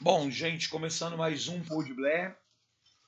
[0.00, 2.36] Bom, gente, começando mais um Pod Blair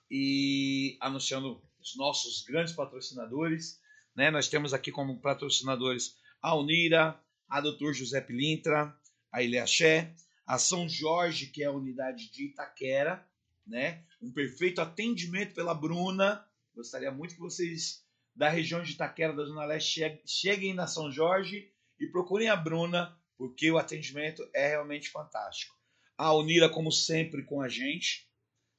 [0.08, 3.80] e anunciando os nossos grandes patrocinadores.
[4.14, 4.30] Né?
[4.30, 7.92] Nós temos aqui como patrocinadores a Unira, a Dr.
[7.92, 8.96] José Pilintra,
[9.32, 10.14] a Ilhaxé,
[10.46, 13.28] a São Jorge, que é a unidade de Itaquera,
[13.66, 14.04] né?
[14.22, 16.46] um perfeito atendimento pela Bruna.
[16.74, 21.68] Gostaria muito que vocês da região de Itaquera, da Zona Leste, cheguem na São Jorge
[21.98, 25.75] e procurem a Bruna, porque o atendimento é realmente fantástico.
[26.16, 28.28] A Unira, como sempre, com a gente,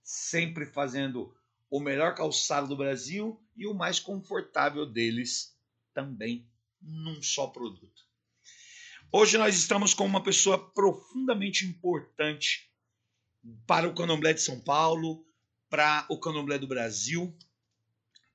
[0.03, 1.35] sempre fazendo
[1.69, 5.55] o melhor calçado do Brasil e o mais confortável deles
[5.93, 6.49] também
[6.81, 8.07] num só produto.
[9.11, 12.69] Hoje nós estamos com uma pessoa profundamente importante
[13.65, 15.25] para o Candomblé de São Paulo,
[15.69, 17.35] para o Candomblé do Brasil,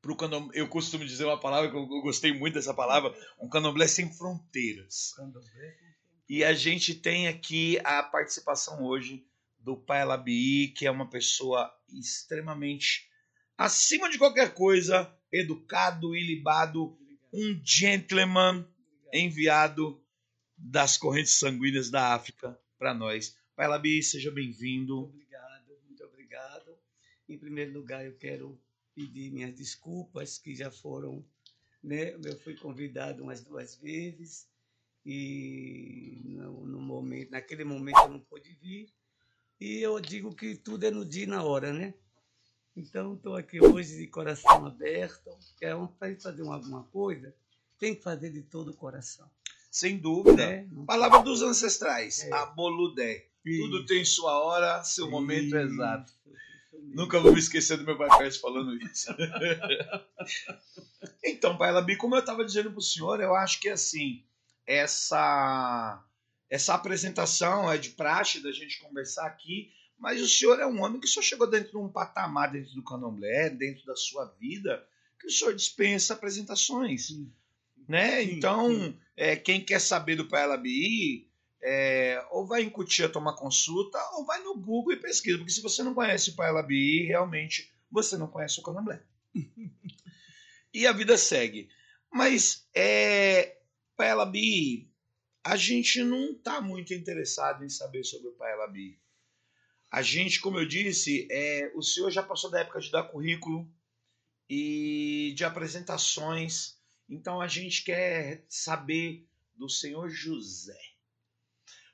[0.01, 3.49] para o Candomblé, eu costumo dizer uma palavra que eu gostei muito dessa palavra, um
[3.49, 5.13] Candomblé sem fronteiras.
[5.15, 5.92] Candomblé.
[6.35, 9.23] E a gente tem aqui a participação hoje
[9.59, 13.07] do Pai Labi, que é uma pessoa extremamente
[13.55, 16.99] acima de qualquer coisa, educado, ilibado,
[17.31, 18.67] um gentleman
[19.13, 20.03] enviado
[20.57, 23.37] das correntes sanguíneas da África para nós.
[23.55, 25.01] Pai Labi, seja bem-vindo.
[25.01, 26.79] Obrigado, muito obrigado.
[27.29, 28.59] Em primeiro lugar, eu quero
[28.95, 31.23] pedir minhas desculpas, que já foram,
[31.85, 32.15] né?
[32.25, 34.51] Eu fui convidado umas duas vezes
[35.05, 38.89] e no, no momento, naquele momento eu não pude vir.
[39.61, 41.95] E eu digo que tudo é no dia e na hora, né?
[42.77, 45.31] Então, estou aqui hoje de coração aberto.
[45.61, 47.35] É um, para fazer alguma coisa,
[47.79, 49.29] tem que fazer de todo o coração.
[49.71, 50.43] Sem dúvida.
[50.43, 52.33] É, Palavra dos ancestrais, é.
[52.33, 53.29] a boludé.
[53.45, 55.11] Tudo tem sua hora, seu isso.
[55.11, 56.13] momento exato.
[56.95, 59.09] Nunca vou me esquecer do meu pai Pérez falando isso.
[61.25, 64.25] então, Pai Labi, como eu estava dizendo para o senhor, eu acho que assim,
[64.67, 66.05] essa,
[66.51, 71.01] essa apresentação é de praxe da gente conversar aqui, mas o senhor é um homem
[71.01, 74.85] que só chegou dentro de um patamar dentro do candomblé, dentro da sua vida,
[75.19, 77.07] que o senhor dispensa apresentações.
[77.07, 77.33] Sim.
[77.89, 78.23] Né?
[78.23, 78.99] Sim, então, sim.
[79.17, 81.29] É, quem quer saber do Pai Labi,
[81.63, 85.63] é, ou vai em Cutia tomar consulta, ou vai no Google e pesquisa, porque se
[85.63, 89.01] você não conhece o Pai Labi, realmente você não conhece o candomblé.
[90.75, 91.69] e a vida segue.
[92.11, 93.57] Mas, é,
[93.97, 94.91] Pai Labi,
[95.45, 98.99] a gente não está muito interessado em saber sobre o Pai Labi.
[99.91, 103.71] A gente, como eu disse, é, o senhor já passou da época de dar currículo
[104.49, 106.79] e de apresentações.
[107.09, 110.81] Então a gente quer saber do senhor José.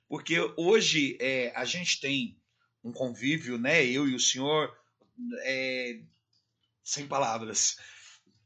[0.08, 2.41] Porque hoje é, a gente tem
[2.84, 3.84] um convívio, né?
[3.84, 4.75] Eu e o senhor,
[5.42, 6.00] é,
[6.82, 7.76] sem palavras.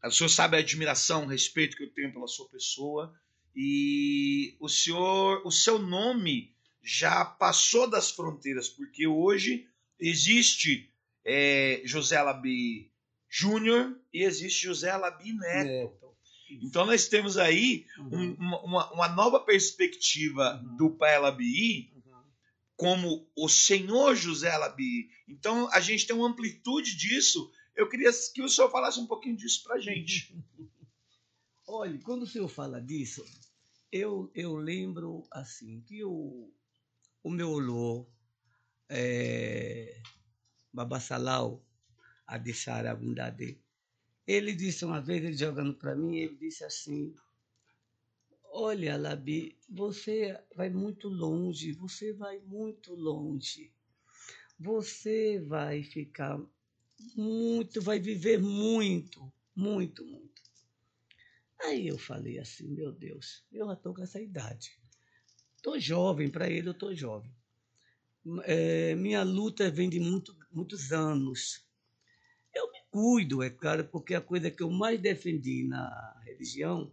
[0.05, 3.15] O senhor sabe a admiração, o respeito que eu tenho pela sua pessoa.
[3.55, 6.53] E o senhor, o seu nome
[6.83, 9.69] já passou das fronteiras, porque hoje
[9.99, 10.91] existe
[11.25, 12.91] é, José Alabi
[13.29, 15.67] Júnior e existe José Alabi Neto.
[15.69, 16.13] Neto.
[16.61, 18.37] Então nós temos aí uhum.
[18.39, 20.77] um, uma, uma, nova perspectiva uhum.
[20.77, 22.23] do Pai Alabi uhum.
[22.77, 25.09] como o Senhor José Alabi.
[25.27, 27.51] Então a gente tem uma amplitude disso.
[27.75, 30.37] Eu queria que o senhor falasse um pouquinho disso para gente.
[31.75, 33.25] Olha, quando o senhor fala disso,
[33.91, 36.53] eu, eu lembro assim que o,
[37.25, 38.07] o meu olor,
[38.91, 40.03] é,
[40.71, 41.65] Babassalau,
[42.27, 43.59] a deixar a.
[44.27, 47.17] Ele disse uma vez, ele jogando para mim, ele disse assim:
[48.51, 53.73] Olha, Labi, você vai muito longe, você vai muito longe.
[54.61, 56.39] Você vai ficar
[57.17, 60.32] muito, vai viver muito, muito, muito.
[61.65, 64.79] Aí eu falei assim, meu Deus, eu já estou com essa idade.
[65.57, 67.33] Estou jovem, para ele eu estou jovem.
[68.45, 71.65] É, minha luta vem de muito, muitos anos.
[72.53, 76.93] Eu me cuido, é claro, porque a coisa que eu mais defendi na religião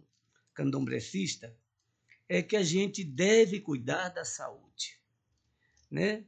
[0.54, 1.56] candomblecista
[2.28, 5.00] é que a gente deve cuidar da saúde,
[5.90, 6.24] né?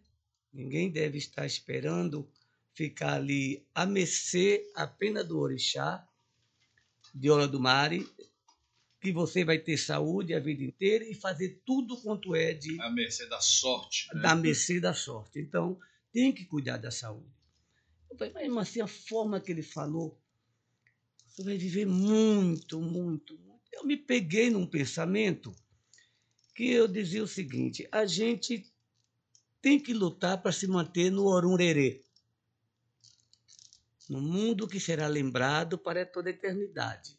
[0.53, 2.29] Ninguém deve estar esperando
[2.75, 6.06] ficar ali a mercê apenas do orixá,
[7.15, 8.06] de Ola do Mare,
[9.03, 12.81] que você vai ter saúde a vida inteira e fazer tudo quanto é de.
[12.81, 14.07] A mercê da sorte.
[14.15, 14.23] Né?
[14.23, 15.41] Da mercê da sorte.
[15.41, 15.77] Então,
[16.13, 17.27] tem que cuidar da saúde.
[18.09, 20.17] Eu falei, mas assim, a forma que ele falou,
[21.27, 23.61] você vai viver muito, muito, muito.
[23.73, 25.53] Eu me peguei num pensamento
[26.55, 28.73] que eu dizia o seguinte: a gente
[29.61, 32.05] tem que lutar para se manter no Orunrerê.
[34.09, 37.19] No mundo que será lembrado para toda a eternidade.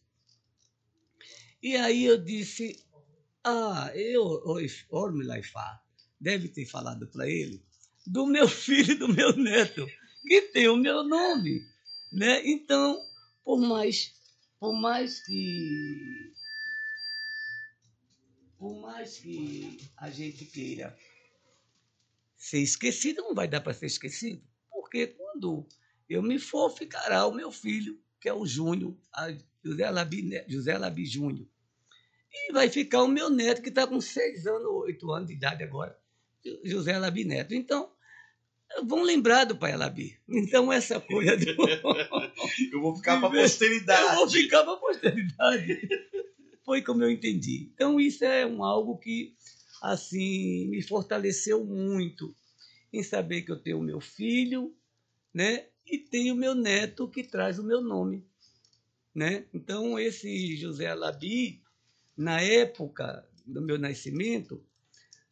[1.64, 2.78] E aí eu disse,
[3.42, 4.44] ah, eu,
[4.90, 5.82] Ormilaifá,
[6.20, 7.64] deve ter falado para ele,
[8.06, 9.88] do meu filho e do meu neto,
[10.28, 11.66] que tem o meu nome.
[12.12, 12.46] Né?
[12.46, 13.02] Então,
[13.46, 14.14] por mais,
[14.60, 16.34] por mais que.
[18.58, 20.94] Por mais que a gente queira
[22.36, 24.44] ser esquecido, não vai dar para ser esquecido.
[24.70, 25.66] Porque quando
[26.10, 28.98] eu me for, ficará o meu filho, que é o Júnior,
[29.64, 31.53] José Labi, José Labi Júnior.
[32.34, 35.64] E vai ficar o meu neto, que está com seis anos, oito anos de idade
[35.64, 35.98] agora,
[36.64, 37.54] José Labi Neto.
[37.54, 37.92] Então,
[38.84, 40.18] vão lembrar do pai Labi.
[40.28, 41.46] Então, essa coisa do...
[42.72, 44.02] Eu vou ficar para a posteridade.
[44.02, 45.88] Eu vou ficar para a posteridade.
[46.66, 47.70] Foi como eu entendi.
[47.74, 49.36] Então, isso é um algo que,
[49.82, 52.36] assim, me fortaleceu muito
[52.92, 54.74] em saber que eu tenho o meu filho,
[55.34, 55.66] né?
[55.86, 58.26] E tenho o meu neto que traz o meu nome,
[59.14, 59.46] né?
[59.54, 61.63] Então, esse José Labi,
[62.16, 64.64] na época do meu nascimento,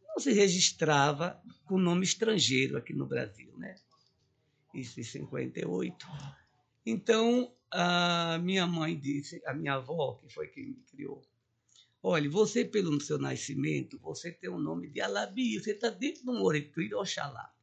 [0.07, 3.75] não se registrava com nome estrangeiro aqui no Brasil, né?
[4.73, 6.07] Isso em 58.
[6.85, 11.21] Então, a minha mãe disse, a minha avó, que foi quem me criou,
[12.03, 16.33] olha, você pelo seu nascimento, você tem o nome de Alabi, você está dentro do
[16.33, 17.53] Moretuí Oxalá.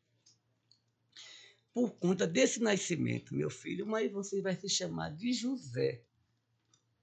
[1.75, 6.03] Por conta desse nascimento, meu filho, mas você vai se chamar de José,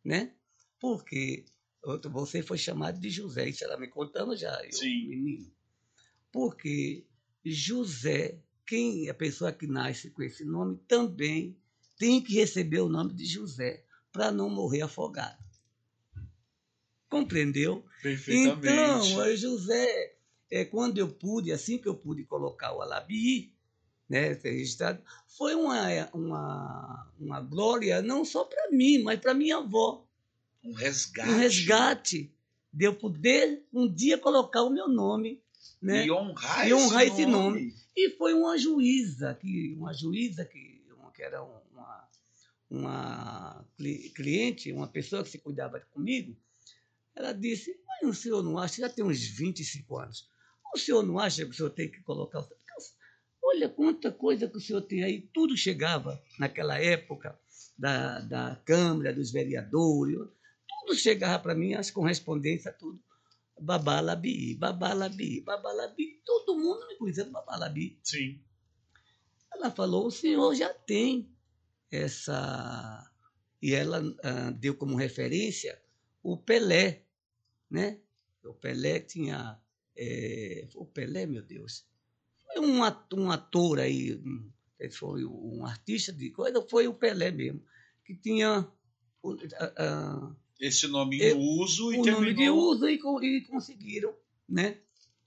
[0.04, 0.34] né?
[0.80, 1.46] Porque
[2.10, 5.08] você foi chamado de José, isso ela me contando já, eu, Sim.
[5.08, 5.52] menino.
[6.32, 7.06] Porque
[7.46, 11.58] José, quem a pessoa que nasce com esse nome, também
[11.98, 15.44] tem que receber o nome de José para não morrer afogado.
[17.10, 17.86] Compreendeu?
[18.02, 18.68] Perfeitamente.
[18.68, 20.16] Então, José,
[20.50, 23.54] é, quando eu pude, assim que eu pude colocar o Alabi,
[24.10, 30.05] né, registrado, foi uma, uma, uma glória não só para mim, mas para minha avó
[30.66, 31.30] um resgate.
[31.30, 32.36] Um resgate
[32.72, 35.42] de eu poder um dia colocar o meu nome.
[35.82, 36.06] Né?
[36.06, 37.60] E honrar, e honrar esse, esse nome.
[37.60, 37.76] nome.
[37.96, 40.84] E foi uma juíza, que, uma juíza que,
[41.14, 42.10] que era uma,
[42.70, 43.66] uma
[44.16, 46.36] cliente, uma pessoa que se cuidava comigo,
[47.16, 50.30] ela disse, mas o senhor não acha, já tem uns 25 anos,
[50.74, 52.56] o senhor não acha que o senhor tem que colocar o
[53.48, 57.40] Olha quanta coisa que o senhor tem aí, tudo chegava naquela época
[57.78, 60.18] da, da Câmara, dos vereadores,
[60.86, 63.02] tudo chegava para mim, as correspondências, tudo.
[63.60, 66.22] Babalabi, babalabi, babalabi.
[66.26, 67.98] Todo mundo me conhecia babalabi.
[68.04, 68.44] Sim.
[69.54, 71.34] Ela falou: o senhor já tem
[71.90, 73.10] essa.
[73.62, 75.82] E ela ah, deu como referência
[76.22, 77.06] o Pelé,
[77.70, 78.00] né?
[78.44, 79.60] O Pelé tinha.
[79.98, 81.86] É, o Pelé, meu Deus.
[82.46, 84.52] Foi um ator, um ator aí, um,
[84.92, 87.64] foi um artista de coisa, foi o Pelé mesmo,
[88.04, 88.70] que tinha.
[89.24, 92.22] Uh, esse nome em uso e o terminou...
[92.22, 94.14] nome de uso e, e conseguiram,
[94.48, 94.78] né?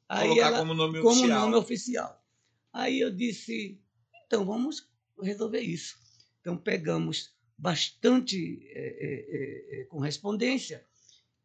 [0.09, 1.41] Aí Colocar ela, como nome como oficial.
[1.43, 2.25] nome oficial.
[2.73, 3.79] Aí eu disse,
[4.27, 4.89] então vamos
[5.21, 5.97] resolver isso.
[6.41, 10.85] Então pegamos bastante é, é, é, correspondência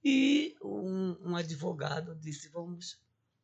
[0.03, 3.01] e um, um, advogado disse, vamos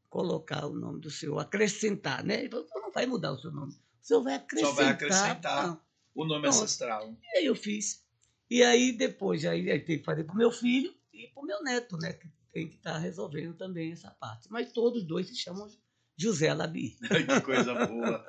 [0.09, 2.42] colocar o nome do senhor, acrescentar, né?
[2.42, 4.75] Ele falou, não vai mudar o seu nome, o senhor vai acrescentar.
[4.75, 5.85] Só vai acrescentar
[6.15, 7.18] o nome então, ancestral.
[7.24, 8.03] E aí eu fiz.
[8.49, 11.45] E aí depois aí, aí tem que fazer para o meu filho e para o
[11.45, 12.13] meu neto, né?
[12.13, 14.47] Que tem que estar tá resolvendo também essa parte.
[14.49, 15.69] Mas todos dois se chamam
[16.17, 16.97] José Labi.
[17.27, 18.25] que coisa boa.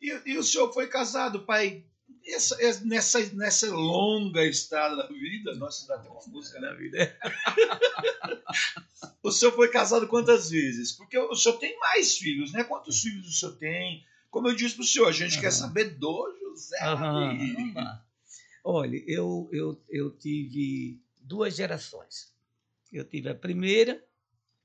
[0.00, 1.84] E, e, o senhor foi casado, pai?
[2.24, 7.16] Essa, nessa, nessa longa estrada da vida, nossa, dá até uma música na vida.
[9.22, 10.92] o senhor foi casado quantas vezes?
[10.92, 12.64] Porque o senhor tem mais filhos, né?
[12.64, 14.04] Quantos filhos o senhor tem?
[14.30, 15.40] Como eu disse para o senhor, a gente uhum.
[15.40, 17.54] quer saber do José Labi.
[17.56, 17.74] Uhum.
[18.68, 22.34] Olha, eu, eu, eu tive duas gerações.
[22.92, 24.04] Eu tive a primeira,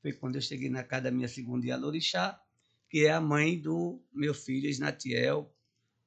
[0.01, 2.43] foi quando eu cheguei na casa da minha segunda Yalorixá,
[2.89, 5.55] que é a mãe do meu filho Isnatiel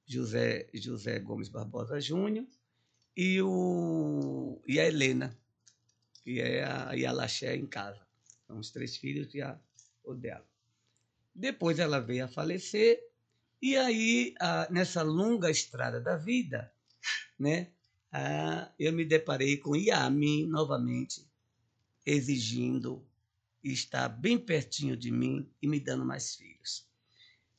[0.04, 2.44] José, José Gomes Barbosa Júnior,
[3.16, 5.38] e, o, e a Helena,
[6.24, 8.04] que é a Yalaxé em casa.
[8.48, 9.56] São os três filhos e a,
[10.02, 10.44] o dela.
[11.32, 13.00] Depois ela veio a falecer,
[13.62, 16.74] e aí, a, nessa longa estrada da vida,
[17.38, 17.70] né,
[18.16, 21.26] ah, eu me deparei com Yamin novamente,
[22.06, 23.04] exigindo
[23.61, 26.87] estar bem pertinho de mim e me dando mais filhos.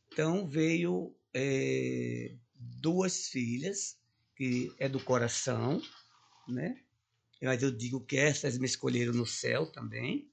[0.08, 3.98] Então veio é, duas filhas,
[4.34, 5.82] que é do coração,
[6.48, 6.82] né?
[7.42, 10.32] Mas eu digo que essas me escolheram no céu também,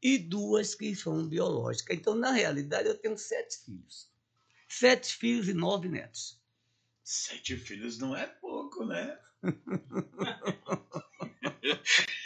[0.00, 1.96] e duas que são biológicas.
[1.96, 4.08] Então, na realidade, eu tenho sete filhos.
[4.68, 6.40] Sete filhos e nove netos.
[7.02, 9.18] Sete filhos não é pouco, né?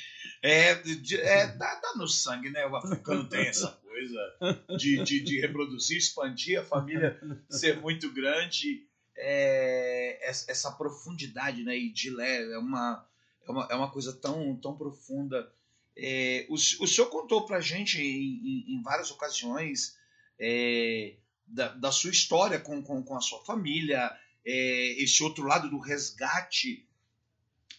[0.47, 2.67] É, é dá, dá, no sangue, né?
[2.67, 7.19] O africano tem essa coisa de, de, de reproduzir, expandir a família,
[7.49, 8.87] ser muito grande.
[9.17, 11.79] É, essa profundidade, né?
[11.79, 13.09] E de lé é uma,
[13.49, 15.51] é uma, é uma coisa tão, tão profunda.
[15.97, 19.97] É, o, o senhor contou pra gente em, em, em várias ocasiões
[20.39, 21.15] é,
[21.47, 25.79] da, da, sua história com, com, com a sua família, é, esse outro lado do
[25.79, 26.87] resgate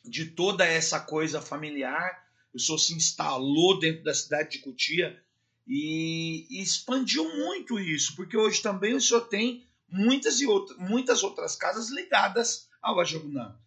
[0.08, 2.24] de toda essa coisa familiar.
[2.54, 5.22] O senhor se instalou dentro da cidade de Cutia
[5.68, 11.24] e, e expandiu muito isso, porque hoje também o senhor tem muitas e outras, muitas
[11.24, 13.58] outras casas ligadas ao Ajagunã.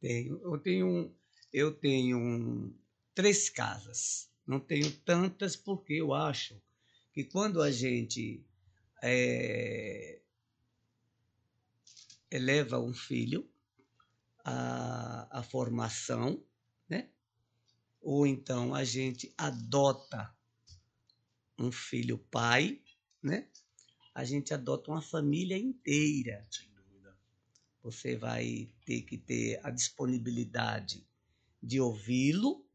[0.00, 1.14] Tenho, eu tenho,
[1.52, 2.74] eu tenho
[3.14, 4.28] três casas.
[4.46, 6.60] Não tenho tantas porque eu acho
[7.12, 8.44] que quando a gente
[9.02, 10.18] é,
[12.30, 13.48] eleva um filho
[14.44, 16.42] à, à formação,
[16.88, 17.08] né?
[18.00, 20.34] ou então a gente adota
[21.58, 22.80] um filho pai,
[23.22, 23.48] né?
[24.14, 26.46] a gente adota uma família inteira.
[26.50, 27.16] Sem dúvida.
[27.82, 31.06] Você vai ter que ter a disponibilidade
[31.62, 32.66] de ouvi-lo,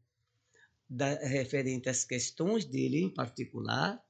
[1.22, 4.02] referente às questões dele em particular,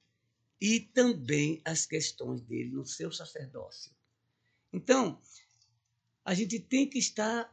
[0.61, 3.93] e também as questões dele no seu sacerdócio.
[4.73, 5.21] Então,
[6.29, 7.51] a gente tem que estar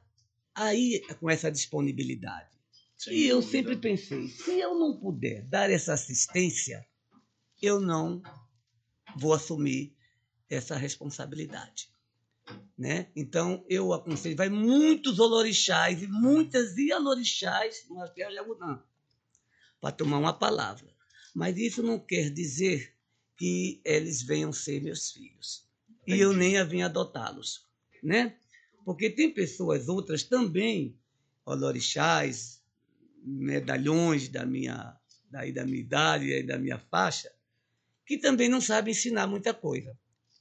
[0.54, 2.50] aí com essa disponibilidade.
[2.98, 6.86] Sem e eu sempre pensei, se eu não puder dar essa assistência,
[7.62, 8.22] eu não
[9.16, 9.96] vou assumir
[10.50, 11.90] essa responsabilidade.
[12.78, 13.10] Né?
[13.16, 18.84] Então, eu aconselho, vai muitos olorixás e muitas ialorixás no Arqueiro de Agudã
[19.80, 20.94] para tomar uma palavra.
[21.34, 22.94] Mas isso não quer dizer
[23.38, 25.66] que eles venham ser meus filhos.
[26.02, 26.18] Entendi.
[26.18, 27.66] E eu nem a vim adotá-los,
[28.04, 28.38] né?
[28.86, 30.96] Porque tem pessoas outras também,
[31.44, 32.64] olorixás,
[33.22, 34.96] medalhões da minha,
[35.30, 37.34] daí da minha idade e da minha faixa,
[38.06, 39.98] que também não sabem ensinar muita coisa.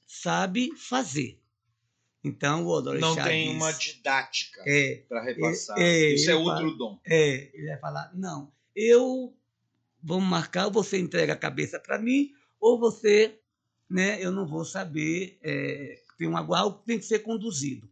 [0.06, 1.40] Sabe fazer.
[2.22, 5.78] Então o olorixá Não tem diz, uma didática é, para repassar.
[5.78, 7.00] É, Isso é outro fala, dom.
[7.06, 9.34] É, ele vai falar, não, eu
[10.02, 13.38] vamos marcar, você entrega a cabeça para mim, ou você,
[13.88, 17.90] né, eu não vou saber, é, tem um algo que tem que ser conduzido.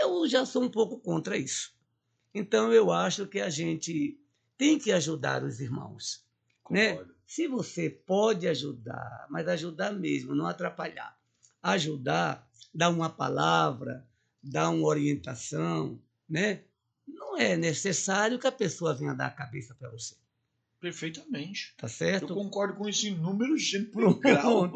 [0.00, 1.74] Eu já sou um pouco contra isso.
[2.34, 4.18] Então eu acho que a gente
[4.56, 6.24] tem que ajudar os irmãos,
[6.70, 6.98] né?
[7.26, 11.16] Se você pode ajudar, mas ajudar mesmo, não atrapalhar.
[11.62, 14.06] Ajudar, dar uma palavra,
[14.42, 16.62] dar uma orientação, né?
[17.06, 20.16] Não é necessário que a pessoa venha dar a cabeça para você.
[20.84, 21.74] Perfeitamente.
[21.78, 22.28] Tá certo?
[22.28, 24.70] Eu concordo com isso em números, gênero, grau.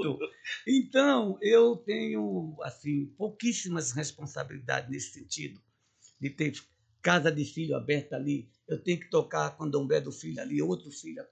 [0.66, 5.60] Então, eu tenho, assim, pouquíssimas responsabilidades nesse sentido,
[6.18, 6.58] de ter
[7.02, 11.22] casa de filho aberta ali, eu tenho que tocar candomblé do filho ali, outro filho.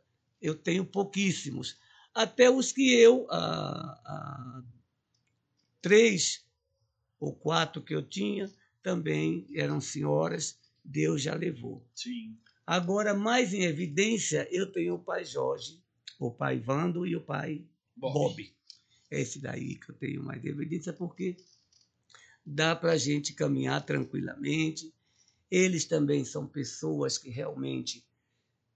[0.42, 1.78] Eu tenho pouquíssimos.
[2.14, 3.38] Até os que eu, há,
[4.04, 4.62] há
[5.80, 6.44] três
[7.18, 8.52] ou quatro que eu tinha,
[8.82, 11.82] também eram senhoras, Deus já levou.
[11.94, 12.36] Sim.
[12.66, 15.80] Agora, mais em evidência, eu tenho o pai Jorge,
[16.18, 18.12] o pai Vando e o pai Bob.
[18.12, 18.56] Bob.
[19.08, 21.36] Esse daí que eu tenho mais em evidência, porque
[22.44, 24.92] dá para a gente caminhar tranquilamente.
[25.48, 28.04] Eles também são pessoas que realmente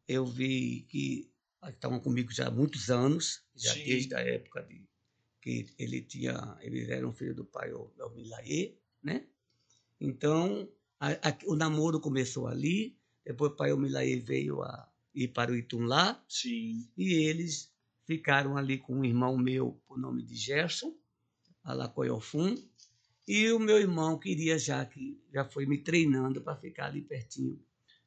[0.07, 1.29] eu vi que
[1.69, 3.85] estavam comigo já há muitos anos, já Sim.
[3.85, 4.89] desde a época de
[5.41, 9.27] que ele tinha, eles eram filho do pai o Milaê, né?
[9.99, 10.69] Então,
[10.99, 15.57] a, a, o namoro começou ali, depois o pai Omilaê veio a ir para o
[15.57, 16.23] Itumlá.
[16.29, 16.89] Sim.
[16.97, 17.73] E eles
[18.07, 20.95] ficaram ali com um irmão meu, por nome de Gerson,
[21.63, 22.57] Alacoiofum.
[23.29, 27.63] E o meu irmão queria já que já foi me treinando para ficar ali pertinho,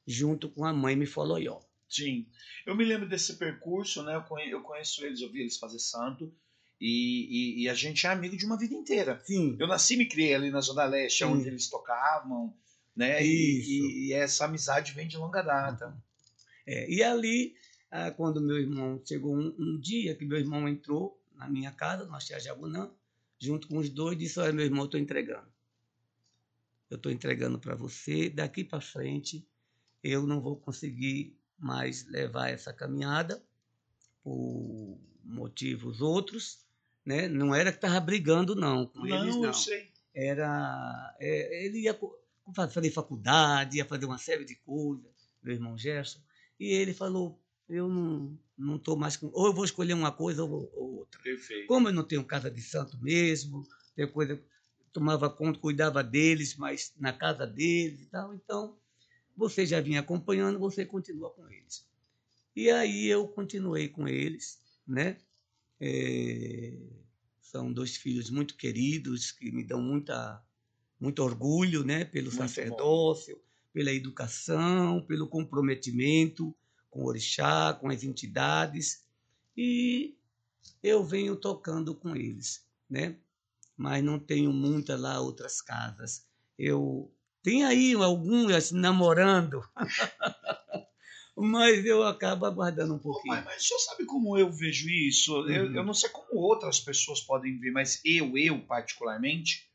[0.05, 1.59] junto com a mãe Mifoloió.
[1.87, 2.27] Sim.
[2.65, 4.15] Eu me lembro desse percurso, né?
[4.49, 6.33] Eu conheço eles, eu vi eles fazer santo.
[6.81, 9.21] E, e, e, a gente é amigo de uma vida inteira.
[9.23, 9.55] Sim.
[9.57, 11.25] Eu nasci e me criei ali na Zona Leste, Sim.
[11.25, 12.53] onde eles tocavam
[12.95, 13.23] né?
[13.25, 15.95] E, e, essa amizade vem de longa data.
[16.65, 17.55] É, e ali,
[17.91, 22.05] ah, quando meu irmão chegou um, um, dia que meu irmão entrou na minha casa,
[22.05, 22.89] no Axé Jabunã,
[23.39, 25.47] junto com os dois, disse: Olha, meu irmão, eu estou entregando.
[26.89, 28.29] Eu estou entregando para você.
[28.29, 29.45] Daqui para frente,
[30.03, 33.43] eu não vou conseguir mais levar essa caminhada
[34.23, 36.63] por motivos outros.
[37.05, 37.27] Né?
[37.27, 39.45] Não era que estava brigando, não, com não, eles, não.
[39.45, 39.91] Eu sei.
[40.13, 41.99] Era, é, ele ia
[42.55, 46.19] fazer faculdade, ia fazer uma série de coisas, meu irmão Gerson,
[46.59, 50.43] e ele falou, eu não não estou mais com, ou eu vou escolher uma coisa
[50.43, 51.19] ou, ou outra.
[51.21, 51.67] Perfeito.
[51.67, 54.39] Como eu não tenho casa de santo mesmo, depois eu
[54.91, 58.77] tomava conta, cuidava deles, mas na casa deles e tal, então
[59.35, 61.85] você já vinha acompanhando, você continua com eles.
[62.55, 65.17] E aí eu continuei com eles, né?
[65.79, 66.77] É,
[67.41, 70.43] são dois filhos muito queridos que me dão muita,
[71.03, 72.05] muito orgulho, né?
[72.05, 73.41] Pelo muito sacerdócio, bom.
[73.73, 76.55] pela educação, pelo comprometimento
[76.89, 79.03] com o orixá, com as entidades.
[79.57, 80.15] E
[80.81, 83.17] eu venho tocando com eles, né?
[83.75, 86.25] Mas não tenho muitas lá outras casas.
[86.57, 89.61] Eu tenho aí algumas namorando.
[91.35, 93.35] mas eu acabo aguardando um pouquinho.
[93.35, 95.35] Mas, mas o senhor sabe como eu vejo isso?
[95.41, 95.49] Uhum.
[95.49, 99.67] Eu, eu, não sei como outras pessoas podem ver, mas eu, eu particularmente,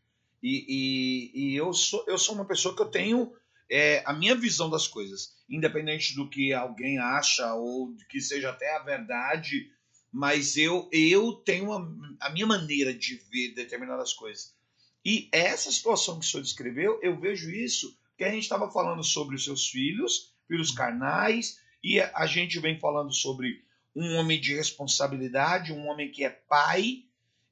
[0.43, 3.33] e, e, e eu, sou, eu sou uma pessoa que eu tenho
[3.71, 8.77] é, a minha visão das coisas, independente do que alguém acha ou que seja até
[8.77, 9.71] a verdade,
[10.13, 11.79] mas eu, eu tenho a,
[12.21, 14.57] a minha maneira de ver determinadas coisas.
[15.05, 19.03] E essa situação que o senhor descreveu, eu vejo isso que a gente estava falando
[19.05, 23.63] sobre os seus filhos, pelos carnais, e a gente vem falando sobre
[23.95, 27.05] um homem de responsabilidade, um homem que é pai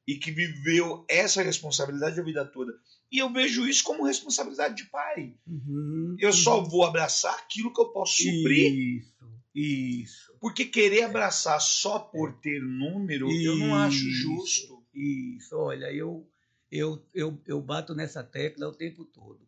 [0.06, 2.72] e que viveu essa responsabilidade a vida toda.
[3.10, 5.34] E eu vejo isso como responsabilidade de pai.
[5.46, 8.72] Uhum, eu só vou abraçar aquilo que eu posso suprir.
[8.72, 10.32] Isso, isso.
[10.40, 14.84] Porque querer abraçar só por ter número, isso, eu não acho justo.
[14.94, 16.28] Isso, olha, eu,
[16.70, 19.46] eu, eu, eu bato nessa tecla o tempo todo.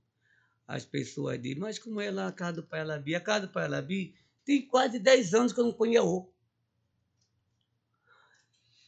[0.67, 3.15] As pessoas dizem, mas como é lá a casa do Pai Alabi?
[3.15, 6.29] A casa do Pai Alabi tem quase 10 anos que eu não conheço.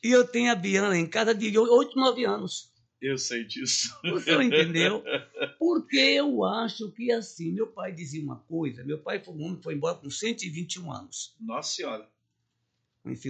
[0.02, 2.70] E eu tenho a Biana em casa de 8, 9 anos.
[3.00, 3.98] Eu sei disso.
[4.04, 5.02] Você não entendeu?
[5.58, 9.56] Porque eu acho que assim, meu pai dizia uma coisa, meu pai foi um homem
[9.56, 11.34] que foi embora com 121 anos.
[11.40, 12.08] Nossa Senhora.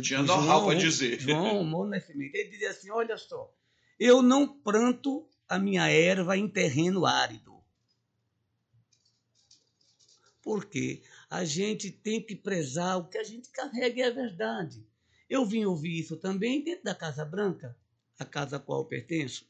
[0.02, 1.20] Tinha know-how para dizer.
[1.20, 2.34] João Mono Nascimento.
[2.34, 3.54] Ele dizia assim: olha só,
[3.98, 7.62] eu não planto a minha erva em terreno árido.
[10.42, 14.84] Porque a gente tem que prezar o que a gente carrega e é verdade.
[15.30, 17.76] Eu vim ouvir isso também dentro da Casa Branca,
[18.18, 19.48] a casa a qual eu pertenço.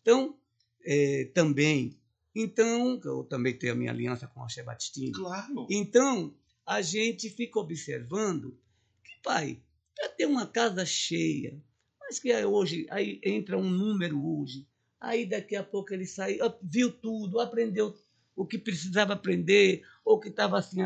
[0.00, 0.34] Então,
[0.82, 2.00] é, também,
[2.34, 5.12] então, eu também tenho a minha aliança com o Che Batistini.
[5.12, 5.66] Claro.
[5.68, 8.58] Então, a gente fica observando
[9.04, 9.60] que, pai,
[9.94, 11.62] para ter uma casa cheia,
[12.00, 14.66] mas que hoje, aí entra um número hoje,
[14.98, 17.94] aí daqui a pouco ele sai, viu tudo, aprendeu
[18.34, 20.78] o que precisava aprender, ou que estava assim,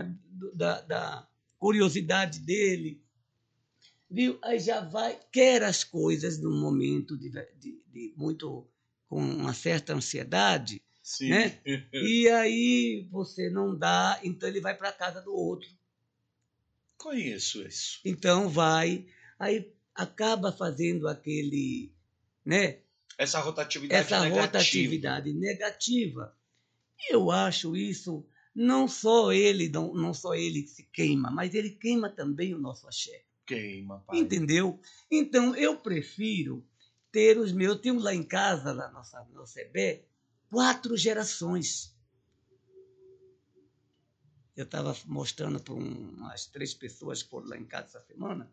[0.55, 1.29] da, da
[1.59, 3.01] curiosidade dele,
[4.13, 4.39] viu?
[4.43, 8.69] Aí já vai, quer as coisas num momento de, de, de muito
[9.09, 11.31] com uma certa ansiedade, Sim.
[11.31, 11.61] né?
[11.93, 15.69] E aí você não dá, então ele vai para a casa do outro.
[16.97, 18.01] Conheço isso.
[18.05, 19.07] Então vai,
[19.39, 21.93] aí acaba fazendo aquele,
[22.45, 22.79] né?
[23.19, 24.43] Essa rotatividade Essa negativa.
[24.43, 26.37] rotatividade negativa.
[26.99, 31.55] E eu acho isso não só ele, não, não só ele que se queima, mas
[31.55, 33.25] ele queima também o nosso axé.
[33.55, 34.19] Queima, pai.
[34.19, 34.81] Entendeu?
[35.11, 36.67] Então eu prefiro
[37.11, 37.81] ter os meus.
[37.81, 40.05] Temos lá em casa, na nossa, no CB,
[40.51, 41.95] quatro gerações.
[44.57, 48.53] Eu estava mostrando para umas três pessoas que foram lá em casa essa semana.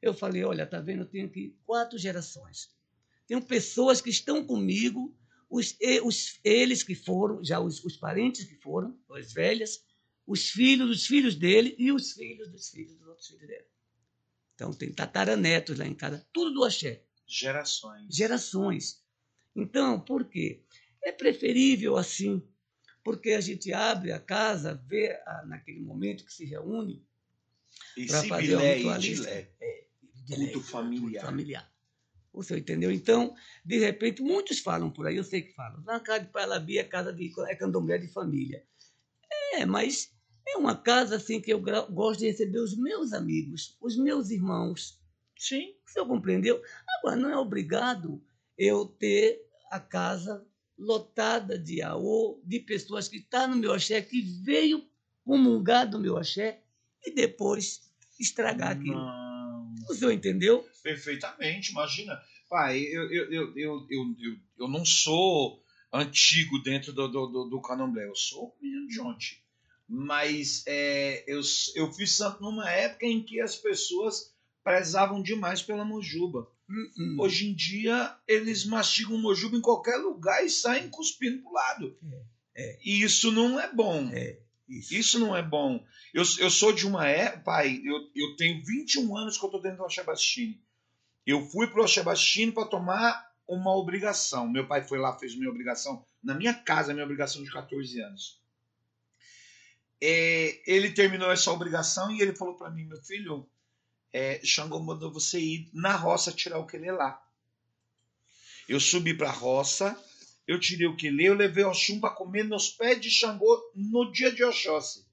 [0.00, 1.02] Eu falei: olha, tá vendo?
[1.02, 2.70] Eu tenho aqui quatro gerações.
[3.26, 5.14] Tenho pessoas que estão comigo,
[5.50, 9.84] os, os, eles que foram, já os, os parentes que foram, as velhas,
[10.26, 13.66] os filhos dos filhos dele e os filhos dos filhos dos outros filhos dele.
[14.58, 17.04] Então tem tataranetos lá em casa, tudo do axé.
[17.24, 18.12] Gerações.
[18.12, 19.00] Gerações.
[19.54, 20.64] Então, por quê?
[21.00, 22.42] É preferível assim,
[23.04, 27.06] porque a gente abre a casa, vê a, naquele momento que se reúne
[28.08, 29.30] para fazer bilé, a ritualista.
[29.30, 29.48] É,
[30.26, 31.24] culto familiar.
[31.24, 31.72] familiar.
[32.32, 32.90] Você entendeu?
[32.90, 36.78] Então, de repente, muitos falam por aí, eu sei que falam, na casa de Palabi
[36.78, 38.66] é casa de é candomblé de família.
[39.52, 40.12] É, mas
[40.54, 44.98] é uma casa assim que eu gosto de receber os meus amigos, os meus irmãos.
[45.36, 45.74] Sim.
[45.86, 46.62] O senhor compreendeu?
[46.98, 48.22] Agora, não é obrigado
[48.56, 50.44] eu ter a casa
[50.76, 54.84] lotada de AO, de pessoas que estão tá no meu axé, que veio
[55.24, 56.62] comungar do meu axé
[57.04, 57.80] e depois
[58.18, 58.96] estragar aquilo.
[58.96, 59.74] Não.
[59.88, 60.66] O senhor entendeu?
[60.82, 62.20] Perfeitamente, imagina.
[62.48, 64.16] Pai, eu, eu, eu, eu, eu,
[64.58, 69.36] eu, não sou antigo dentro do, do, do, do candomblé, eu sou menino de ontem.
[69.88, 71.40] Mas é, eu,
[71.74, 76.50] eu fiz santo numa época em que as pessoas prezavam demais pela mojuba.
[76.68, 77.20] Uh -uh.
[77.22, 81.96] Hoje em dia, eles mastigam mojuba em qualquer lugar e saem cuspindo pro lado.
[82.54, 82.78] É, é.
[82.84, 84.10] E isso não é bom.
[84.12, 84.94] É, isso.
[84.94, 85.18] isso.
[85.18, 85.82] não é bom.
[86.12, 89.58] Eu, eu sou de uma época, pai, eu, eu tenho 21 anos que eu tô
[89.58, 90.60] dentro do Achabastini.
[91.24, 94.46] Eu fui pro Achabastini para tomar uma obrigação.
[94.46, 98.38] Meu pai foi lá, fez minha obrigação na minha casa, minha obrigação de 14 anos.
[100.00, 103.48] É, ele terminou essa obrigação e ele falou para mim, meu filho,
[104.12, 107.22] é, Xangô mandou você ir na roça tirar o quelê lá.
[108.68, 109.98] Eu subi para a roça,
[110.46, 114.10] eu tirei o quelê, eu levei o Oxum para comer nos pés de Xangô no
[114.12, 115.06] dia de Oxóssi.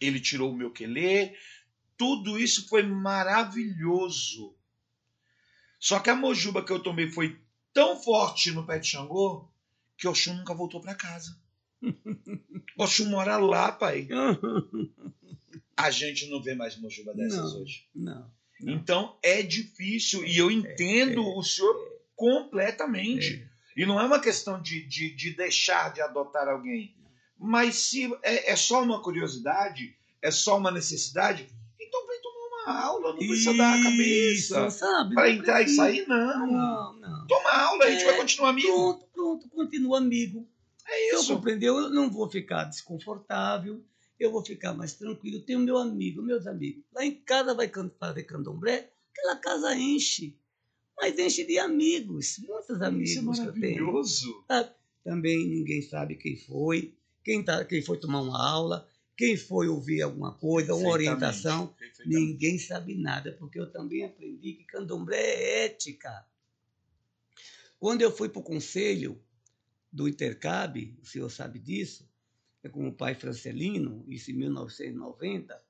[0.00, 1.36] Ele tirou o meu quelê,
[1.96, 4.54] tudo isso foi maravilhoso.
[5.78, 7.40] Só que a mojuba que eu tomei foi
[7.72, 9.50] tão forte no pé de Xangô
[9.96, 11.38] que Oxum nunca voltou para casa.
[12.78, 14.08] Oxum mora lá, pai.
[15.76, 17.86] A gente não vê mais mojuba dessas Não, hoje.
[17.94, 18.32] Não.
[18.60, 18.74] não.
[18.74, 21.76] Então é difícil e eu entendo é, o senhor
[22.14, 23.46] completamente.
[23.76, 26.96] E não é uma questão de, de, de deixar de adotar alguém.
[27.38, 31.46] Mas se é, é só uma curiosidade, é só uma necessidade,
[31.78, 34.66] então vem tomar uma aula, não precisa dar a cabeça.
[34.66, 35.14] Isso?
[35.14, 35.82] Para entrar e precisa.
[35.82, 36.46] sair, não.
[36.46, 37.26] Não, não.
[37.26, 38.68] Toma aula, a gente É, vai continuar amigo.
[38.68, 40.48] Pronto, pronto, continua amigo.
[40.88, 41.34] É isso.
[41.34, 43.82] compreendeu, eu não vou ficar desconfortável,
[44.18, 45.42] eu vou ficar mais tranquilo.
[45.42, 46.84] Tenho meu amigo, meus amigos.
[46.94, 50.36] Lá em casa vai fazer candomblé, aquela casa enche.
[50.98, 53.86] Mas enche de amigos, muitos amigos Isso é que eu tenho.
[53.86, 54.44] maravilhoso.
[55.04, 60.02] Também ninguém sabe quem foi, quem, tá, quem foi tomar uma aula, quem foi ouvir
[60.02, 61.74] alguma coisa, uma orientação.
[62.04, 66.26] Ninguém sabe nada, porque eu também aprendi que candomblé é ética.
[67.78, 69.20] Quando eu fui para o conselho
[69.92, 72.08] do Intercab, o senhor sabe disso,
[72.62, 75.64] é com o pai Francelino, isso em 1990,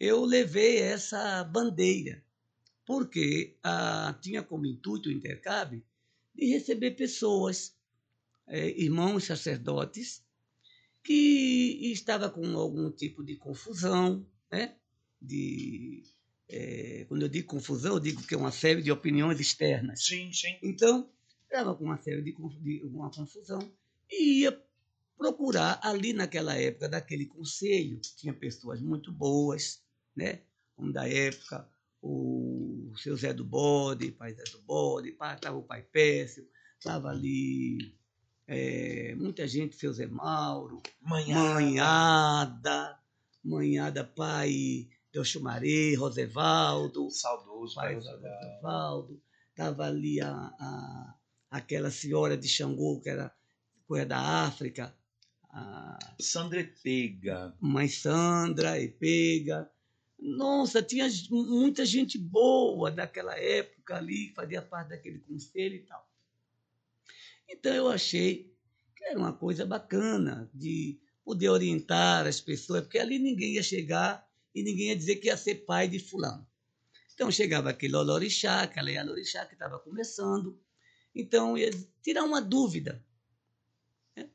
[0.00, 2.24] eu levei essa bandeira,
[2.84, 5.82] porque ah, tinha como intuito o Intercab
[6.34, 7.76] de receber pessoas,
[8.48, 10.24] eh, irmãos sacerdotes,
[11.02, 14.76] que estava com algum tipo de confusão, né?
[15.20, 16.02] de
[16.48, 20.04] eh, quando eu digo confusão, eu digo que é uma série de opiniões externas.
[20.04, 20.58] Sim, sim.
[20.62, 21.08] Então,
[21.52, 23.60] estava com uma série de, de uma confusão
[24.10, 24.58] e ia
[25.18, 29.82] procurar ali naquela época daquele conselho, tinha pessoas muito boas,
[30.16, 30.40] né?
[30.74, 31.68] Como da época
[32.00, 37.94] o seu Zé do Bode, pai Zé do Bode, estava o pai Pécio, estava ali
[38.48, 40.82] eh, muita gente, seu Zé Mauro.
[41.00, 42.98] Manhada,
[43.44, 47.94] Manhada pai Delchumaré, Rosevaldo, Saudoso, pai pai.
[47.94, 51.14] Rosevaldo, estava ali a, a,
[51.52, 53.30] aquela senhora de Xangô, que era
[53.86, 54.96] coisa da África,
[55.50, 57.54] a Sandra Pega.
[57.60, 59.70] mãe Sandra, Epega.
[60.18, 66.10] Nossa, tinha muita gente boa daquela época ali, fazia parte daquele conselho e tal.
[67.46, 68.50] Então eu achei
[68.96, 74.26] que era uma coisa bacana de poder orientar as pessoas, porque ali ninguém ia chegar
[74.54, 76.46] e ninguém ia dizer que ia ser pai de fulano.
[77.12, 80.58] Então chegava aquele olorixá, aquela olorixá que estava começando,
[81.14, 81.70] então ia
[82.02, 83.04] tirar uma dúvida.
[84.16, 84.30] né?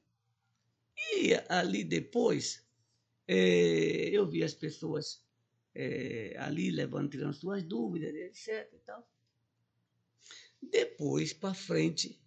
[1.15, 2.65] E ali depois,
[3.27, 5.25] eh, eu vi as pessoas
[5.75, 8.73] eh, ali levando, tirando suas dúvidas, etc.
[8.73, 9.09] E tal.
[10.61, 12.19] Depois, para frente,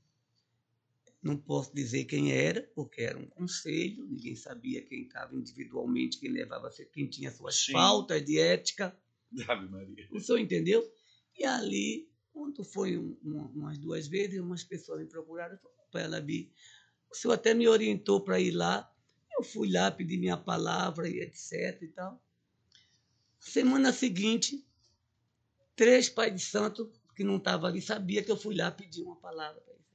[1.22, 6.30] não posso dizer quem era, porque era um conselho, ninguém sabia quem estava individualmente, quem
[6.30, 7.72] levava, quem tinha suas Sim.
[7.72, 8.96] faltas de ética.
[9.48, 10.08] Ave Maria.
[10.10, 10.82] O senhor entendeu?
[11.38, 15.58] E ali, quando foi um- uma- umas duas vezes, umas pessoas me procuraram
[15.90, 16.52] para ela vir.
[17.10, 18.92] O senhor até me orientou para ir lá.
[19.36, 22.22] Eu fui lá, pedi minha palavra e etc e tal.
[23.38, 24.64] Semana seguinte,
[25.74, 29.16] três pais de santo que não estavam ali sabia que eu fui lá pedir uma
[29.16, 29.86] palavra para eles.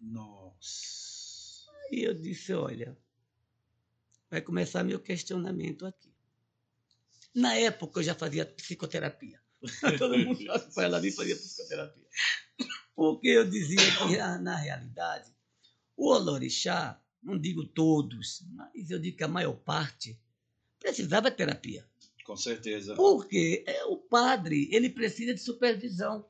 [0.00, 1.70] Nossa.
[1.90, 2.96] E eu disse, olha,
[4.30, 6.10] vai começar meu questionamento aqui.
[7.34, 9.41] Na época eu já fazia psicoterapia.
[9.98, 10.40] Todo mundo
[10.76, 12.04] ela ali fazia psicoterapia.
[12.94, 15.32] Porque eu dizia que, ah, na realidade,
[15.96, 20.18] o Olorixá, não digo todos, mas eu digo que a maior parte,
[20.78, 21.86] precisava de terapia.
[22.24, 22.94] Com certeza.
[22.94, 26.28] Porque é, o padre, ele precisa de supervisão.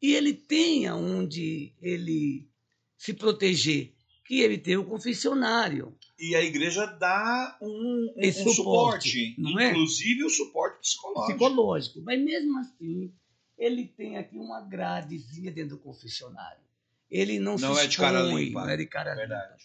[0.00, 2.48] E ele tem aonde ele
[2.96, 5.96] se proteger, que ele tem o confessionário.
[6.18, 9.70] E a igreja dá um, um, um suporte, suporte, é?
[9.70, 11.26] inclusive o suporte psicológico.
[11.26, 12.02] psicológico.
[12.02, 13.12] Mas mesmo assim,
[13.58, 16.62] ele tem aqui uma gradezinha dentro do confessionário.
[17.10, 18.62] Ele não, Não se é de cara expõe, limpa.
[18.62, 19.64] Não é de cara É verdade.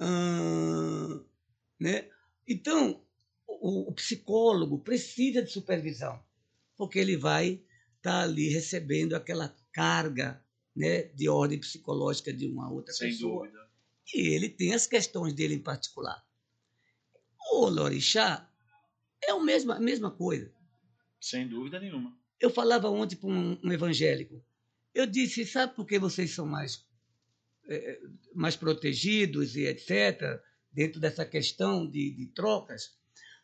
[0.00, 1.24] Ahn,
[1.78, 2.08] né?
[2.48, 3.00] Então,
[3.46, 6.20] o, o psicólogo precisa de supervisão,
[6.76, 7.62] porque ele vai
[7.96, 10.41] estar ali recebendo aquela carga
[10.74, 13.46] né, de ordem psicológica de uma outra Sem pessoa.
[13.46, 13.70] dúvida.
[14.14, 16.24] E ele tem as questões dele em particular.
[17.52, 18.50] O Lorixá
[19.22, 20.52] é a mesma, a mesma coisa.
[21.20, 22.16] Sem dúvida nenhuma.
[22.40, 24.42] Eu falava ontem para um, um evangélico.
[24.94, 26.84] Eu disse, sabe por que vocês são mais,
[27.68, 28.00] eh,
[28.34, 30.40] mais protegidos e etc.,
[30.72, 32.96] dentro dessa questão de, de trocas,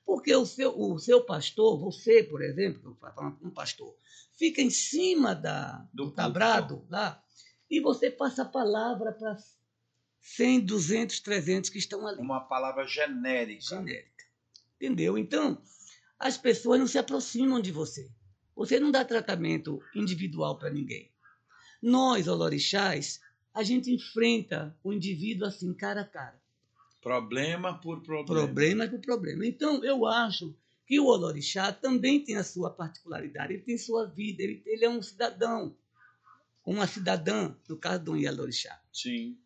[0.09, 2.97] porque o seu, o seu pastor, você, por exemplo,
[3.43, 3.95] um pastor,
[4.39, 7.23] fica em cima da, do, do tabrado lá
[7.71, 9.37] e você passa a palavra para
[10.19, 12.19] 100, 200, 300 que estão ali.
[12.23, 13.61] Uma palavra genérica.
[13.61, 14.25] Genérica.
[14.77, 15.19] Entendeu?
[15.19, 15.61] Então,
[16.19, 18.11] as pessoas não se aproximam de você.
[18.57, 21.13] Você não dá tratamento individual para ninguém.
[21.83, 23.21] Nós, olorixás,
[23.53, 26.41] a gente enfrenta o indivíduo assim, cara a cara.
[27.01, 28.47] Problema por problema.
[28.47, 29.47] Problema por problema.
[29.47, 30.55] Então, eu acho
[30.87, 34.89] que o olorixá também tem a sua particularidade, ele tem sua vida, ele, ele é
[34.89, 35.77] um cidadão,
[36.65, 38.81] uma cidadã, no caso do Olorixá.
[38.93, 39.39] Sim.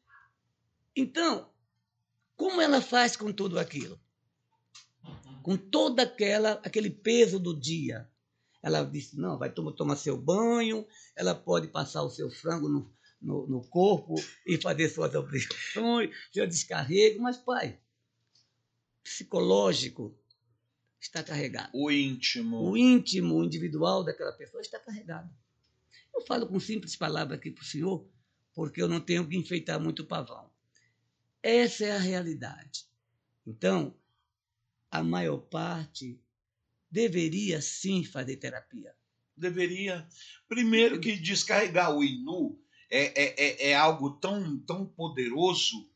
[0.94, 1.48] Então,
[2.36, 4.00] como ela faz com tudo aquilo?
[5.42, 8.08] Com todo aquela, aquele peso do dia.
[8.62, 10.86] Ela disse, não, vai tomar, tomar seu banho,
[11.16, 16.46] ela pode passar o seu frango no, no, no corpo e fazer suas obrigações, seu
[16.46, 17.78] descarrego, mas, pai,
[19.02, 20.16] psicológico
[21.00, 21.70] está carregado.
[21.72, 22.70] O íntimo.
[22.70, 25.30] O íntimo, individual daquela pessoa está carregado.
[26.14, 28.06] Eu falo com simples palavras aqui para o senhor,
[28.54, 30.50] porque eu não tenho que enfeitar muito o pavão.
[31.42, 32.86] Essa é a realidade.
[33.46, 33.94] Então,
[34.90, 36.20] a maior parte
[36.90, 38.94] deveria sim fazer terapia.
[39.36, 40.06] Deveria.
[40.46, 42.61] Primeiro que descarregar o Inu
[42.92, 45.88] é, é, é, é algo tão, tão poderoso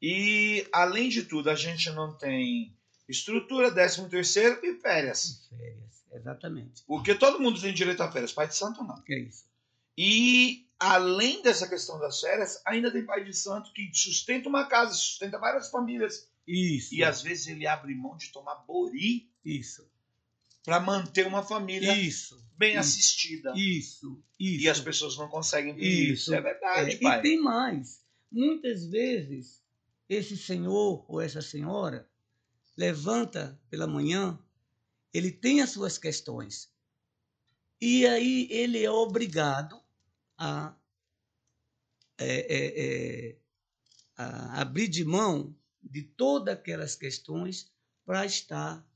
[0.00, 2.76] e, além de tudo, a gente não tem
[3.08, 5.48] estrutura, décimo terceiro e férias.
[5.48, 6.82] Férias, exatamente.
[6.86, 9.02] Porque todo mundo tem direito a férias, pai de santo não.
[9.08, 9.44] É isso.
[9.96, 14.92] E, além dessa questão das férias, ainda tem pai de santo que sustenta uma casa,
[14.92, 16.28] sustenta várias famílias.
[16.46, 16.94] Isso.
[16.94, 19.30] E, às vezes, ele abre mão de tomar bori.
[19.44, 19.90] Isso
[20.64, 23.52] para manter uma família isso, bem isso, assistida.
[23.56, 24.64] Isso, isso.
[24.64, 26.12] E as pessoas não conseguem ver isso.
[26.12, 26.34] isso.
[26.34, 27.18] É verdade, é, pai.
[27.18, 28.02] E tem mais.
[28.30, 29.62] Muitas vezes,
[30.08, 32.08] esse senhor ou essa senhora
[32.76, 34.38] levanta pela manhã,
[35.12, 36.70] ele tem as suas questões.
[37.80, 39.82] E aí ele é obrigado
[40.38, 40.74] a,
[42.16, 43.36] é, é, é
[44.16, 47.70] a abrir de mão de todas aquelas questões
[48.06, 48.86] para estar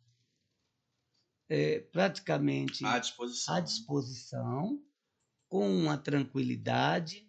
[1.48, 3.54] é, praticamente à disposição.
[3.54, 4.80] à disposição,
[5.48, 7.26] com uma tranquilidade,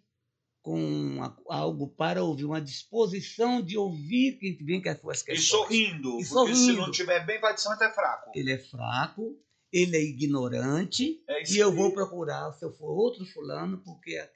[0.62, 5.44] com uma, algo para ouvir, uma disposição de ouvir quem vem com as suas questões.
[5.44, 6.56] E sorrindo, e porque sorrindo.
[6.56, 8.32] se não tiver bem, vai de santo é fraco.
[8.34, 9.40] Ele é fraco,
[9.72, 14.28] ele é ignorante, é e eu vou procurar, se eu for outro fulano, porque...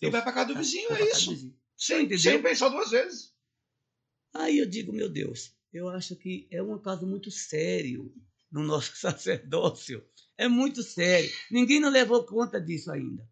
[0.00, 1.54] E vai para casa do vizinho, é isso.
[1.76, 3.32] Sem, sem pensar duas vezes.
[4.34, 8.12] Aí eu digo, meu Deus, eu acho que é um caso muito sério
[8.54, 10.02] no nosso sacerdócio.
[10.38, 11.30] É muito sério.
[11.50, 13.28] Ninguém não levou conta disso ainda.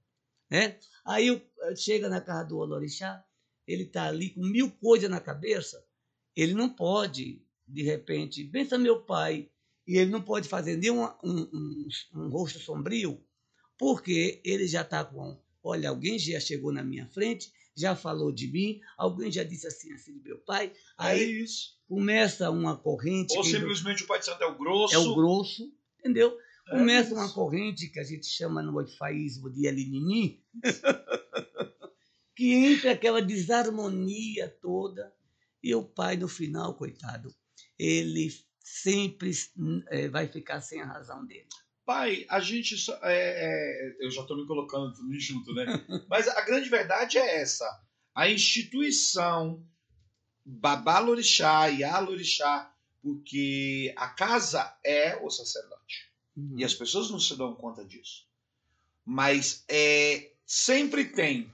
[0.51, 0.79] Né?
[1.07, 1.41] Aí
[1.77, 3.25] chega na casa do Olorixá,
[3.67, 5.83] ele está ali com mil coisas na cabeça,
[6.37, 9.49] ele não pode, de repente, pensa meu pai,
[9.87, 13.25] e ele não pode fazer nem um, um, um rosto sombrio,
[13.79, 18.49] porque ele já está com, olha, alguém já chegou na minha frente, já falou de
[18.49, 23.37] mim, alguém já disse assim, assim, meu pai, é aí é isso começa uma corrente.
[23.37, 24.95] Ou simplesmente o Pai de Santo é o grosso.
[24.95, 26.39] É o grosso, entendeu?
[26.69, 30.43] É começa é uma corrente que a gente chama no orfaísmo de Elinini,
[32.35, 35.13] que entra aquela desarmonia toda,
[35.63, 37.35] e o pai, no final, coitado,
[37.79, 39.33] ele sempre
[39.91, 41.47] é, vai ficar sem a razão dele.
[41.93, 42.79] Pai, a gente.
[42.79, 45.67] Só, é, é, eu já estou me colocando tudo junto, né?
[46.09, 47.67] Mas a grande verdade é essa.
[48.15, 49.63] A instituição
[50.43, 56.11] Babalorixá e Alorixá, porque a casa é o sacerdote.
[56.35, 56.55] Uhum.
[56.59, 58.27] E as pessoas não se dão conta disso.
[59.05, 61.53] Mas é, sempre tem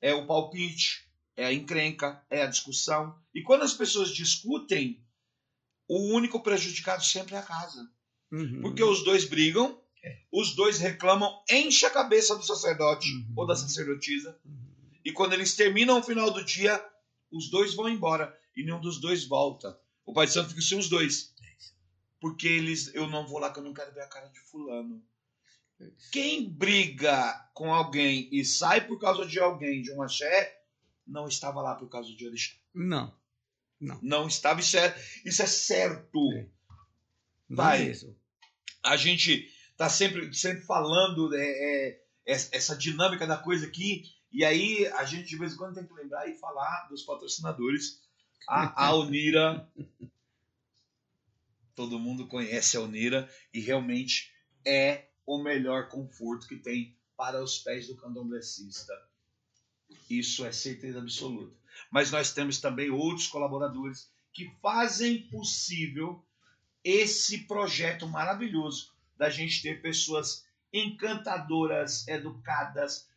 [0.00, 3.18] é o palpite, é a encrenca, é a discussão.
[3.34, 5.04] E quando as pessoas discutem,
[5.88, 7.90] o único prejudicado sempre é a casa.
[8.32, 8.62] Uhum.
[8.62, 10.18] Porque os dois brigam, é.
[10.32, 13.32] os dois reclamam, enche a cabeça do sacerdote uhum.
[13.36, 14.36] ou da sacerdotisa.
[14.44, 14.72] Uhum.
[15.04, 16.82] E quando eles terminam o final do dia,
[17.30, 19.78] os dois vão embora e nenhum dos dois volta.
[20.04, 21.32] O Pai Santo fica sem os dois.
[22.20, 25.02] Porque eles, eu não vou lá que eu não quero ver a cara de fulano.
[26.12, 30.62] Quem briga com alguém e sai por causa de alguém, de um axé,
[31.04, 32.54] não estava lá por causa de orixá.
[32.72, 33.12] Não.
[33.80, 33.98] Não.
[34.00, 36.32] Não estava, isso é, isso é certo.
[36.34, 36.46] É.
[37.50, 37.90] Vai.
[37.90, 38.16] Isso.
[38.84, 44.86] A gente tá sempre, sempre falando é, é, essa dinâmica da coisa aqui e aí
[44.86, 48.00] a gente de vez em quando tem que lembrar e falar dos patrocinadores.
[48.48, 49.70] A, a Unira,
[51.76, 54.32] todo mundo conhece a Unira e realmente
[54.64, 58.92] é o melhor conforto que tem para os pés do candomblessista.
[60.08, 61.54] Isso é certeza absoluta.
[61.90, 66.24] Mas nós temos também outros colaboradores que fazem possível
[66.84, 73.08] esse projeto maravilhoso da gente ter pessoas encantadoras, educadas,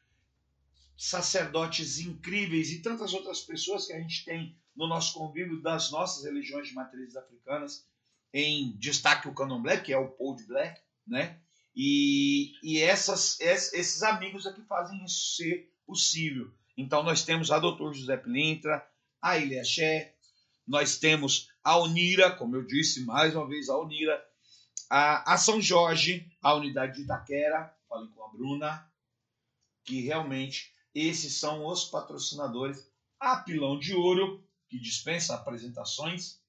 [0.97, 6.25] sacerdotes incríveis e tantas outras pessoas que a gente tem no nosso convívio das nossas
[6.25, 7.85] religiões de matrizes africanas,
[8.33, 11.39] em destaque o Candomblé, que é o Paul de Black, né?
[11.75, 16.53] E, e essas, esses amigos aqui fazem isso ser possível.
[16.77, 18.85] Então nós temos a Doutor José Pilintra,
[19.21, 20.13] a Ilha Xé,
[20.67, 24.23] nós temos a Unira, como eu disse mais uma vez, a Unira,
[24.87, 28.91] a, a São Jorge, a unidade de Itaquera, falei com a Bruna,
[29.83, 32.87] que realmente esses são os patrocinadores.
[33.19, 36.39] A Pilão de Ouro, que dispensa apresentações,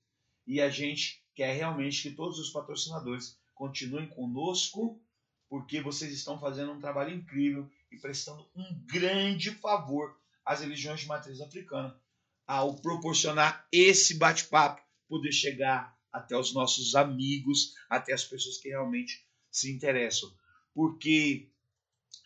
[0.47, 5.01] e a gente quer realmente que todos os patrocinadores continuem conosco,
[5.49, 11.07] porque vocês estão fazendo um trabalho incrível e prestando um grande favor às religiões de
[11.07, 11.99] matriz africana
[12.47, 19.25] ao proporcionar esse bate-papo, poder chegar até os nossos amigos, até as pessoas que realmente
[19.51, 20.31] se interessam.
[20.75, 21.51] Porque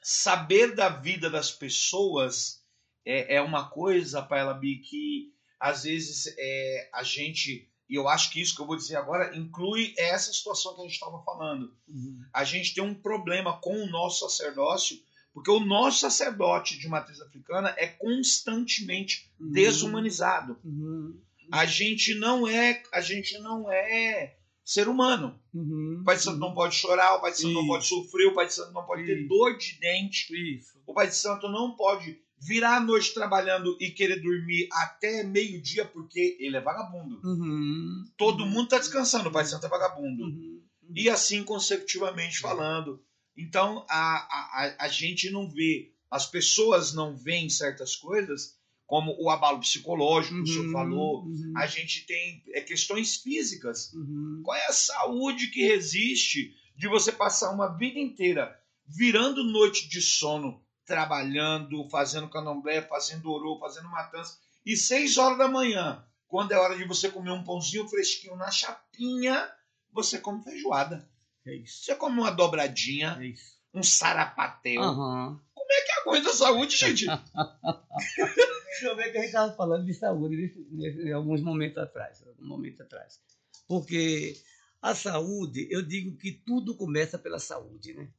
[0.02, 2.64] saber da vida das pessoas
[3.04, 8.30] é, é uma coisa, Paela Bi, que às vezes é, a gente, e eu acho
[8.30, 11.74] que isso que eu vou dizer agora inclui essa situação que a gente estava falando.
[11.86, 12.24] Uhum.
[12.32, 14.98] A gente tem um problema com o nosso sacerdócio,
[15.32, 19.52] porque o nosso sacerdote de matriz africana é constantemente uhum.
[19.52, 20.58] desumanizado.
[20.64, 21.20] Uhum.
[21.52, 25.38] A gente não é, a gente não é ser humano.
[25.52, 26.48] Uhum, o Pai de Santo uhum.
[26.48, 27.60] não pode chorar, o Pai de Santo Isso.
[27.60, 29.12] não pode sofrer, o Pai de Santo não pode Isso.
[29.12, 30.56] ter dor de dente.
[30.56, 30.80] Isso.
[30.86, 35.84] O Pai de Santo não pode virar a noite trabalhando e querer dormir até meio-dia
[35.84, 37.20] porque ele é vagabundo.
[37.22, 38.04] Uhum.
[38.16, 40.22] Todo mundo está descansando, o Pai de Santo é vagabundo.
[40.22, 40.62] Uhum.
[40.82, 40.94] Uhum.
[40.94, 43.02] E assim consecutivamente falando.
[43.36, 48.59] Então a, a, a gente não vê, as pessoas não veem certas coisas
[48.90, 51.52] como o abalo psicológico que o senhor uhum, falou, uhum.
[51.56, 53.92] a gente tem é, questões físicas.
[53.92, 54.42] Uhum.
[54.44, 60.02] Qual é a saúde que resiste de você passar uma vida inteira virando noite de
[60.02, 66.58] sono, trabalhando, fazendo candomblé, fazendo orô, fazendo matança, e seis horas da manhã, quando é
[66.58, 69.48] hora de você comer um pãozinho fresquinho na chapinha,
[69.92, 71.08] você come feijoada.
[71.46, 71.84] É isso.
[71.84, 74.82] Você come uma dobradinha, é um sarapatel.
[74.82, 75.38] Uhum.
[75.54, 77.06] Como é que aguenta a saúde, gente?
[78.82, 82.82] Eu ver que a gente estava falando de saúde em alguns momentos atrás, algum momento
[82.82, 83.20] atrás.
[83.66, 84.34] Porque
[84.80, 88.12] a saúde, eu digo que tudo começa pela saúde, né?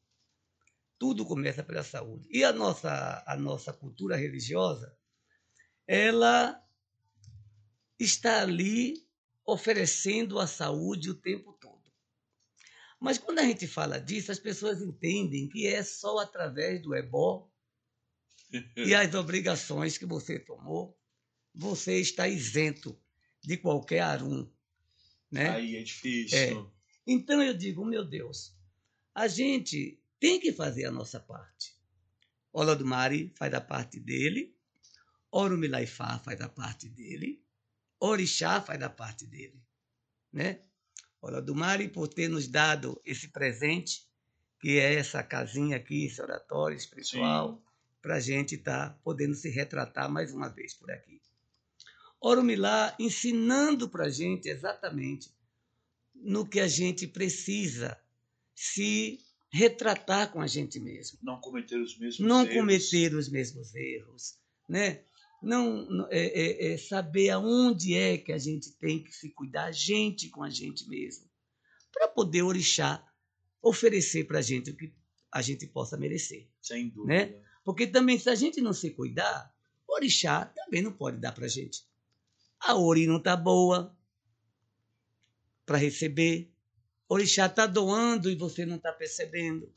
[0.99, 2.27] Tudo começa pela saúde.
[2.29, 4.95] E a nossa, a nossa cultura religiosa,
[5.87, 6.63] ela
[7.99, 9.05] está ali
[9.45, 11.81] oferecendo a saúde o tempo todo.
[12.99, 17.50] Mas quando a gente fala disso, as pessoas entendem que é só através do ebó,
[18.75, 20.97] e as obrigações que você tomou,
[21.53, 22.97] você está isento
[23.41, 24.49] de qualquer arum.
[25.29, 25.49] Né?
[25.49, 26.37] Aí é difícil.
[26.37, 26.71] É.
[27.07, 28.55] Então eu digo, meu Deus,
[29.15, 31.75] a gente tem que fazer a nossa parte.
[32.53, 34.55] Olodumare faz a parte dele,
[35.31, 37.41] Orumilaifá faz a parte dele,
[37.99, 39.63] Orixá faz a parte dele.
[40.31, 40.61] Né?
[41.21, 44.09] Olodumare, por ter nos dado esse presente,
[44.59, 47.70] que é essa casinha aqui, esse oratório espiritual, Sim
[48.01, 51.21] para a gente estar tá podendo se retratar mais uma vez por aqui.
[52.19, 55.29] Orumilá ensinando para a gente exatamente
[56.13, 57.99] no que a gente precisa
[58.55, 59.19] se
[59.51, 61.19] retratar com a gente mesmo.
[61.21, 62.55] Não cometer os mesmos Não erros.
[62.55, 64.37] cometer os mesmos erros,
[64.69, 65.03] né?
[65.41, 69.71] Não é, é, é saber aonde é que a gente tem que se cuidar, a
[69.71, 71.27] gente com a gente mesmo,
[71.91, 73.03] para poder orixá
[73.61, 74.93] oferecer para a gente o que
[75.31, 76.47] a gente possa merecer.
[76.61, 77.13] Sem dúvida.
[77.13, 77.41] Né?
[77.63, 79.54] Porque também, se a gente não se cuidar,
[79.88, 81.86] orixá também não pode dar para gente.
[82.60, 83.95] A ori não está boa
[85.65, 86.52] para receber.
[87.08, 89.71] Orixá está doando e você não está percebendo.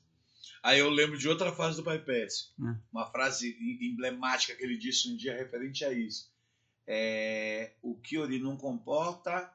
[0.62, 2.48] Aí eu lembro de outra frase do Pai Pécio.
[2.58, 2.76] Hum.
[2.92, 6.32] Uma frase emblemática que ele disse um dia referente a isso.
[6.86, 9.52] É, o que Ori não comporta,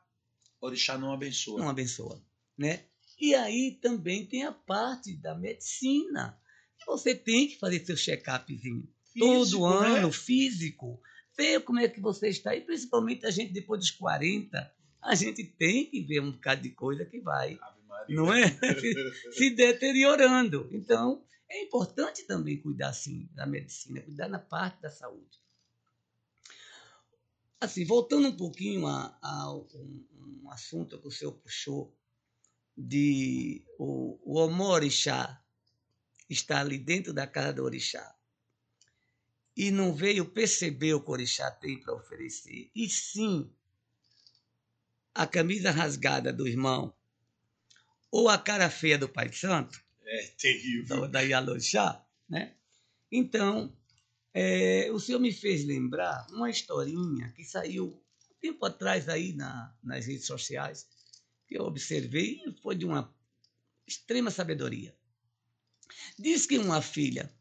[0.60, 1.60] Orixá não abençoa.
[1.60, 2.22] Não abençoa,
[2.58, 2.86] né?
[3.20, 6.40] E aí também tem a parte da medicina
[6.90, 8.88] você tem que fazer seu check-upzinho.
[9.18, 10.12] Todo ano, né?
[10.12, 11.02] físico.
[11.38, 12.56] Ver como é que você está.
[12.56, 16.72] E principalmente a gente, depois dos 40, a gente tem que ver um bocado de
[16.72, 17.58] coisa que vai,
[18.10, 18.44] não é?
[19.32, 20.70] se deteriorando.
[20.72, 25.40] Então, é importante também cuidar, sim, da medicina, cuidar na parte da saúde.
[27.62, 30.06] Assim, voltando um pouquinho a, a um,
[30.44, 31.94] um, assunto que o senhor puxou,
[32.78, 35.42] de o, o Omorixá,
[36.30, 38.16] está ali dentro da casa do orixá
[39.58, 43.52] e não veio perceber o que o orixá tem para oferecer, e sim
[45.14, 46.96] a camisa rasgada do irmão
[48.12, 51.02] ou a cara feia do Pai Santo, É terrível.
[51.02, 52.56] da, da Yaloxá, né?
[53.12, 53.76] Então,
[54.34, 58.02] é, o senhor me fez lembrar uma historinha que saiu
[58.40, 60.88] tempo atrás aí na, nas redes sociais,
[61.48, 63.14] que eu observei e foi de uma
[63.86, 64.96] extrema sabedoria.
[66.18, 67.32] Diz que uma filha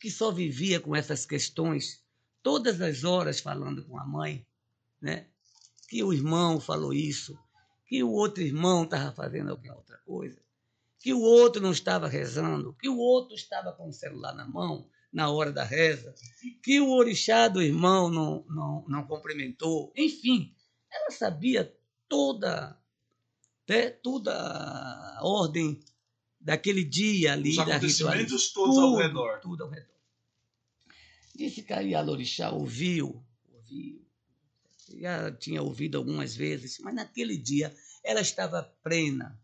[0.00, 2.02] que só vivia com essas questões,
[2.42, 4.46] todas as horas falando com a mãe,
[5.00, 5.28] né?
[5.88, 7.38] que o irmão falou isso,
[7.86, 10.40] que o outro irmão estava fazendo alguma outra coisa,
[10.98, 14.88] que o outro não estava rezando, que o outro estava com o celular na mão
[15.12, 16.14] na hora da reza,
[16.62, 20.52] que o orixá do irmão não, não, não cumprimentou, enfim,
[20.90, 21.72] ela sabia
[22.08, 22.76] toda,
[23.68, 25.80] né, toda a ordem
[26.44, 29.40] daquele dia ali, Os da acontecimentos todos ao Tudo, redor.
[29.40, 29.94] Tudo ao redor.
[31.34, 34.06] Disse que a Yalorixá ouviu, ouviu,
[35.00, 37.74] já tinha ouvido algumas vezes, mas naquele dia
[38.04, 39.40] ela estava plena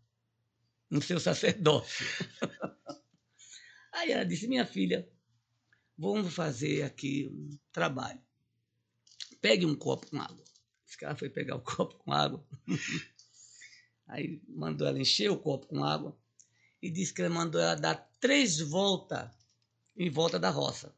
[0.89, 2.05] no seu sacerdócio.
[3.91, 5.09] Aí ela disse: Minha filha,
[5.97, 8.21] vamos fazer aqui um trabalho.
[9.41, 10.43] Pegue um copo com água.
[10.87, 12.45] Esse cara foi pegar o copo com água.
[14.07, 16.20] Aí mandou ela encher o copo com água
[16.81, 19.29] e disse que ela mandou ela dar três voltas
[19.95, 20.93] em volta da roça.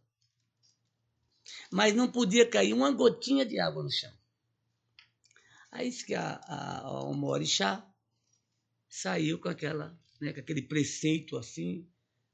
[1.71, 4.11] Mas não podia cair uma gotinha de água no chão.
[5.71, 7.85] Aí disse que a, a, a Omorixá
[8.87, 11.85] saiu com aquela, né, com aquele preceito assim,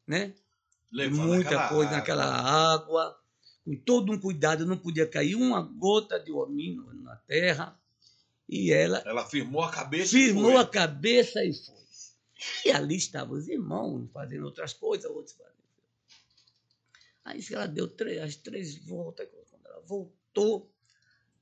[0.05, 0.35] né?
[0.91, 1.97] Levando muita coisa água.
[1.97, 2.25] naquela
[2.73, 3.17] água,
[3.63, 7.79] com todo um cuidado, não podia cair uma gota de homínio na terra.
[8.47, 10.61] E ela Ela firmou a cabeça e firmou foi.
[10.61, 11.79] a cabeça e foi.
[12.65, 15.59] E ali estavam os irmãos fazendo outras coisas, outros fazendo.
[17.25, 20.71] Aí ela deu três, as três voltas, quando ela voltou,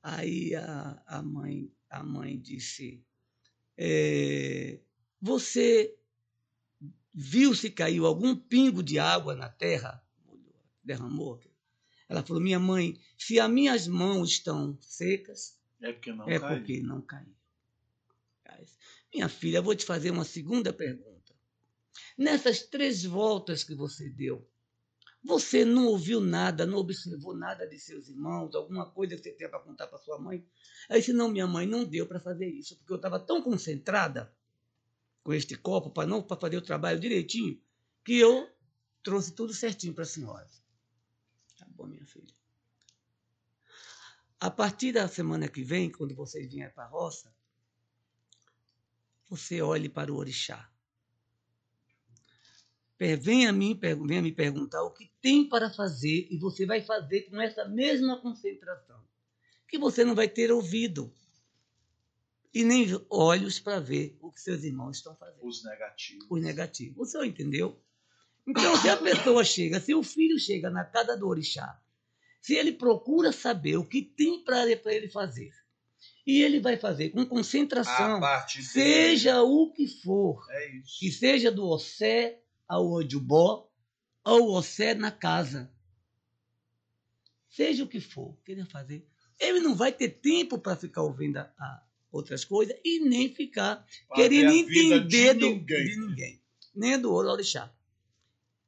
[0.02, 3.02] aí a, a, mãe, a mãe disse,
[3.76, 4.80] é,
[5.20, 5.96] você
[7.14, 10.02] viu se caiu algum pingo de água na terra?
[10.82, 11.40] Derramou?
[12.08, 16.56] Ela falou, minha mãe, se as minhas mãos estão secas, É porque não é caiu.
[16.56, 17.37] porque não caiu.
[19.12, 21.34] Minha filha, vou te fazer uma segunda pergunta.
[22.16, 24.46] Nessas três voltas que você deu,
[25.24, 29.50] você não ouviu nada, não observou nada de seus irmãos, alguma coisa que você tenha
[29.50, 30.46] para contar para sua mãe?
[30.88, 34.32] Aí disse, não, minha mãe não deu para fazer isso, porque eu estava tão concentrada
[35.22, 37.60] com este copo para não para fazer o trabalho direitinho,
[38.04, 38.48] que eu
[39.02, 40.48] trouxe tudo certinho para a senhora.
[41.58, 42.32] Tá bom, minha filha.
[44.40, 47.34] A partir da semana que vem, quando vocês vierem para a roça,
[49.28, 50.70] você olhe para o orixá.
[52.98, 57.22] Venha, a mim, venha me perguntar o que tem para fazer e você vai fazer
[57.22, 59.00] com essa mesma concentração,
[59.68, 61.14] que você não vai ter ouvido
[62.52, 66.26] e nem olhos para ver o que seus irmãos estão fazendo Os negativos.
[66.28, 66.96] os negativos.
[66.98, 67.80] O senhor entendeu?
[68.44, 71.80] Então, se a pessoa chega, se o filho chega na casa do orixá,
[72.40, 75.52] se ele procura saber o que tem para ele fazer,
[76.30, 80.98] e ele vai fazer com concentração, seja o que for, É isso.
[81.00, 83.66] que seja do Ossé ao Odubó,
[84.24, 85.72] ou Ossé na casa,
[87.48, 89.06] seja o que for que ele vai fazer,
[89.40, 93.84] ele não vai ter tempo para ficar ouvindo a, a outras coisas e nem ficar
[94.14, 95.84] querendo entender de do- ninguém.
[95.84, 96.42] de ninguém,
[96.74, 97.72] nem do orixá.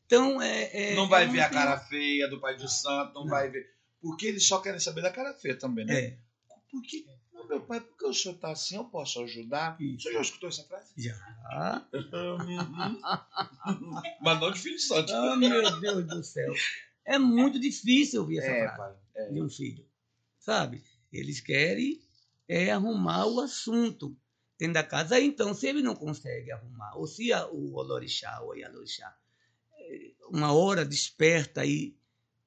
[0.06, 3.22] Então, é, é- Não vai eu ver a cara feia do pai de santo, não,
[3.24, 3.30] Não.
[3.30, 3.64] vai ver.
[4.00, 5.94] Porque eles só querem saber da cara feia também, né?
[5.94, 6.18] É,
[6.70, 7.04] Por que,
[7.50, 8.76] meu pai, por que o senhor tá assim?
[8.76, 9.76] Eu posso ajudar?
[9.80, 9.96] Isso.
[9.96, 10.92] O senhor já escutou essa frase?
[10.96, 11.14] já.
[14.22, 15.12] Mas não de filho santo.
[15.12, 16.52] Ah, meu Deus do céu.
[17.04, 18.94] É muito difícil ouvir essa é, frase pai.
[19.16, 19.32] É.
[19.32, 19.84] de um filho.
[20.38, 20.84] Sabe?
[21.12, 22.00] Eles querem
[22.46, 24.16] é arrumar o assunto
[24.58, 25.20] dentro da casa.
[25.20, 29.12] Então, se ele não consegue arrumar, ou se a, o Olorixá ou a Yalorixá,
[29.78, 31.96] eh, uma hora desperta aí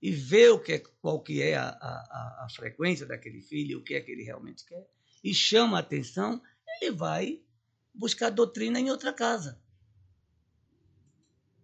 [0.03, 3.81] e vê o que é, qual que é a, a, a frequência daquele filho, o
[3.81, 4.85] que é que ele realmente quer,
[5.23, 6.41] e chama a atenção,
[6.81, 7.41] ele vai
[7.93, 9.63] buscar doutrina em outra casa.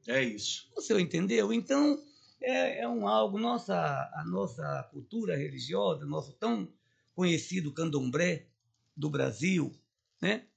[0.08, 0.72] É isso.
[0.80, 1.52] Senhor entendeu?
[1.52, 2.02] Então,
[2.42, 6.74] é, é um algo, nossa, a nossa cultura religiosa, nosso tão
[7.14, 8.48] conhecido candomblé
[8.96, 9.78] do Brasil,
[10.22, 10.48] né?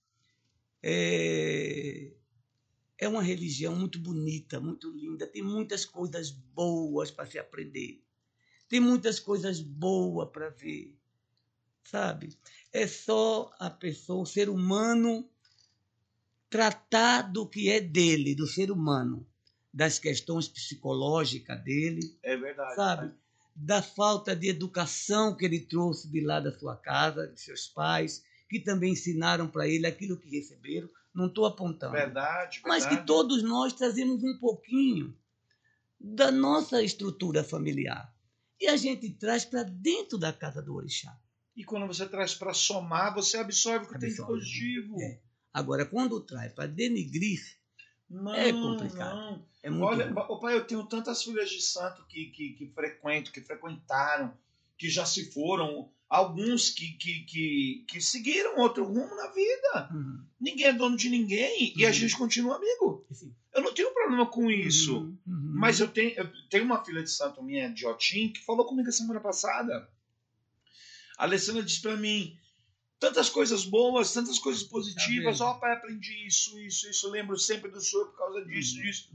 [0.80, 2.12] É,
[2.99, 8.03] é uma religião muito bonita, muito linda, tem muitas coisas boas para se aprender,
[8.68, 10.97] tem muitas coisas boas para ver,
[11.84, 12.36] sabe?
[12.72, 15.28] É só a pessoa, o ser humano,
[16.49, 19.26] tratar do que é dele, do ser humano
[19.72, 22.74] das questões psicológicas dele, É verdade.
[22.76, 23.14] sabe?
[23.55, 28.22] Da falta de educação que ele trouxe de lá da sua casa, de seus pais,
[28.49, 30.88] que também ensinaram para ele aquilo que receberam.
[31.14, 31.92] Não estou apontando.
[31.92, 32.62] Verdade, verdade.
[32.66, 35.14] Mas que todos nós trazemos um pouquinho
[36.00, 38.12] da nossa estrutura familiar.
[38.60, 41.16] E a gente traz para dentro da casa do orixá.
[41.54, 44.32] E quando você traz para somar, você absorve o que tem de Absorve.
[44.32, 44.96] positivo.
[45.02, 45.20] É.
[45.52, 47.40] Agora, quando traz para denigrir,
[48.08, 49.14] Não, É complicado.
[49.16, 49.46] não.
[49.62, 50.14] é muito Olha, ruim.
[50.28, 54.32] ô pai, eu tenho tantas filhas de santo que, que, que frequento, que frequentaram,
[54.78, 59.88] que já se foram, alguns que, que, que, que seguiram outro rumo na vida.
[59.90, 60.22] Uhum.
[60.38, 61.94] Ninguém é dono de ninguém e a Uhum.
[61.94, 63.06] gente continua amigo.
[63.10, 63.34] Sim.
[63.54, 64.98] Eu não tenho problema com isso.
[64.98, 65.18] Uhum.
[65.26, 65.52] Uhum.
[65.54, 68.90] Mas eu tenho, eu tenho uma filha de santo minha, de Otim, que falou comigo
[68.90, 69.88] a semana passada.
[71.16, 72.36] A Alessandra disse pra mim
[73.00, 75.38] tantas coisas boas, tantas coisas positivas.
[75.38, 77.10] Tá Ó, pai, aprendi isso, isso, isso.
[77.10, 78.82] Lembro sempre do senhor por causa disso, Uhum.
[78.82, 79.10] disso.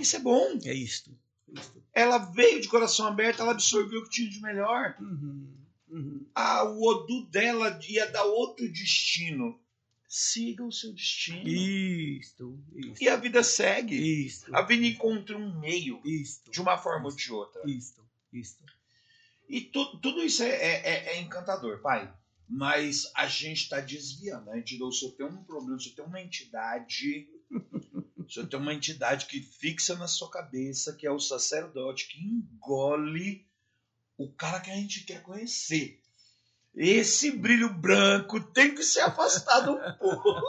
[0.00, 0.58] Isso é bom.
[0.64, 1.16] É isto.
[1.52, 1.82] isto.
[1.94, 4.96] Ela veio de coração aberto, ela absorveu o que tinha de melhor.
[5.00, 5.59] Uhum.
[6.34, 9.60] Ah, o Odu dela ia dar outro destino.
[10.08, 11.48] Siga o seu destino.
[11.48, 13.94] Isto, isto, E a vida segue.
[14.26, 17.62] isto, A vida encontra um meio, isto, de uma forma ou de outra.
[17.70, 18.64] isto, isto.
[19.48, 22.12] E tu- tudo isso é, é- é- é encantador, pai.
[22.48, 24.50] Mas a gente está desviando.
[24.50, 27.28] A gente, o senhor tem um problema, o senhor tem uma entidade.
[28.16, 32.20] o senhor tem uma entidade que fixa na sua cabeça, que é o sacerdote, que
[32.20, 33.46] engole
[34.16, 35.99] o cara que a gente quer conhecer.
[36.74, 40.40] Esse brilho branco tem que ser afastado um pouco.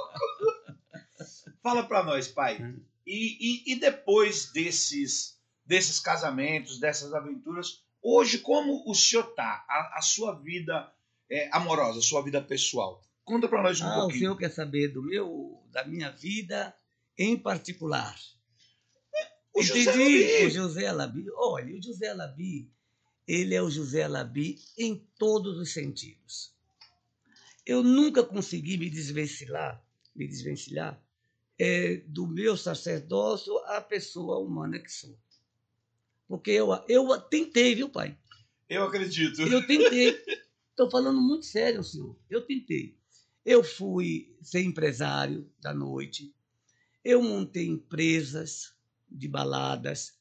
[1.62, 2.58] Fala pra nós, pai.
[3.06, 9.66] E, e, e depois desses, desses casamentos, dessas aventuras, hoje como o senhor tá?
[9.68, 10.92] A, a sua vida
[11.30, 13.02] é, amorosa, a sua vida pessoal.
[13.24, 14.20] Conta pra nós um Ah, o pouquinho.
[14.20, 16.76] senhor quer saber do meu, da minha vida
[17.18, 18.16] em particular?
[19.54, 20.46] O José.
[20.46, 21.26] O José Alabi.
[21.36, 22.72] Olha, o José Alabi,
[23.32, 26.54] ele é o José Alabi em todos os sentidos.
[27.66, 29.82] Eu nunca consegui me desvencilhar,
[30.14, 31.02] me desvencilhar
[31.58, 35.18] é, do meu sacerdócio à pessoa humana que sou.
[36.28, 38.18] Porque eu, eu tentei, viu, pai?
[38.68, 39.42] Eu acredito.
[39.44, 40.22] Eu tentei.
[40.70, 42.18] Estou falando muito sério, senhor.
[42.30, 42.98] Eu tentei.
[43.46, 46.36] Eu fui ser empresário da noite.
[47.02, 48.76] Eu montei empresas
[49.10, 50.20] de baladas.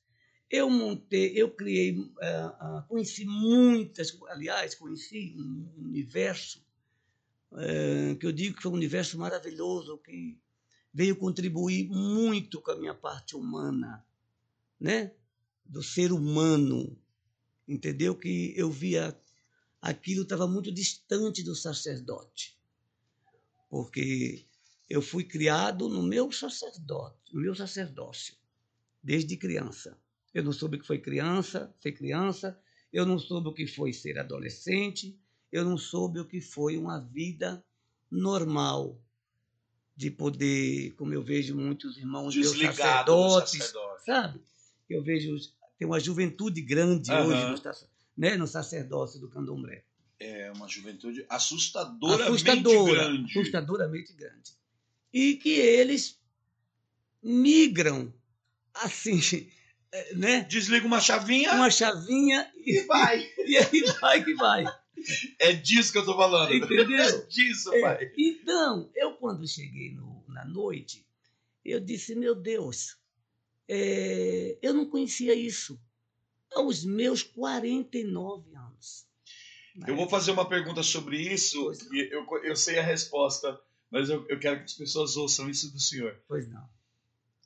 [0.50, 6.60] Eu montei, eu criei, ah, ah, conheci muitas, aliás, conheci um universo
[7.52, 10.38] eh, que eu digo que foi um universo maravilhoso que
[10.92, 14.04] veio contribuir muito com a minha parte humana,
[14.78, 15.12] né?
[15.64, 16.96] Do ser humano,
[17.66, 18.16] entendeu?
[18.16, 19.16] Que eu via
[19.80, 22.58] aquilo estava muito distante do sacerdote,
[23.68, 24.44] porque
[24.88, 28.34] eu fui criado no meu sacerdote, no meu sacerdócio,
[29.02, 29.96] desde criança.
[30.32, 32.60] Eu não soube o que foi criança, ser criança,
[32.92, 35.18] eu não soube o que foi ser adolescente,
[35.50, 37.64] eu não soube o que foi uma vida
[38.10, 39.00] normal
[39.96, 44.04] de poder, como eu vejo muitos irmãos meus sacerdotes, sacerdote.
[44.04, 44.40] sabe?
[44.88, 45.36] Eu vejo
[45.78, 47.26] tem uma juventude grande Aham.
[47.26, 49.82] hoje no, né, no sacerdócio do candomblé.
[50.18, 53.30] É uma juventude assustadoramente Assustadora, grande.
[53.30, 54.52] assustadoramente grande.
[55.10, 56.20] E que eles
[57.22, 58.12] migram
[58.74, 59.18] assim,
[60.14, 60.42] né?
[60.48, 63.18] Desliga uma chavinha Uma chavinha e e, vai.
[63.46, 64.64] e aí vai que vai.
[65.38, 66.52] É disso que eu tô falando.
[66.54, 66.98] Entendeu?
[66.98, 68.12] É disso, É, pai.
[68.18, 71.06] então, eu quando cheguei no- na noite,
[71.64, 72.96] eu disse, meu Deus,
[73.68, 75.80] é, eu não conhecia isso.
[76.54, 79.06] Aos meus 49 anos.
[79.86, 81.62] Eu vou fazer uma pergunta sobre isso.
[81.64, 83.58] Pois e eu, eu sei a resposta,
[83.90, 86.20] mas eu, eu quero que as pessoas ouçam isso do senhor.
[86.28, 86.68] Pois não.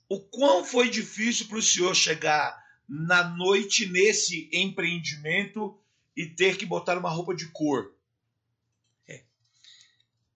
[0.09, 5.79] O quão foi difícil para o senhor chegar na noite nesse empreendimento
[6.17, 7.93] e ter que botar uma roupa de cor?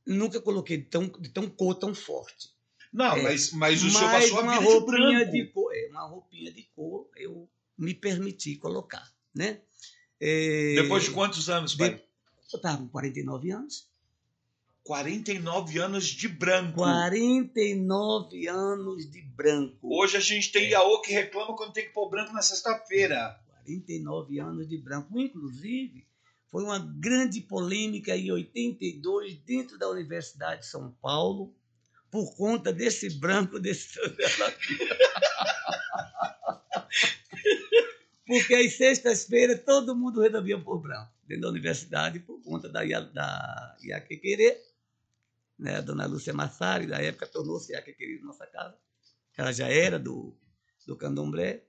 [0.06, 2.48] Nunca coloquei de tão, de tão cor tão forte.
[2.90, 5.32] Não, É, mas, mas o senhor Mas passou a uma vida de roupinha branco.
[5.32, 9.60] de cor, é, uma roupinha de cor eu me permiti colocar, né?
[10.18, 11.90] É, Depois de quantos anos, pai?
[11.94, 12.02] de-
[12.52, 13.86] Eu estava com 49 anos.
[14.88, 16.76] 49 anos de branco.
[16.76, 19.76] 49 anos de branco.
[19.82, 23.38] Hoje a gente tem Iaô que reclama quando tem que pôr branco na sexta-feira.
[23.66, 25.20] 49 anos de branco.
[25.20, 26.06] Inclusive,
[26.50, 31.54] foi uma grande polêmica em 82 dentro da Universidade de São Paulo
[32.10, 34.00] por conta desse branco desse
[38.26, 43.76] Porque às sextas-feiras todo mundo resolvia pôr branco dentro da universidade por conta da, da
[43.82, 44.62] Iaquequerê,
[45.58, 45.76] né?
[45.76, 48.78] A dona Lúcia Massari, da época, tornou-se Iaquequerê na nossa casa,
[49.36, 50.36] ela já era do,
[50.86, 51.64] do candomblé.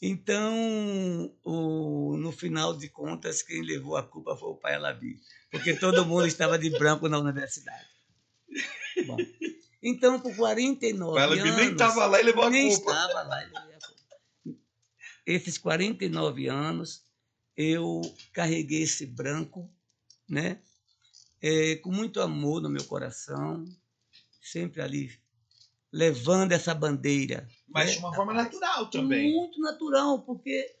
[0.00, 5.74] Então, o, no final de contas, quem levou a culpa foi o pai Alabi, porque
[5.74, 7.88] todo mundo estava de branco na universidade.
[9.06, 9.16] Bom,
[9.82, 11.56] então, por 49 Ela anos...
[11.56, 12.92] nem estava lá e levou a nem culpa.
[12.92, 14.58] estava lá e levei a culpa.
[15.26, 17.04] Esses 49 anos,
[17.56, 18.00] eu
[18.32, 19.68] carreguei esse branco,
[20.28, 20.62] né?
[21.40, 23.64] É, com muito amor no meu coração,
[24.42, 25.10] sempre ali
[25.92, 27.48] levando essa bandeira.
[27.68, 29.32] Mas né, de uma forma natural também.
[29.32, 30.74] Muito natural, porque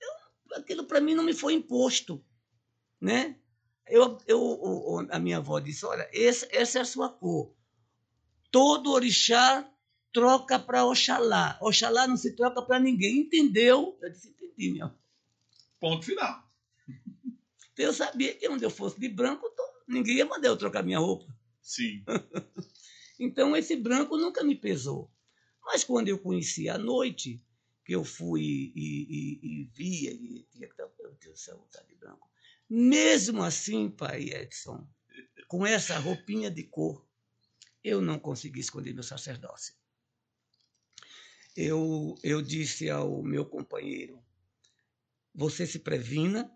[0.00, 2.24] eu- aquilo para mim não me foi imposto,
[3.00, 3.36] né?
[3.86, 7.52] Eu, eu, a minha avó disse, olha, esse, essa é a sua cor.
[8.52, 9.68] Todo orixá
[10.12, 11.58] troca para Oxalá.
[11.60, 13.98] Oxalá não se troca para ninguém, entendeu?
[14.00, 14.94] Eu disse, entendi, minha avó.
[15.80, 16.48] Ponto final.
[17.72, 20.82] Então eu sabia que onde eu fosse de branco, to- ninguém ia mandar eu trocar
[20.82, 21.26] minha roupa.
[21.62, 22.04] Sim.
[23.22, 25.12] Então esse branco nunca me pesou.
[25.62, 27.38] Mas quando eu conheci a noite,
[27.84, 31.62] que eu fui e, e, e via, e tinha que estar, meu Deus do céu,
[31.66, 32.30] estar de branco.
[32.66, 34.88] Mesmo assim, pai Edson,
[35.46, 37.06] com essa roupinha de cor,
[37.84, 39.74] eu não consegui esconder meu sacerdócio.
[41.54, 44.22] Eu, eu disse ao meu companheiro,
[45.34, 46.50] você se previna,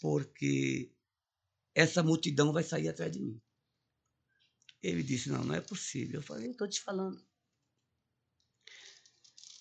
[0.00, 0.92] porque
[1.74, 3.40] essa multidão vai sair atrás de mim.
[4.82, 6.20] Ele disse: Não, não é possível.
[6.20, 7.22] Eu falei: Estou te falando.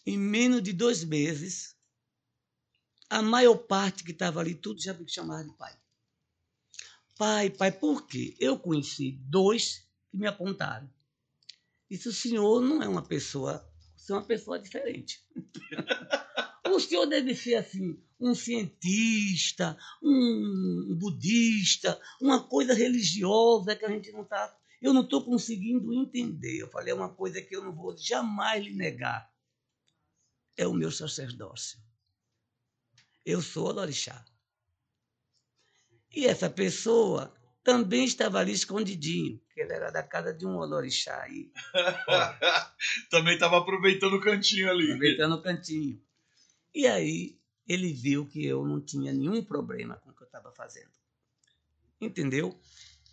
[0.05, 1.76] Em menos de dois meses,
[3.09, 5.78] a maior parte que estava ali, tudo já me chamava de pai.
[7.18, 8.36] Pai, pai, por quê?
[8.39, 10.91] Eu conheci dois que me apontaram.
[11.89, 15.24] Disse: O senhor não é uma pessoa, você é uma pessoa diferente.
[16.76, 24.11] o senhor deve ser assim, um cientista, um budista, uma coisa religiosa que a gente
[24.11, 26.57] não está eu não estou conseguindo entender.
[26.57, 29.32] Eu falei, é uma coisa que eu não vou jamais lhe negar.
[30.57, 31.80] É o meu sacerdócio.
[33.24, 34.26] Eu sou Olorixá.
[36.13, 37.32] E essa pessoa
[37.63, 41.51] também estava ali escondidinho, que ele era da casa de um Olorixá aí,
[43.11, 44.86] Também estava aproveitando o cantinho ali.
[44.86, 46.01] aproveitando o cantinho.
[46.74, 50.51] E aí ele viu que eu não tinha nenhum problema com o que eu estava
[50.51, 50.91] fazendo.
[51.99, 52.57] Entendeu?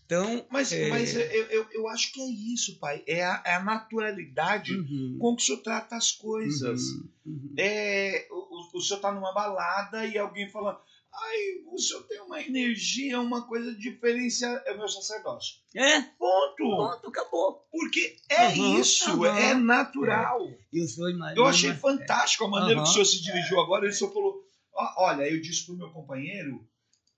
[0.06, 3.04] Então, Mas, é, mas eu, eu, eu acho que é isso, pai.
[3.06, 6.80] É a, é a naturalidade uhum, com que o senhor trata as coisas.
[6.82, 7.54] uhum, uhum.
[7.58, 10.82] É, o, o- senhor tá numa balada e alguém fala,
[11.22, 11.36] ai,
[11.72, 14.62] o senhor tem uma energia, uma coisa diferenciada.
[14.66, 15.56] É o meu sacerdócio.
[15.74, 16.54] É, Ponto!
[16.56, 17.66] pronto, acabou.
[17.70, 19.38] Porque é Aham, isso, aham.
[19.38, 20.40] é natural.
[20.72, 21.40] E o senhor imagina.
[21.40, 22.84] Eu achei fantástico a maneira Aham.
[22.84, 23.84] que o senhor se dirigiu agora.
[23.84, 24.42] Ele só falou:
[24.74, 26.66] "Ó, Olha, eu disse pro meu companheiro: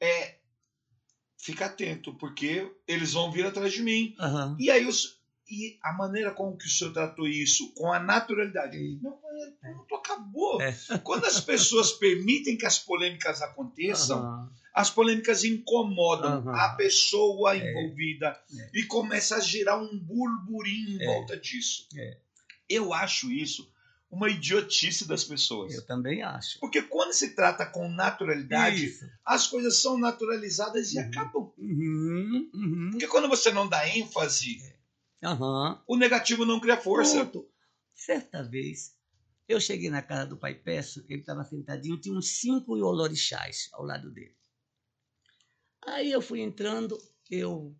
[0.00, 0.36] é,
[1.38, 4.14] fica atento, porque eles vão vir atrás de mim.
[4.58, 8.76] E aí os, e a maneira como que o senhor tratou isso, com a naturalidade.
[9.02, 9.12] Meu
[9.46, 10.60] companheiro, pronto, acabou.
[10.62, 10.72] É.
[11.04, 14.52] Quando as pessoas permitem que as polêmicas aconteçam, Aham.
[14.74, 16.54] as polêmicas incomodam Aham.
[16.54, 18.70] a pessoa envolvida É.
[18.74, 21.06] e começa a gerar um burburinho em É.
[21.06, 21.86] volta disso.
[21.96, 22.18] É.
[22.68, 23.68] Eu acho isso
[24.10, 25.72] uma idiotice das pessoas.
[25.72, 26.58] Eu também acho.
[26.58, 29.08] Porque quando se trata com naturalidade, Isso.
[29.24, 31.04] as coisas são naturalizadas e Uhum.
[31.06, 31.52] acabam.
[31.56, 32.88] Uhum, uhum.
[32.90, 34.60] Porque quando você não dá ênfase,
[35.86, 37.30] o negativo não cria força.
[37.94, 38.96] Certa vez,
[39.52, 43.84] eu cheguei na casa do pai Peço, ele estava sentadinho, tinha uns cinco olorixás ao
[43.84, 44.36] lado dele.
[45.86, 46.96] Aí eu fui entrando,
[47.30, 47.76] eu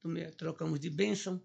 [0.00, 1.42] tomei- trocamos de bênção,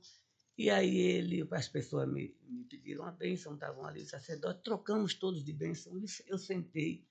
[0.57, 5.13] e aí ele, as pessoas me, me pediram a bênção, estavam ali os sacerdotes, trocamos
[5.15, 7.05] todos de bênção, eu sentei.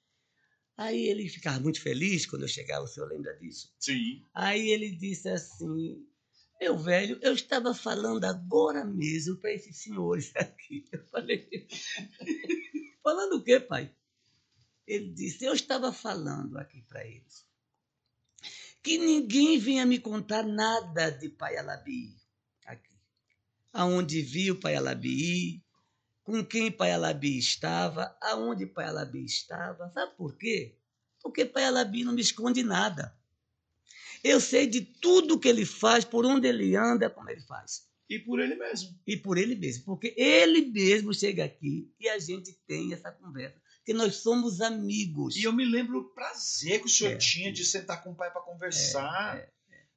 [0.76, 3.74] Aí ele ficava muito feliz quando eu chegava, o senhor lembra disso?
[3.78, 4.22] Sim.
[4.34, 6.06] Aí ele disse assim:
[6.62, 10.84] Meu velho, eu estava falando agora mesmo para esses senhores aqui.
[10.92, 11.66] Eu falei:
[13.02, 13.92] Falando o quê, pai?
[14.86, 17.44] Ele disse: Eu estava falando aqui para eles
[18.80, 22.16] que ninguém vinha me contar nada de Pai Alabi
[22.64, 22.96] aqui.
[23.72, 25.64] Aonde viu Pai Alabi,
[26.22, 29.90] com quem Pai Alabi estava, aonde Pai Alabi estava.
[29.90, 30.78] Sabe por quê?
[31.20, 33.16] Porque Pai Alabi não me esconde nada.
[34.24, 37.82] Eu sei de tudo que ele faz, por onde ele anda, como ele faz.
[38.08, 38.90] E por ele mesmo.
[39.06, 39.84] E por ele mesmo.
[39.84, 43.60] Porque ele mesmo chega aqui e a gente tem essa conversa.
[43.78, 45.34] Porque nós somos amigos.
[45.36, 47.16] E eu me lembro o prazer que o senhor É.
[47.16, 49.48] tinha de sentar com o pai para conversar, É,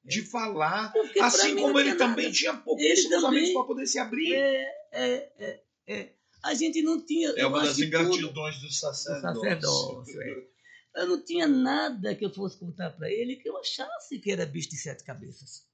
[0.03, 0.91] de falar.
[0.93, 2.35] Porque pra assim como ele também nada.
[2.37, 4.33] tinha pouquíssimos amigos para poder se abrir.
[4.33, 6.13] É, é, é, é.
[6.41, 7.29] A gente não tinha.
[7.35, 9.41] É uma das que ingratidões do sacerdócio.
[9.41, 10.47] sacerdócio, é.
[10.95, 14.45] Eu não tinha nada que eu fosse contar para ele que eu achasse que era
[14.45, 15.67] bicho de sete cabeças.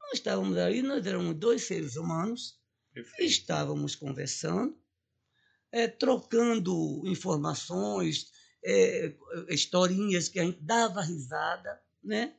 [0.00, 2.60] Nós estávamos aí, nós éramos dois seres humanos,
[2.92, 3.22] Perfeito.
[3.22, 4.76] estávamos conversando.
[5.72, 8.30] é, trocando informações,
[8.64, 9.14] é,
[9.50, 12.34] historinhas que a gente dava risada, né?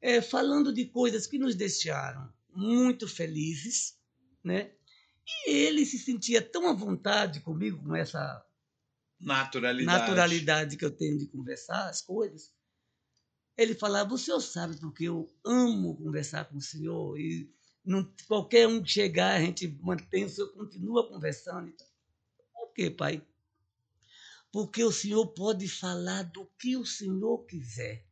[0.00, 3.98] É, falando de coisas que nos deixaram muito felizes,
[4.44, 4.72] né?
[5.26, 8.44] E ele se sentia tão à vontade comigo, com essa
[9.20, 12.52] naturalidade, naturalidade que eu tenho de conversar as coisas.
[13.56, 17.50] Ele falava: O senhor sabe porque eu amo conversar com o senhor e
[17.84, 21.74] não, qualquer um que chegar, a gente mantém, o senhor continua conversando.
[22.52, 23.26] Por quê, pai?
[24.52, 28.06] Porque o senhor pode falar do que o senhor quiser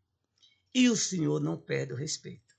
[0.75, 2.57] e o senhor não perde o respeito.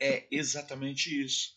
[0.00, 1.56] é exatamente isso.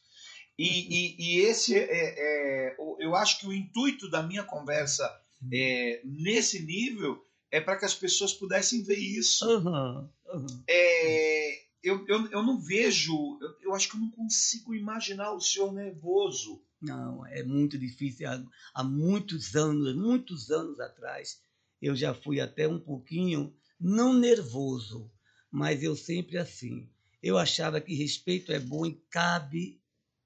[0.58, 5.14] E, e, e esse é, é, eu acho que o intuito da minha conversa
[5.52, 9.46] é, nesse nível é para que as pessoas pudessem ver isso.
[9.46, 10.64] Uhum, uhum.
[10.68, 15.42] É, eu, eu, eu não vejo, eu, eu acho que eu não consigo imaginar o
[15.42, 16.62] senhor nervoso.
[16.82, 18.28] Não, é muito difícil.
[18.30, 18.44] Há,
[18.74, 21.42] há muitos anos, muitos anos atrás,
[21.82, 25.12] eu já fui até um pouquinho, não nervoso,
[25.52, 26.90] mas eu sempre assim.
[27.22, 29.82] Eu achava que respeito é bom e cabe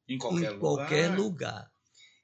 [0.10, 0.60] em qualquer, em lugar.
[0.60, 1.72] qualquer lugar.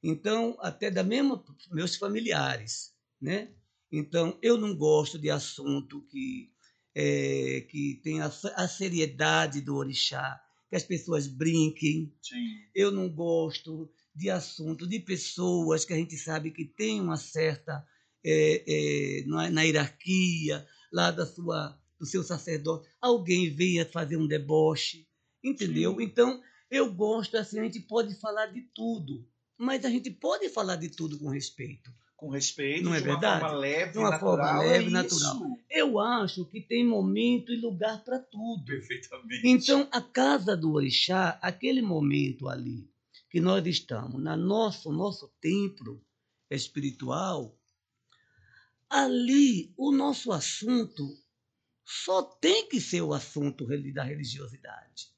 [0.03, 3.51] Então, até da mesma meus familiares, né?
[3.91, 6.51] Então, eu não gosto de assunto que
[6.95, 12.13] é, que tem a, a, seriedade do orixá, que as pessoas brinquem.
[12.21, 12.55] Sim.
[12.73, 17.85] Eu não gosto de assunto de pessoas que a gente sabe que tem uma certa
[18.23, 24.27] é, é, na, na, hierarquia lá da sua do seu sacerdote, alguém venha fazer um
[24.27, 25.07] deboche,
[25.41, 25.95] entendeu?
[25.95, 26.03] Sim.
[26.03, 30.75] Então eu gosto assim, a gente pode falar de tudo, mas a gente pode falar
[30.75, 33.41] de tudo com respeito com respeito, não é de uma verdade?
[33.41, 35.57] forma leve, de uma natural, forma leve, é natural.
[35.69, 38.65] Eu acho que tem momento e lugar para tudo.
[38.65, 39.41] Perfeitamente.
[39.43, 42.89] Então, a casa do orixá, aquele momento ali
[43.29, 46.01] que nós estamos, na nosso nosso templo
[46.49, 47.59] espiritual,
[48.89, 51.03] ali o nosso assunto
[51.83, 55.14] só tem que ser o assunto da religiosidade.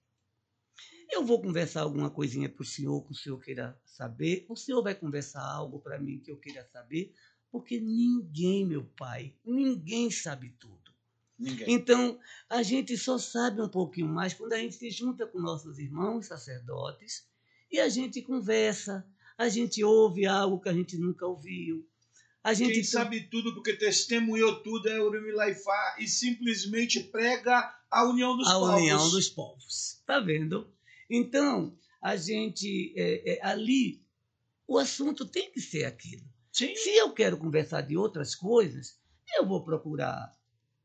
[1.10, 4.46] Eu vou conversar alguma coisinha para o senhor que o senhor queira saber.
[4.50, 7.14] O senhor vai conversar algo para mim que eu queira saber,
[7.52, 10.92] porque ninguém, meu pai, ninguém sabe tudo.
[11.40, 11.72] Ninguém.
[11.72, 15.78] Então, a gente só sabe um pouquinho mais quando a gente se junta com nossos
[15.78, 17.28] irmãos sacerdotes
[17.72, 19.06] e a gente conversa,
[19.38, 21.88] a gente ouve algo que a gente nunca ouviu.
[22.44, 28.38] A gente Quem sabe tudo porque testemunhou tudo é Urimilaifá e simplesmente prega a união
[28.38, 28.70] dos a povos.
[28.70, 30.02] A união dos povos.
[30.06, 30.74] Tá vendo?
[31.10, 34.02] Então, a gente, é, é, ali,
[34.68, 36.26] o assunto tem que ser aquilo.
[36.52, 36.76] Sim.
[36.76, 38.98] Se eu quero conversar de outras coisas,
[39.38, 40.32] eu vou procurar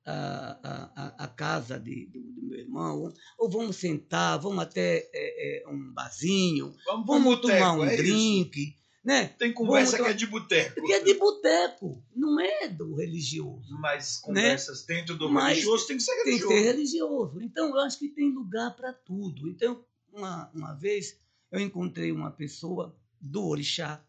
[0.05, 5.63] a, a, a casa de, do, do, meu irmão, ou vamos sentar, vamos até é,
[5.63, 8.61] é um barzinho, vamos, vamos boteco, tomar um é drink.
[8.61, 8.83] Isso.
[9.05, 9.27] Né?
[9.37, 10.81] Tem conversa que é de boteco.
[10.81, 13.77] Que é de boteco, não é do religioso.
[13.81, 14.95] Mas conversas né?
[14.95, 16.49] dentro do Mas religioso tem que ser religioso.
[16.49, 17.43] Tem que ser religioso.
[17.43, 19.49] Então, eu acho que tem lugar para tudo.
[19.49, 21.19] Então, uma, uma vez
[21.51, 24.05] eu encontrei uma pessoa do Orixá,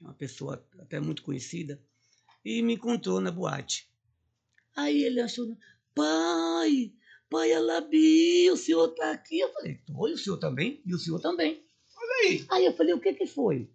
[0.00, 1.80] uma pessoa até muito conhecida,
[2.44, 3.88] e me encontrou na boate.
[4.76, 5.56] Aí ele achou,
[5.94, 6.92] pai,
[7.30, 9.40] pai Alabi, o senhor está aqui.
[9.40, 10.82] Eu falei, oi, o senhor também?
[10.84, 11.64] E o senhor também.
[11.96, 12.46] Olha aí.
[12.50, 13.70] Aí eu falei, o que que foi?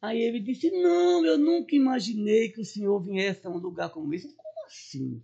[0.00, 4.14] Aí ele disse, não, eu nunca imaginei que o senhor viesse a um lugar como
[4.14, 4.32] esse.
[4.34, 5.22] Como assim?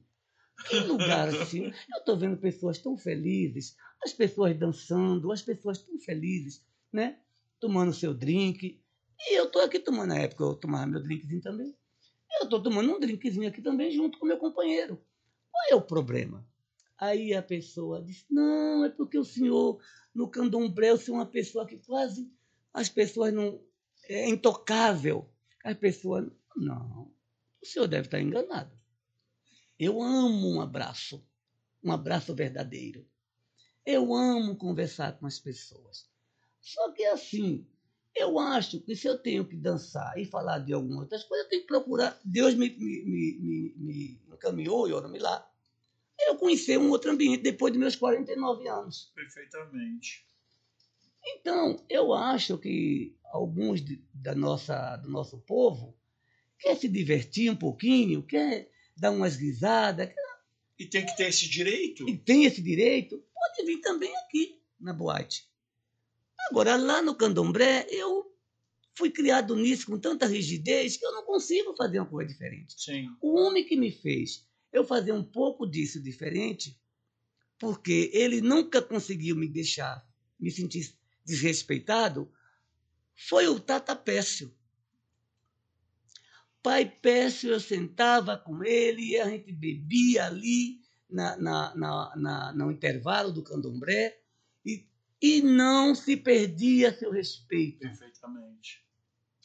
[0.69, 1.73] Que lugar assim?
[1.93, 7.19] Eu estou vendo pessoas tão felizes, as pessoas dançando, as pessoas tão felizes, né?
[7.61, 8.81] Tomando seu drink.
[9.19, 11.75] E eu estou aqui tomando, na época eu tomava meu drinkzinho também.
[12.41, 15.01] Eu estou tomando um drinkzinho aqui também junto com meu companheiro.
[15.51, 16.47] Qual é o problema?
[16.99, 19.81] Aí a pessoa disse, não, é porque o senhor,
[20.15, 22.31] no candomblé, o senhor é uma pessoa que quase
[22.73, 23.61] as pessoas não...
[24.09, 25.29] É intocável.
[25.65, 27.13] As pessoas, não,
[27.63, 28.77] o senhor deve estar enganado.
[29.79, 31.25] Eu amo um abraço,
[31.83, 33.07] um abraço verdadeiro.
[33.85, 36.09] Eu amo conversar com as pessoas.
[36.61, 37.67] Só que assim,
[38.15, 41.51] eu acho que se eu tenho que dançar e falar de algumas outras coisas, eu
[41.51, 42.19] tenho que procurar.
[42.25, 43.05] Deus me, me,
[43.41, 44.87] me, me encaminhou,
[45.19, 45.49] lá.
[46.21, 49.11] Eu conhecer um outro ambiente depois de meus 49 anos.
[49.15, 50.27] Perfeitamente.
[51.25, 55.97] Então, eu acho que alguns de, da nossa, do nosso povo
[56.59, 60.09] quer se divertir um pouquinho, quer dar umas risadas.
[60.09, 60.32] Quer...
[60.79, 62.09] E tem que ter esse direito.
[62.09, 65.49] E tem esse direito pode vir também aqui na boate.
[66.51, 68.33] Agora, lá no candomblé, eu
[68.97, 72.75] fui criado nisso com tanta rigidez que eu não consigo fazer uma coisa diferente.
[72.81, 73.09] Sim.
[73.21, 76.81] O homem que me fez eu fazer um pouco disso diferente,
[77.59, 80.05] porque ele nunca conseguiu me deixar
[80.39, 80.93] me sentir
[81.25, 82.33] desrespeitado,
[83.15, 84.53] foi o Tata Pécio.
[86.63, 92.53] Pai Pécio, eu sentava com ele e a gente bebia ali na, na, na, na
[92.53, 94.17] no intervalo do candomblé
[94.65, 94.87] e,
[95.21, 97.81] e não se perdia seu respeito.
[97.81, 98.85] Perfeitamente.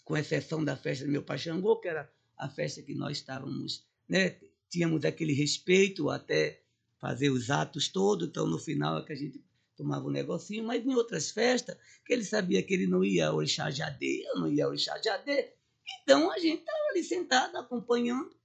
[0.03, 3.85] Com exceção da festa do meu pai Xangô, que era a festa que nós estávamos,
[4.07, 4.37] né?
[4.69, 6.61] Tínhamos aquele respeito até
[6.99, 9.43] fazer os atos todos, então no final é que a gente
[9.75, 13.37] tomava um negocinho, mas em outras festas, que ele sabia que ele não ia ao
[13.37, 15.53] Orixá Jadê, eu não ia ao Orixá Jadê,
[16.01, 18.35] então a gente estava ali sentado, acompanhando,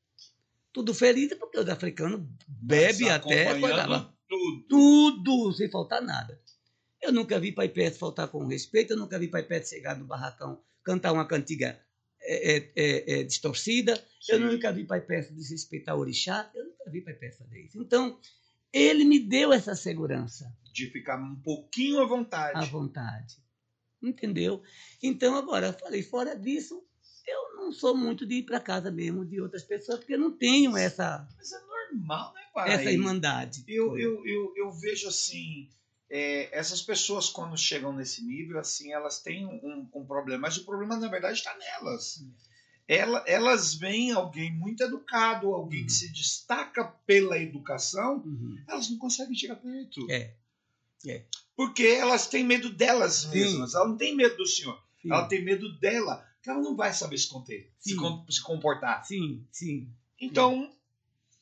[0.72, 3.54] tudo feliz, porque os africanos bebem até.
[4.28, 4.62] Tudo.
[4.66, 6.40] tudo, sem faltar nada.
[7.02, 10.06] Eu nunca vi Pai Perto faltar com respeito, eu nunca vi Pai Perto chegar no
[10.06, 11.78] barracão, cantar uma cantiga
[12.20, 14.32] é, é, é, é distorcida, Sim.
[14.32, 17.78] eu nunca vi Pai Perto desrespeitar o orixá, eu nunca vi Pai Perto fazer isso.
[17.78, 18.18] Então,
[18.72, 20.56] ele me deu essa segurança.
[20.72, 22.58] De ficar um pouquinho à vontade.
[22.58, 23.36] À vontade.
[24.00, 24.62] Entendeu?
[25.02, 26.82] Então, agora, eu falei, fora disso,
[27.26, 30.32] eu não sou muito de ir para casa mesmo de outras pessoas, porque eu não
[30.32, 31.26] tenho essa.
[31.36, 32.70] Mas é normal, né, pai?
[32.70, 33.64] Essa irmandade.
[33.66, 35.68] Eu, eu, eu, eu vejo assim.
[36.10, 40.64] É, essas pessoas, quando chegam nesse nível, assim, elas têm um, um problema, mas o
[40.66, 42.22] problema, na verdade, está nelas.
[42.86, 45.86] Ela, elas veem alguém muito educado, alguém uhum.
[45.86, 48.62] que se destaca pela educação, uhum.
[48.68, 50.06] elas não conseguem chegar perto.
[50.10, 50.34] É.
[51.06, 51.24] é.
[51.56, 53.70] Porque elas têm medo delas mesmas.
[53.70, 53.76] Sim.
[53.76, 54.82] Ela não tem medo do senhor.
[55.00, 55.10] Sim.
[55.10, 59.04] Ela tem medo dela ela não vai saber se conter, se, com, se, comportar.
[59.04, 59.88] Sim, sim.
[60.20, 60.72] Então,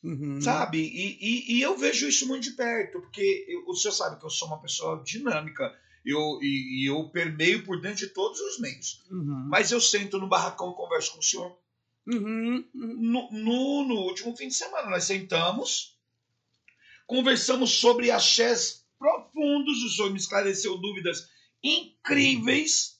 [0.02, 0.40] uhum.
[0.40, 0.78] sabe?
[0.78, 4.24] E, e, e, eu vejo isso muito de perto, porque eu, o senhor sabe que
[4.24, 5.74] eu sou uma pessoa dinâmica.
[6.04, 9.04] Eu, e, e eu permeio por dentro de todos os meios.
[9.10, 9.48] Uhum.
[9.48, 11.58] Mas eu sento no barracão e converso com o senhor.
[12.06, 12.64] Uhum.
[12.74, 15.98] No, no, no, último fim de semana, nós sentamos,
[17.06, 21.28] conversamos sobre axés profundos, o senhor me esclareceu dúvidas
[21.62, 22.99] incríveis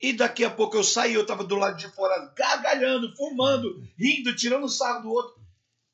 [0.00, 4.34] e daqui a pouco eu saí, eu estava do lado de fora, gargalhando, fumando, rindo,
[4.36, 5.40] tirando sarro do outro.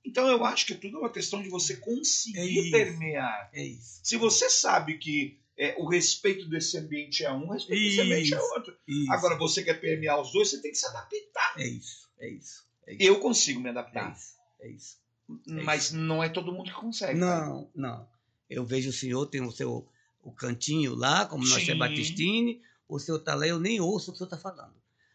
[0.04, 3.50] Então eu acho que tudo é uma questão de você conseguir é permear.
[3.52, 4.00] É isso.
[4.02, 8.12] Se você sabe que é, o respeito desse ambiente é um, o respeito isso, desse
[8.12, 8.76] ambiente é outro.
[8.86, 9.12] Isso.
[9.12, 11.54] Agora, você quer permear os dois, você tem que se adaptar.
[11.56, 12.66] É isso, é isso.
[12.86, 13.02] É isso.
[13.02, 14.10] Eu consigo me adaptar.
[14.10, 15.02] É isso, é isso.
[15.46, 17.18] Mas não é todo mundo que consegue.
[17.18, 18.08] Não, não.
[18.50, 19.88] Eu vejo o senhor tem o seu
[20.22, 22.60] o cantinho lá, como nós é Batistini,
[22.96, 24.74] o senhor está lá, eu nem ouço o que o senhor está falando.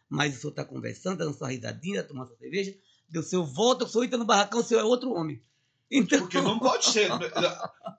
[0.09, 2.75] Mas o senhor está conversando, dando sua risadinha, tomando sua cerveja,
[3.15, 5.41] o senhor volta, o senhor entra no barracão, o senhor é outro homem.
[5.89, 6.19] Então...
[6.19, 7.09] Porque não pode ser.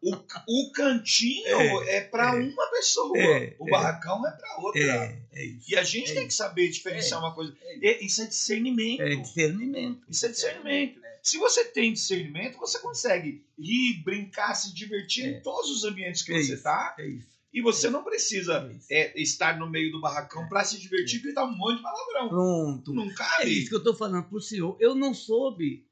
[0.00, 4.80] O, o cantinho é, é para é, uma pessoa, é, o barracão é para outra.
[4.80, 7.52] É, é e a gente tem que saber diferenciar uma coisa.
[8.00, 9.02] Isso é discernimento.
[9.02, 10.06] É discernimento.
[10.08, 11.00] Isso é discernimento.
[11.20, 16.32] Se você tem discernimento, você consegue rir, brincar, se divertir em todos os ambientes que
[16.32, 16.94] você está.
[16.96, 17.37] É isso.
[17.52, 21.44] E você não precisa é, estar no meio do barracão para se divertir e gritar
[21.44, 22.28] um monte de palavrão.
[22.28, 22.94] Pronto.
[22.94, 23.44] Não cabe.
[23.44, 24.76] É isso que eu estou falando para o senhor.
[24.78, 25.86] Eu não soube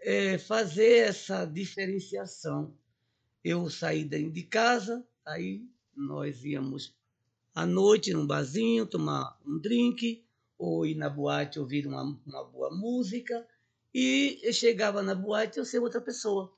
[0.00, 2.74] é, fazer essa diferenciação.
[3.42, 5.64] Eu saí de casa, aí
[5.96, 6.94] nós íamos
[7.54, 10.22] à noite num barzinho tomar um drink,
[10.58, 13.46] ou ir na boate ouvir uma, uma boa música,
[13.94, 16.52] e eu chegava na boate eu ser outra pessoa.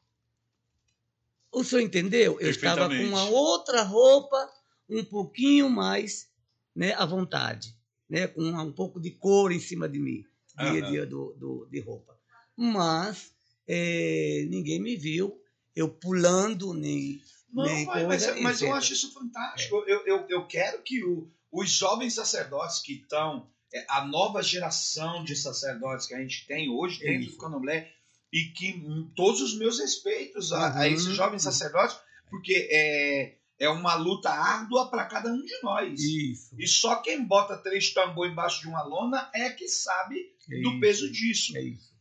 [1.53, 2.41] O senhor entendeu?
[2.41, 4.51] Eu estava com uma outra roupa,
[4.89, 6.29] um pouquinho mais
[6.75, 7.77] né, à vontade,
[8.09, 10.25] né, com um pouco de cor em cima de mim,
[10.59, 12.19] dia a dia do, do, de roupa.
[12.57, 13.33] Mas
[13.69, 15.39] é, ninguém me viu,
[15.77, 17.21] eu pulando, nem.
[17.53, 19.85] Não, nem mas, coisa, mas, mas eu acho isso fantástico.
[19.87, 19.93] É.
[19.93, 25.23] Eu, eu, eu quero que o, os jovens sacerdotes que estão, é, a nova geração
[25.23, 27.93] de sacerdotes que a gente tem hoje dentro do candomblé,
[28.33, 28.83] e que
[29.15, 30.79] todos os meus respeitos a, uhum.
[30.79, 31.97] a esse jovem sacerdote,
[32.31, 36.01] porque é, é uma luta árdua para cada um de nós.
[36.01, 36.55] Isso.
[36.59, 40.81] E só quem bota três tambor embaixo de uma lona é que sabe é do
[40.81, 41.57] peso disso.
[41.57, 41.93] É isso.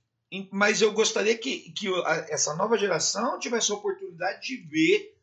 [0.50, 1.88] Mas eu gostaria que, que
[2.30, 5.18] essa nova geração tivesse a oportunidade de ver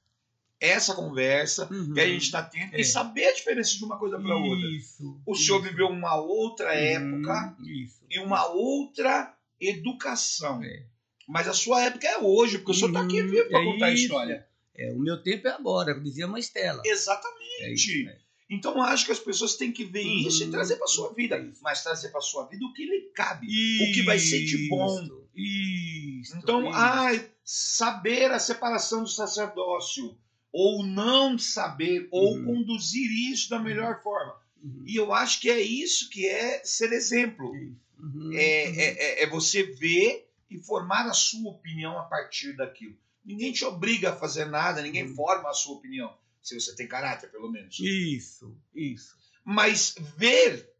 [0.61, 1.95] essa conversa uhum.
[1.95, 2.81] que a gente está tendo é.
[2.81, 4.69] e saber a diferença de uma coisa para outra.
[4.77, 5.21] Isso.
[5.25, 7.17] O senhor viveu uma outra uhum.
[7.17, 8.01] época isso.
[8.11, 10.63] e uma outra educação.
[10.63, 10.85] É.
[11.29, 13.91] Mas a sua época é hoje, porque o senhor está aqui vivo para é contar
[13.93, 14.03] isso.
[14.03, 14.47] a história.
[14.74, 16.83] É, o meu tempo é agora, como dizia uma Estela.
[16.87, 17.62] Exatamente.
[17.62, 18.18] É isso, é.
[18.51, 20.26] Então acho que as pessoas têm que ver uhum.
[20.26, 23.47] isso e trazer para sua vida, mas trazer para sua vida o que lhe cabe,
[23.47, 25.07] isso, o que vai ser de bom.
[25.35, 26.35] Isso.
[26.39, 26.79] Então, isso.
[26.79, 27.11] Ah,
[27.45, 30.16] saber a separação do sacerdócio
[30.51, 32.45] ou não saber ou uhum.
[32.47, 34.03] conduzir isso da melhor uhum.
[34.03, 34.35] forma.
[34.62, 34.85] Uhum.
[34.87, 37.51] E eu acho que é isso que é ser exemplo.
[37.99, 38.31] Uhum.
[38.33, 42.96] É, é, é, é você ver e formar a sua opinião a partir daquilo.
[43.24, 45.14] Ninguém te obriga a fazer nada, ninguém hum.
[45.14, 46.16] forma a sua opinião.
[46.42, 47.78] Se você tem caráter, pelo menos.
[47.78, 49.16] Isso, isso.
[49.44, 50.72] Mas ver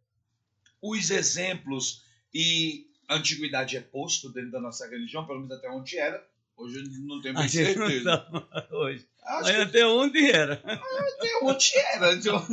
[0.81, 2.03] os exemplos
[2.33, 6.27] e, a antiguidade é posto dentro da nossa religião, pelo menos até onde era.
[6.57, 8.29] Hoje não tem A mais gente não certeza.
[8.51, 9.09] sabe hoje.
[9.23, 10.55] Acho Mas que até onde era?
[10.55, 12.15] até onde era.
[12.15, 12.47] Então,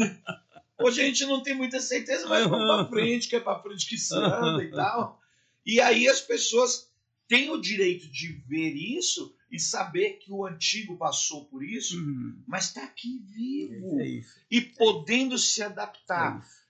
[0.78, 3.88] Hoje a gente não tem muita certeza, mas vamos pra frente, que é pra frente
[3.88, 5.22] que se anda e tal.
[5.66, 6.92] E aí as pessoas
[7.28, 12.44] têm o direito de ver isso e saber que o antigo passou por isso, Hum,
[12.48, 14.22] mas está aqui vivo é
[14.52, 16.40] e podendo se é adaptar.
[16.40, 16.66] isso.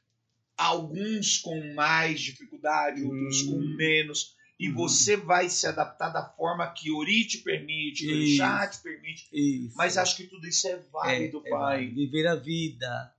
[0.58, 3.52] Alguns com mais dificuldade, outros Hum.
[3.52, 4.36] com menos.
[4.58, 4.74] E Hum.
[4.76, 8.38] você vai se adaptar da forma que Ori te permite, que o.
[8.38, 9.28] Chá te permite.
[9.34, 9.76] Isso.
[9.76, 11.88] Mas acho que tudo isso é válido, É, é pai.
[11.88, 13.14] Viver a vida.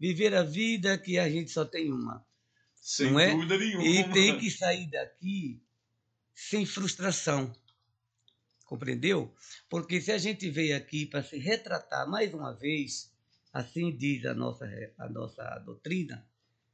[0.00, 2.26] Viver a vida que a gente só tem uma.
[2.74, 3.30] Sem Não é?
[3.30, 3.84] dúvida nenhuma.
[3.86, 5.60] E tem que sair daqui
[6.48, 7.54] sem frustração.
[8.64, 9.34] Compreendeu?
[9.68, 13.12] Porque se a gente veio aqui para se retratar mais uma vez,
[13.52, 14.64] assim diz a nossa,
[14.96, 16.26] a nossa doutrina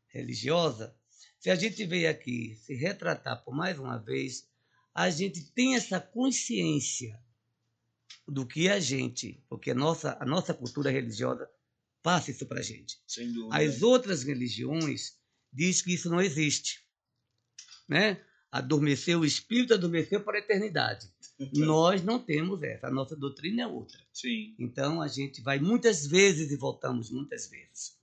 [0.09, 0.95] religiosa,
[1.41, 4.49] se a gente veio aqui se retratar por mais uma vez,
[4.95, 7.21] a gente tem essa consciência
[8.27, 11.49] do que a gente, porque a nossa, a nossa cultura religiosa
[12.03, 13.01] passa isso para a gente.
[13.07, 13.57] Sem dúvida.
[13.57, 15.19] As outras religiões
[15.53, 16.85] diz que isso não existe,
[17.89, 18.25] né?
[18.59, 21.09] Adormeceu o espírito, adormeceu para a eternidade.
[21.55, 23.99] Nós não temos essa, a nossa doutrina é outra.
[24.13, 24.55] Sim.
[24.59, 27.99] Então a gente vai muitas vezes e voltamos muitas vezes.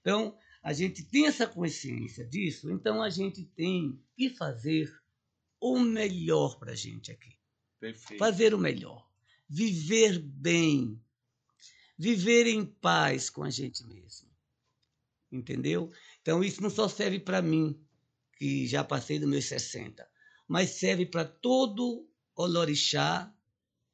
[0.00, 4.92] Então a gente tem essa consciência disso, então a gente tem que fazer
[5.58, 7.36] o melhor para a gente aqui
[7.78, 8.18] Perfeito.
[8.18, 9.08] fazer o melhor,
[9.48, 11.00] viver bem,
[11.98, 14.28] viver em paz com a gente mesmo.
[15.32, 15.92] Entendeu?
[16.22, 17.80] Então isso não só serve para mim,
[18.40, 20.08] que já passei dos meus 60,
[20.48, 23.30] mas serve para todo olorixá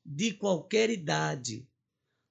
[0.05, 1.69] de qualquer idade.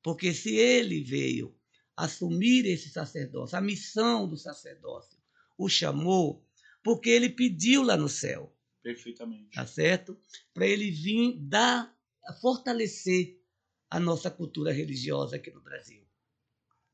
[0.01, 1.53] Porque se ele veio
[1.93, 5.19] assumir esse sacerdócio, a missão do sacerdócio,
[5.57, 6.47] o chamou,
[6.81, 9.49] porque ele pediu lá no céu Perfeitamente.
[9.53, 10.17] tá certo?
[10.53, 11.93] Para ele vir dar,
[12.39, 13.41] fortalecer
[13.89, 16.07] a nossa cultura religiosa aqui no Brasil.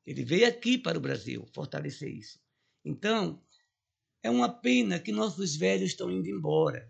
[0.03, 2.39] Ele veio aqui para o Brasil fortalecer isso.
[2.83, 3.43] Então,
[4.23, 6.89] é uma pena que nossos velhos estão indo embora.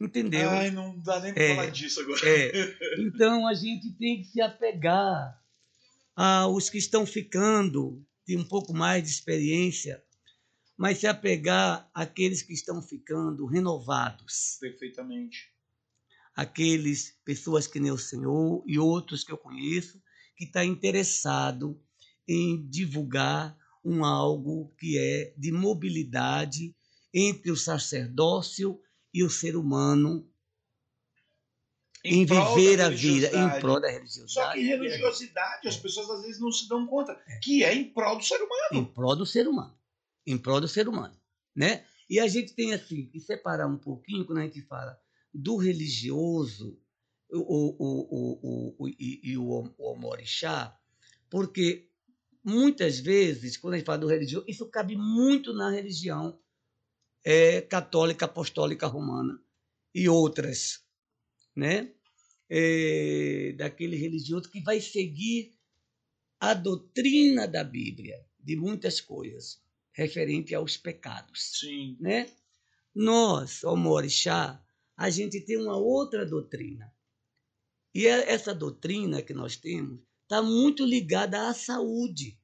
[0.00, 0.50] Entendeu?
[0.50, 1.56] Ai, não dá nem pra É.
[1.56, 2.20] falar disso agora.
[2.28, 2.52] É.
[2.98, 5.40] Então a gente tem que se apegar
[6.16, 10.02] aos que estão ficando de um pouco mais de experiência,
[10.76, 14.56] mas se apegar àqueles que estão ficando renovados.
[14.60, 15.50] Perfeitamente.
[16.34, 20.02] aqueles pessoas que nem o senhor e outros que eu conheço
[20.34, 21.78] que está interessado
[22.26, 23.54] em divulgar
[23.84, 26.74] um algo que é de mobilidade
[27.12, 28.80] entre o sacerdócio
[29.12, 30.28] e o ser humano
[32.04, 34.32] em, prol viver a vida em prol da religiosidade.
[34.32, 38.16] Só que religiosidade, as pessoas às vezes não se dão conta que é em prol
[38.16, 38.68] do ser humano.
[38.72, 39.76] em prol do ser humano,
[40.26, 41.16] em prol do ser humano,
[41.54, 41.84] né?
[42.08, 44.98] E a gente tem assim que separar um pouquinho quando a gente fala
[45.32, 46.78] do religioso
[47.30, 50.76] o, o, o, o, o, e, e o, o omorixá,
[51.30, 51.88] porque
[52.44, 56.38] muitas vezes quando a gente fala do religioso isso cabe muito na religião
[57.24, 59.40] é, católica, apostólica, romana
[59.94, 60.84] e outras,
[61.54, 61.94] né?
[62.48, 65.54] É, daquele religioso que vai seguir
[66.38, 69.62] a doutrina da Bíblia de muitas coisas
[69.92, 71.96] referente aos pecados, Sim.
[72.00, 72.30] né?
[72.94, 74.62] Nós, o Morixá,
[74.96, 76.92] a gente tem uma outra doutrina.
[77.94, 80.00] E é- essa doutrina que nós temos
[80.32, 82.38] está muito ligada à saúde.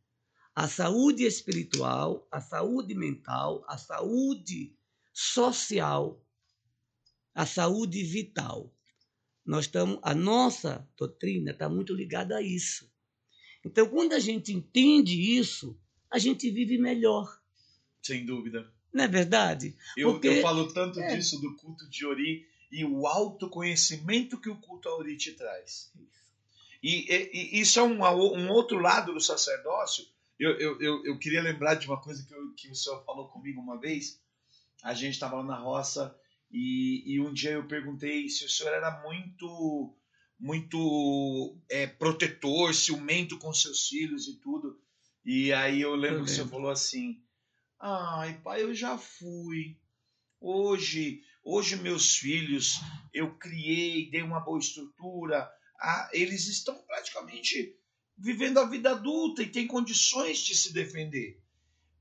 [0.54, 4.76] A saúde espiritual, a saúde mental, a saúde
[5.10, 6.22] social,
[7.34, 8.70] a saúde vital.
[9.46, 12.92] Nós estamos, a nossa doutrina está muito ligada a isso.
[13.64, 15.74] Então, quando a gente entende isso,
[16.10, 17.40] a gente vive melhor.
[18.02, 18.70] Sem dúvida.
[18.92, 19.74] Não é verdade?
[19.96, 21.16] Eu, Porque- eu falo tanto é.
[21.16, 25.90] disso do culto de Ori e o autoconhecimento que o culto a Ori te traz.
[26.82, 30.04] E, e- e isso é um, um outro lado do sacerdócio.
[30.38, 33.28] Eu, eu, eu, eu queria lembrar de uma coisa que, eu- que o senhor falou
[33.28, 34.20] comigo uma vez.
[34.84, 36.16] A gente estava lá na roça
[36.50, 39.94] e, e um dia eu perguntei se o senhor era muito
[40.40, 44.80] muito é, protetor, ciumento com seus filhos e tudo.
[45.24, 47.20] E aí eu lembro Eu que o senhor falou assim:
[47.80, 49.76] Ai, pai, eu já fui.
[50.40, 52.78] Hoje, hoje meus filhos,
[53.12, 55.50] eu criei, dei uma boa estrutura.
[55.80, 57.74] Ah, eles estão praticamente
[58.16, 61.40] vivendo a vida adulta e têm condições de se defender.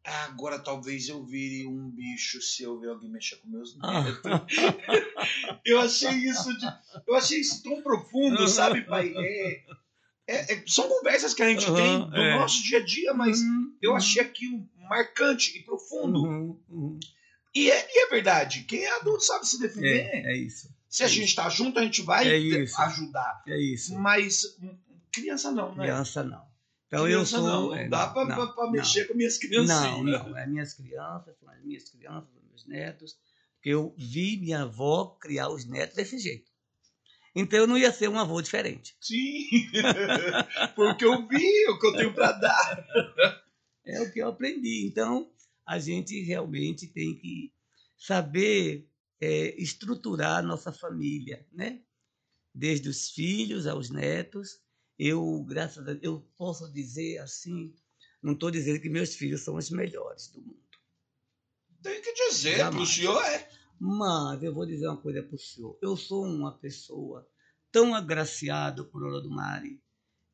[0.04, 4.04] Ah, Agora talvez eu vire um bicho se eu ver alguém mexer com meus Ah.
[4.04, 4.56] netos.
[5.66, 6.66] eu achei isso de,
[7.06, 8.48] eu achei isso tão profundo, Uhum.
[8.48, 9.14] sabe, pai?
[9.16, 9.64] É,
[10.28, 12.40] é- é- são conversas que a gente Uhum, tem no é.
[12.40, 16.24] nosso dia a dia, mas Uhum, eu achei aquilo marcante e profundo.
[16.24, 17.00] uhum, uhum.
[17.54, 20.06] E é, e é verdade, quem é adulto sabe se defender.
[20.14, 20.70] É, é isso.
[20.98, 23.44] Se a gente está junto, a gente vai É ajudar.
[23.48, 23.96] É isso.
[23.98, 24.78] Mas hum,
[25.12, 25.84] criança não, né?
[25.84, 26.46] Criança não.
[26.88, 27.48] Então criança eu sou.
[27.50, 28.72] não, é, não dá pra- pra não.
[28.72, 29.68] mexer com minhas crianças.
[29.68, 30.38] Não, não.
[30.38, 33.16] É minhas crianças, são as minhas crianças, os meus netos.
[33.56, 36.50] Porque eu vi minha avó criar os netos desse jeito.
[37.36, 38.96] Então eu não ia ser um avô diferente.
[39.02, 39.46] Sim,
[40.76, 42.88] porque eu vi o que eu tenho para dar.
[43.86, 44.88] É o que eu aprendi.
[44.88, 45.30] Então
[45.66, 47.52] a gente realmente tem que
[47.98, 48.88] saber
[49.20, 51.82] é, estruturar a nossa família, né?
[52.54, 54.60] Desde os filhos aos netos.
[54.98, 57.74] Eu, graças a Deus, eu posso dizer assim,
[58.22, 60.68] não estou dizendo que meus filhos são os melhores do mundo.
[61.82, 62.76] Tem que dizer, Jamais.
[62.76, 63.50] pro senhor é.
[63.80, 65.78] Mas eu vou dizer uma coisa para o senhor.
[65.82, 67.30] Eu sou uma pessoa
[67.72, 69.80] tão agraciada por Olodumare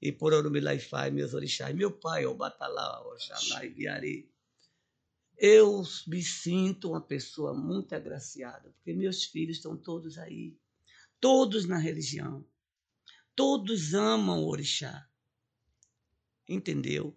[0.01, 1.75] e por Orumilai-Fai, meus orixás.
[1.75, 4.32] Meu pai, o Batalá, Oxalá e Viari.
[5.37, 10.55] Eu me sinto uma pessoa muito agraciada, porque meus filhos estão todos aí,
[11.19, 12.45] todos na religião,
[13.35, 15.07] todos amam o orixá,
[16.47, 17.15] entendeu?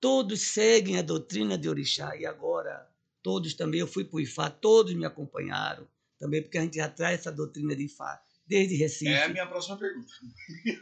[0.00, 2.88] Todos seguem a doutrina de orixá e agora
[3.22, 5.88] todos também, eu fui para o Ifá, todos me acompanharam
[6.18, 9.10] também, porque a gente já traz essa doutrina de Ifá desde Recife.
[9.10, 10.12] É a minha próxima pergunta.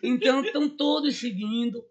[0.02, 1.84] Então estão todos seguindo.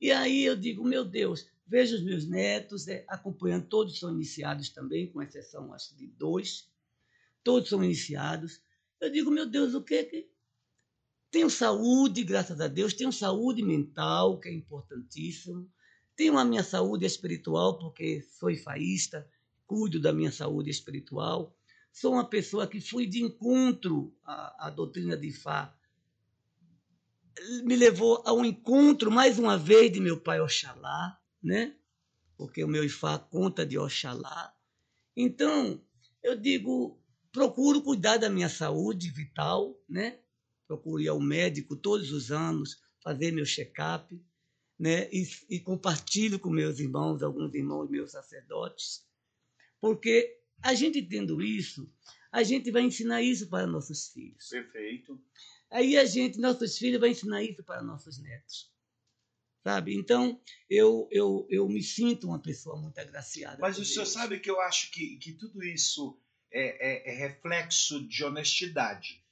[0.00, 4.70] E aí eu digo, meu Deus, vejo os meus netos é, acompanhando, todos são iniciados
[4.70, 6.70] também, com exceção acho de dois.
[7.42, 8.60] Todos são iniciados.
[9.00, 10.30] Eu digo, meu Deus, o que que.
[11.30, 15.70] Tenho saúde, graças a Deus, tenho saúde mental, que é importantíssimo.
[16.14, 19.28] Tenho a minha saúde espiritual, porque sou ifaísta,
[19.66, 21.54] cuido da minha saúde espiritual.
[21.92, 25.76] Sou uma pessoa que fui de encontro à, à doutrina de Ifá
[27.64, 31.74] me levou ao encontro mais uma vez de meu pai Oxalá, né?
[32.36, 34.54] Porque o meu Ifá conta de Oxalá.
[35.16, 35.80] Então,
[36.22, 37.00] eu digo,
[37.32, 40.18] procuro cuidar da minha saúde vital, né?
[40.66, 44.20] Procuro ir ao médico todos os anos, fazer meu check-up,
[44.76, 45.08] né?
[45.12, 49.06] E, e compartilho com meus irmãos, alguns irmãos meus sacerdotes,
[49.80, 51.88] porque a gente tendo isso,
[52.32, 54.48] a gente vai ensinar isso para nossos filhos.
[54.48, 55.18] Perfeito.
[55.70, 58.75] Aí a gente, nossos filhos, vai ensinar isso para nossos netos.
[59.66, 59.96] Sabe?
[59.96, 60.40] Então,
[60.70, 63.58] eu, eu, eu me sinto uma pessoa muito agraciada.
[63.60, 64.12] Mas o senhor Deus.
[64.12, 66.16] sabe que eu acho que, que tudo isso
[66.52, 69.24] é, é- é reflexo de honestidade.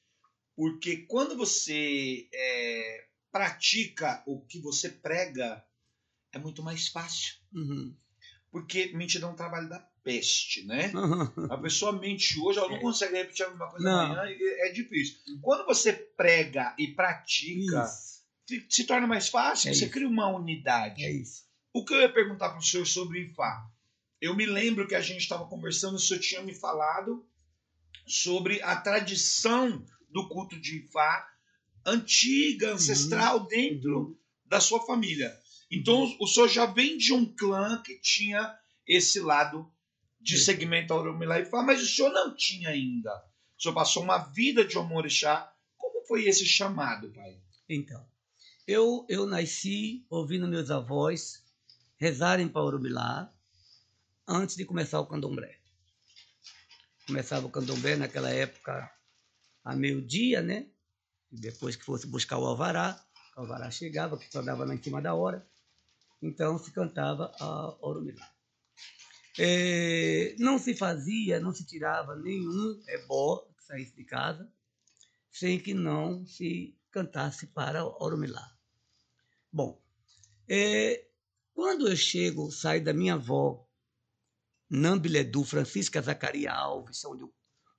[0.56, 5.64] Porque quando você é, pratica o que você prega,
[6.32, 7.34] é muito mais fácil.
[7.52, 7.94] Uhum.
[8.50, 10.92] Porque mentir é um trabalho da peste, né?
[10.94, 11.46] Uhum.
[11.50, 12.80] A pessoa mente hoje, ela não É.
[12.80, 14.00] consegue repetir a mesma coisa Não.
[14.12, 15.16] amanhã, é difícil.
[15.40, 18.13] Quando você prega e pratica, Isso.
[18.68, 19.92] Se, torna mais fácil, É você isso.
[19.92, 21.04] cria uma unidade.
[21.04, 21.44] É isso.
[21.72, 23.66] O que eu ia perguntar para o senhor sobre Ifá?
[24.20, 27.26] Eu me lembro que a gente estava conversando, o senhor tinha me falado
[28.06, 31.28] sobre a tradição do culto de Ifá
[31.84, 34.16] antiga, ancestral, dentro Uhum.
[34.46, 35.36] da sua família.
[35.70, 39.70] Então, o senhor já vem de um clã que tinha esse lado
[40.20, 43.10] de segmento ao Oromilá Ifá, mas o senhor não tinha ainda.
[43.58, 45.52] O senhor passou uma vida de Omorixá.
[45.76, 47.38] Como foi esse chamado, pai?
[47.68, 48.06] Então,
[48.66, 51.42] eu, eu nasci ouvindo meus avós
[51.96, 53.32] rezarem para Urubilá
[54.26, 55.58] antes de começar o candomblé.
[57.06, 58.90] Começava o candomblé naquela época
[59.62, 60.66] a meio-dia, né?
[61.30, 63.02] Depois que fosse buscar o alvará,
[63.36, 65.46] o alvará chegava, que só dava lá em cima da hora.
[66.22, 68.32] Então se cantava a Orumilá.
[69.38, 74.48] É, não se fazia, não se tirava nenhum ebó que saísse de casa
[75.30, 78.53] sem que não se cantasse para Orumilá.
[79.54, 79.80] Bom,
[80.48, 81.06] é,
[81.54, 83.64] quando eu chego, saio da minha avó,
[84.68, 87.32] Nambiledu, Francisca Zacaria Alves, onde o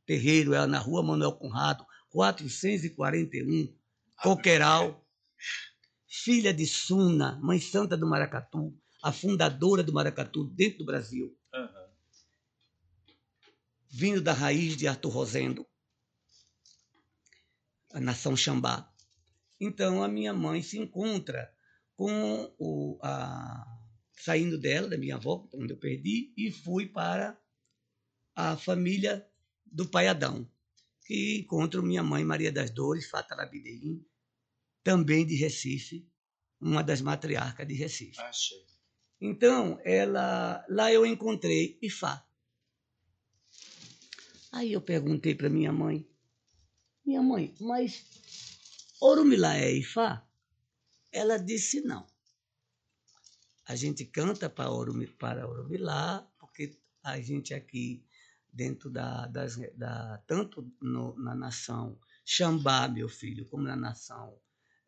[0.06, 3.78] terreiro é na rua Manuel Conrado, 441,
[4.24, 5.06] Coqueiral,
[6.08, 8.74] filha de Suna, mãe santa do Maracatu,
[9.04, 11.38] a fundadora do Maracatu dentro do Brasil,
[13.90, 15.68] vindo da raiz de Arthur Rosendo,
[17.92, 18.90] a nação Xambá.
[19.60, 21.54] Então a minha mãe se encontra
[21.96, 23.66] com o a,
[24.18, 27.40] saindo dela, da minha avó, onde eu perdi, e fui para
[28.36, 29.28] a família
[29.66, 30.50] do pai Adão,
[31.06, 34.06] que encontro minha mãe Maria das Dores, Fata Labideim,
[34.84, 36.08] também de Recife,
[36.60, 38.20] uma das matriarcas de Recife.
[38.20, 38.66] Achei.
[39.20, 42.26] Então, ela, lá eu encontrei Ifá.
[44.52, 46.08] Aí eu perguntei para minha mãe,
[47.06, 48.06] minha mãe, mas
[49.00, 50.26] Orumilá é Ifá?
[51.16, 52.06] Ela disse não.
[53.66, 58.06] A gente canta para Orumi- para Orumilá, porque a gente aqui
[58.52, 64.38] dentro da, das, da tanto no, na nação Xambá, meu filho, como na nação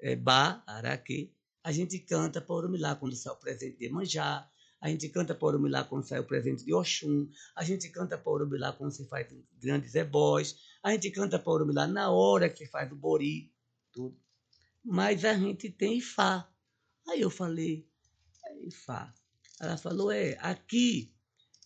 [0.02, 1.34] é, Bá, Araque,
[1.64, 4.50] a gente canta para Orumilá quando sai o presente de Manjá,
[4.82, 8.32] a gente canta para Orumilá quando sai o presente de Oxum, a gente canta para
[8.32, 9.28] Orumilá quando se faz
[9.62, 13.54] grandes ebós, a gente canta para Orumilá na hora que faz o bori,
[13.94, 14.27] tudo.
[14.90, 16.50] Mas a gente tem Ifá.
[17.10, 17.86] Aí eu falei,
[18.46, 19.14] é Ifá.
[19.60, 21.14] Ela falou, é, aqui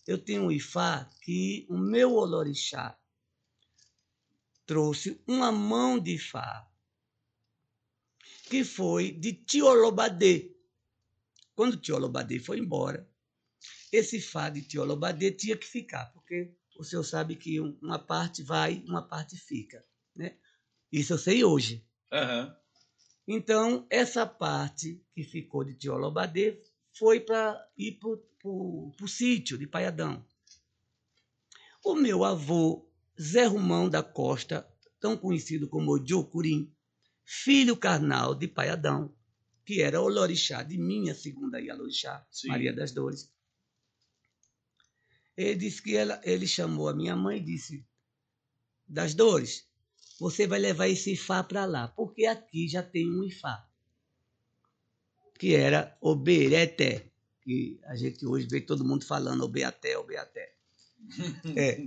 [0.04, 2.98] eu tenho um Ifá que o meu Olorixá
[4.66, 6.68] trouxe uma mão de Ifá,
[8.50, 10.56] que foi de Tiolobadê.
[11.54, 13.08] Quando Tiolobadê foi embora,
[13.92, 18.82] esse Fá de Tiolobadê tinha que ficar, porque o senhor sabe que uma parte vai,
[18.88, 19.84] uma parte fica.
[20.16, 20.36] Né?
[20.90, 21.86] Isso eu sei hoje.
[22.10, 22.61] Uhum.
[23.26, 26.60] Então, essa parte que ficou de Tiolobadê
[26.92, 30.24] foi para ir para o sítio de Paiadão.
[31.84, 32.88] O meu avô,
[33.20, 34.68] Zé Romão da Costa,
[35.00, 36.72] tão conhecido como Ojucurim,
[37.24, 39.14] filho carnal de Paiadão,
[39.64, 43.32] que era o Lorixá de minha segunda Ialorixá, Maria das Dores.
[45.36, 47.86] Ele disse que ela, ele chamou a minha mãe e disse:
[48.86, 49.66] Das Dores,
[50.22, 53.68] você vai levar esse Ifá para lá, porque aqui já tem um Ifá,
[55.36, 60.04] que era o Bereté, que a gente hoje vê todo mundo falando o Beaté, o
[60.04, 60.54] Beaté.
[61.56, 61.84] É.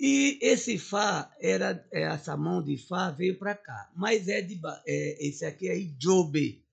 [0.00, 4.60] E esse Fá, era, é, essa mão de Fá veio para cá, mas é de
[4.84, 6.64] é, esse aqui é Ijobe.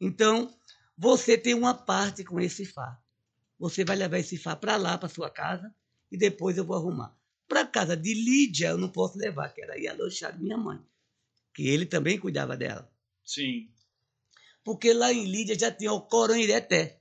[0.00, 0.50] Então,
[0.96, 2.98] você tem uma parte com esse Fá.
[3.58, 5.72] Você vai levar esse Fá para lá, para sua casa,
[6.10, 7.14] e depois eu vou arrumar.
[7.48, 10.78] Para casa de Lídia, eu não posso levar, que era Yaloxá de minha mãe,
[11.54, 12.90] que ele também cuidava dela.
[13.24, 13.68] Sim.
[14.62, 17.00] Porque lá em Lídia já tinha o Corão Ireté.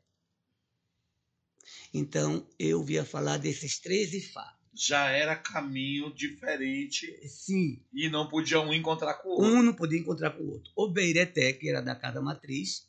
[1.93, 7.27] Então, eu via falar desses três Ifá já era caminho diferente.
[7.27, 7.81] Sim.
[7.91, 9.47] E não podia um encontrar com o outro.
[9.47, 10.71] Um não podia encontrar com o outro.
[10.75, 12.87] O Beireté, que era da casa matriz,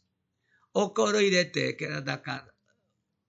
[0.75, 2.53] o Coroireté, que era da casa.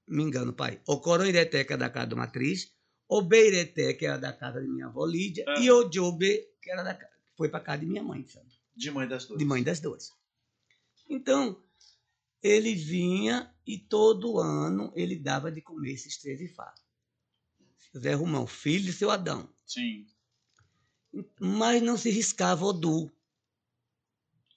[0.05, 0.81] Me engano, pai.
[0.85, 2.73] O Coroireté, que era da casa matriz,
[3.09, 5.59] o Beireté, que era da casa de minha avó Lídia, ah.
[5.59, 6.97] e o Jobe, que era da
[7.35, 8.47] foi para casa de minha mãe, sabe?
[8.75, 9.39] De mãe das duas.
[9.39, 10.13] De mãe das duas.
[11.09, 11.63] Então,
[12.43, 16.73] ele vinha e todo ano ele dava de comer esses três ifá.
[17.97, 19.49] Zé Romão, filho de seu Adão.
[19.65, 20.05] Sim.
[21.39, 23.11] Mas não se riscava o du.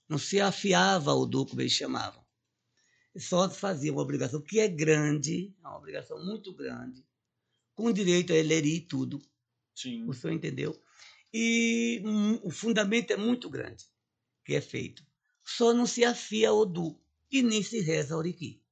[0.06, 2.22] Não se afiava o du, como eles chamavam.
[3.16, 7.02] Só fazia uma obrigação que é grande, é uma obrigação muito grande,
[7.82, 9.20] com direito a elerir e tudo.
[9.74, 10.08] Sim.
[10.08, 10.80] O senhor entendeu?
[11.34, 12.00] E
[12.44, 13.84] o fundamento é muito grande
[14.44, 15.04] que é feito.
[15.44, 18.62] Só não se afia o du e nem se reza oriqui.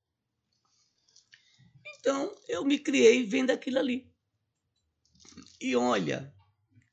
[1.98, 4.08] Então, eu me criei vendo aquilo ali.
[5.60, 6.32] E olha,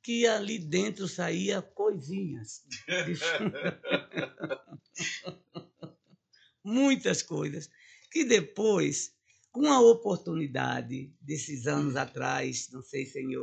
[0.02, 2.66] que ali dentro saía coisinhas.
[6.64, 7.70] Muitas coisas.
[8.12, 9.16] Que depois,
[9.52, 13.34] com a oportunidade desses anos atrás, não sei se em,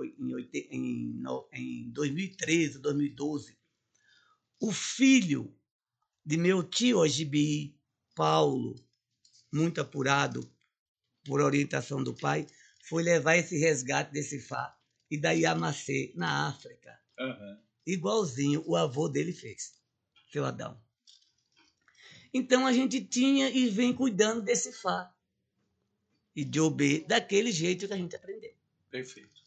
[0.70, 1.22] em,
[1.52, 3.58] em 2013, 2012,
[4.60, 5.54] o filho
[6.24, 7.78] de meu tio Ojibi,
[8.14, 8.74] Paulo,
[9.52, 10.48] muito apurado
[11.24, 12.46] por orientação do pai,
[12.88, 14.76] foi levar esse resgate desse Fá
[15.10, 16.98] e da Yamacê, na África.
[17.18, 17.58] Uhum.
[17.86, 19.74] Igualzinho o avô dele fez,
[20.30, 20.80] seu Adão.
[22.32, 25.13] Então a gente tinha e vem cuidando desse Fá
[26.34, 28.52] e de Obê daquele jeito que a gente aprendeu.
[28.90, 29.42] Perfeito.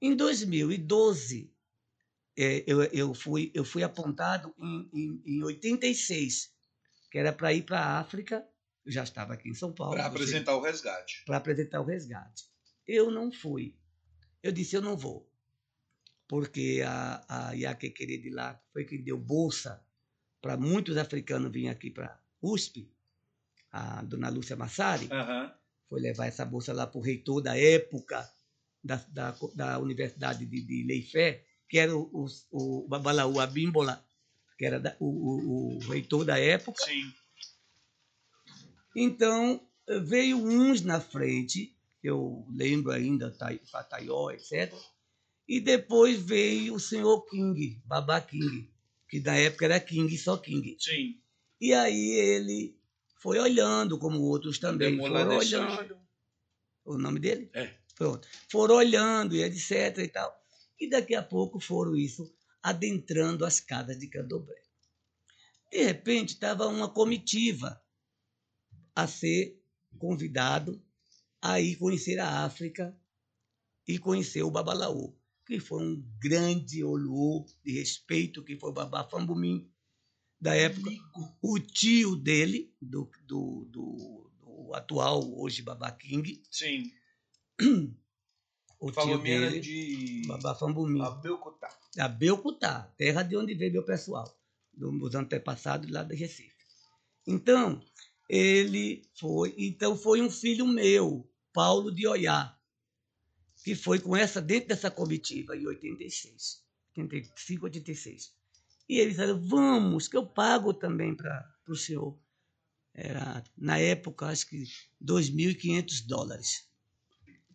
[0.00, 1.50] Em 2012,
[2.36, 6.52] é, eu, eu, fui, eu fui apontado em, em, em 86,
[7.10, 8.46] que era para ir para a África
[8.86, 9.94] eu já estava aqui em São Paulo.
[9.94, 11.24] Para apresentar o resgate.
[11.26, 12.44] Para apresentar o resgate.
[12.86, 13.76] Eu não fui.
[14.40, 15.28] Eu disse, eu não vou.
[16.28, 19.84] Porque a, a Iaque de lá foi quem deu bolsa
[20.40, 22.88] para muitos africanos virem aqui para USP,
[23.76, 25.50] a dona Lúcia Massari, uhum.
[25.88, 28.28] foi levar essa bolsa lá para o reitor da época
[28.82, 32.26] da, da, da Universidade de, de Leifé, que era o, o,
[32.84, 34.04] o Babalaú Abimbola,
[34.56, 36.84] que era da, o, o, o reitor da época.
[36.84, 37.12] Sim
[38.96, 39.60] então,
[40.06, 43.36] veio uns na frente, eu lembro ainda,
[43.70, 44.72] Fataió, etc.
[45.46, 48.70] E depois veio o senhor King, Babá King,
[49.06, 50.76] que na época era King, só King.
[50.80, 51.20] Sim.
[51.60, 52.75] E aí ele
[53.26, 55.98] foi olhando, como outros também foram olhando.
[56.84, 57.50] O nome dele?
[57.54, 57.74] É.
[57.96, 58.28] Pronto.
[58.48, 60.32] Foram olhando e etc e tal.
[60.78, 62.32] E daqui a pouco foram isso,
[62.62, 64.54] adentrando as casas de Candomblé.
[65.72, 67.82] De repente, estava uma comitiva
[68.94, 69.60] a ser
[69.98, 70.80] convidado
[71.42, 72.96] a ir conhecer a África
[73.88, 75.12] e conhecer o Babalaô,
[75.44, 79.68] que foi um grande olô de respeito, que foi o Babá Fambumim,
[80.40, 80.90] da época.
[81.42, 86.42] O tio dele, do, do, do, do atual, hoje Babá King.
[86.50, 86.92] Sim.
[88.78, 91.00] O tio dele, de Babá Fambumim.
[91.00, 91.68] Abelcutá.
[91.98, 94.38] Abelcutá, terra de onde veio meu pessoal,
[94.74, 96.54] dos antepassados lá de Recife.
[97.26, 97.82] Então,
[98.28, 102.56] ele foi, então foi um filho meu, Paulo de Oiá,
[103.64, 106.62] que foi com essa dentro dessa comitiva em 86,
[106.96, 108.34] 85, 86.
[108.88, 112.16] E eles disseram, vamos, que eu pago também para o senhor.
[112.94, 114.64] Era, na época, acho que
[115.02, 116.68] 2.500 dólares.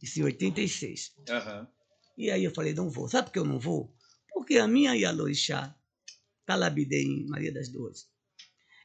[0.02, 1.16] Isso em 86.
[1.30, 1.68] Aham.
[2.18, 3.08] E aí eu falei, não vou.
[3.08, 3.96] Sabe por que eu não vou?
[4.34, 5.76] Porque a minha Yalorixá,
[6.46, 8.10] Talabidem, Maria das Dores,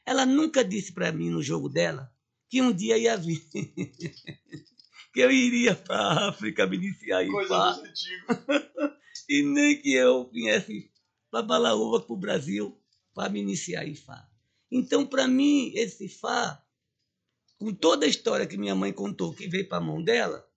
[0.05, 2.11] ela nunca disse para mim no jogo dela
[2.49, 3.45] que um dia ia vir.
[5.13, 8.37] que eu iria para a África me iniciar em Coisa antigos.
[9.27, 10.89] e nem que eu viesse
[11.29, 12.79] para Balaúva, para o Brasil,
[13.13, 14.29] para me iniciar em Fá.
[14.71, 16.63] Então, para mim, esse Fá,
[17.57, 20.47] com toda a história que minha mãe contou, que veio para a mão dela,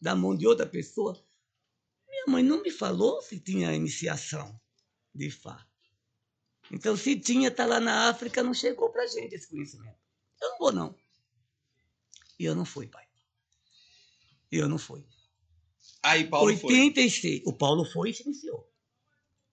[0.00, 1.18] da mão de outra pessoa,
[2.08, 4.58] minha mãe não me falou se tinha iniciação
[5.14, 5.66] de Fá.
[6.70, 9.98] Então, se tinha, está lá na África, não chegou para a gente esse conhecimento.
[10.40, 10.94] Eu não vou, não.
[12.38, 13.06] E eu não fui, pai.
[14.50, 15.04] E eu não fui.
[16.02, 16.72] Aí Paulo foi.
[16.72, 17.42] 86.
[17.44, 18.73] O Paulo foi e se iniciou.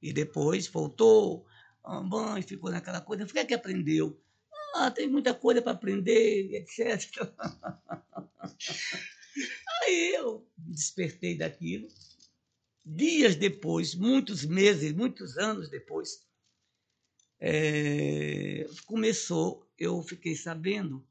[0.02, 1.46] E depois voltou,
[1.84, 3.24] ah, mãe, ficou naquela coisa.
[3.24, 4.20] O que é que aprendeu?
[4.76, 7.12] Ah, tem muita coisa para aprender, etc.
[9.84, 11.88] Aí eu despertei daquilo.
[12.84, 16.26] Dias depois, muitos meses, muitos anos depois,
[17.40, 21.06] é, começou, eu fiquei sabendo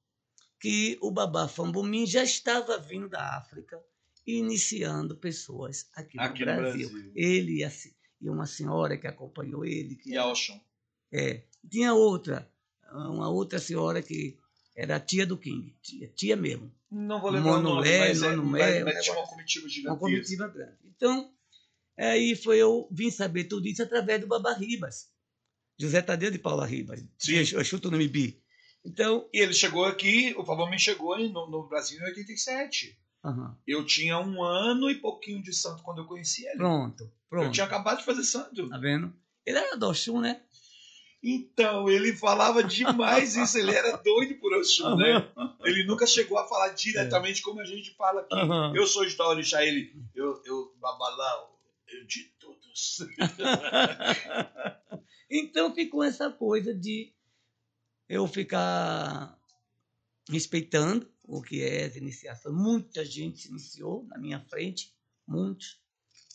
[0.58, 3.82] que o Babá Fambumim já estava vindo da África
[4.26, 6.90] iniciando pessoas aqui no, Aqui no Brasil.
[6.90, 7.12] Brasil.
[7.14, 9.96] Ele e, a se- e uma senhora que acompanhou ele.
[9.96, 10.60] Que E Alshon.
[11.12, 12.50] é, tinha outra,
[12.92, 14.38] uma outra senhora que
[14.76, 18.22] era a tia do King, tia, tia mesmo, Não vou lembrar o nome, Monolé, mas,
[18.22, 20.00] é, Nonumé, mas, mas tinha uma comitiva uma gigantesca.
[20.00, 20.78] comitiva grande.
[20.84, 21.32] Então,
[21.96, 25.08] aí foi eu vim saber tudo isso através do Babá Ribas,
[25.78, 27.36] José Tadeu de Paula Ribas, Sim.
[27.52, 28.42] eu chuto no Mibi.
[28.84, 32.98] Então, E ele chegou aqui, o Pavão chegou no, no Brasil em 87.
[33.24, 36.56] Aham, Eu tinha um ano e pouquinho de santo quando eu conheci ele.
[36.56, 37.52] pronto, Eu pronto.
[37.52, 38.68] tinha acabado de fazer santo.
[38.68, 39.12] Tá vendo?
[39.44, 40.40] Ele era do Oxum, né?
[41.22, 45.28] Então, ele falava demais isso, ele era doido por Oxum, né?
[45.64, 48.34] Ele nunca chegou a falar diretamente como a gente fala aqui.
[48.34, 48.72] Aham.
[48.74, 53.00] Eu sou de orixá, ele, eu, eu, babalau, eu de todos.
[55.30, 57.12] então ficou essa coisa de
[58.08, 59.38] eu ficar
[60.28, 62.52] respeitando o que é essa iniciação.
[62.52, 64.92] Muita gente se iniciou na minha frente,
[65.26, 65.80] muitas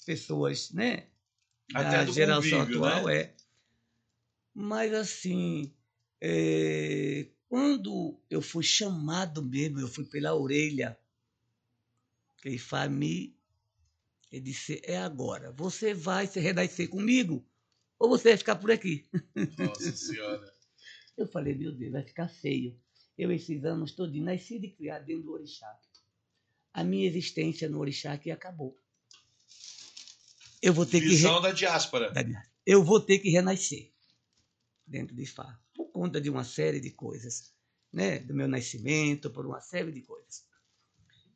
[0.06, 1.08] pessoas, né?
[1.74, 3.18] Até da geração convívio, atual, né?
[3.18, 3.36] é.
[4.54, 5.76] Mas assim,
[6.22, 10.98] é, quando eu fui chamado mesmo, eu fui pela orelha,
[12.38, 13.38] que Fami,
[14.32, 17.46] ele disse, é agora, você vai se renascer comigo
[18.00, 19.06] ou você vai ficar por aqui?
[19.58, 20.56] Nossa senhora.
[21.18, 22.78] Eu falei, meu Deus, vai ficar feio.
[23.18, 25.68] Eu, esses anos todos, nasci de criar dentro do orixá.
[26.74, 28.78] A minha existência no orixá aqui acabou.
[30.62, 31.06] Eu vou ter que...
[31.08, 32.12] re- Visão da diáspora.
[32.66, 33.92] eu vou ter que renascer
[34.86, 37.54] dentro de Fá, por conta de uma série de coisas,
[37.92, 38.20] né?
[38.20, 40.46] do meu nascimento, por uma série de coisas.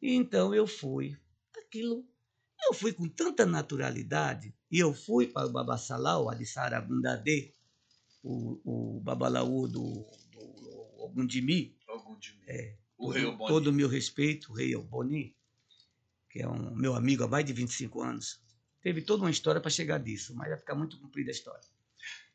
[0.02, 1.18] E então eu fui,
[1.58, 2.06] aquilo,
[2.68, 7.54] eu fui com tanta naturalidade, e eu fui para o Babassalau, a de Sarabundadê,
[8.24, 8.60] o,
[8.98, 10.06] o Babalaú do,
[11.02, 11.76] Algum de mim.
[12.48, 13.48] É, o rei Oboni.
[13.48, 15.36] todo o meu respeito, o rei Alboni,
[16.30, 18.42] que é um meu amigo há mais de 25 anos.
[18.82, 21.68] Teve toda uma história para chegar disso, mas vai ficar muito comprida a história.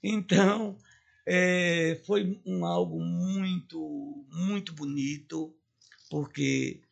[0.03, 0.79] Então,
[1.27, 5.57] é, foi um algo muito, muito bonito,
[6.11, 6.83] porque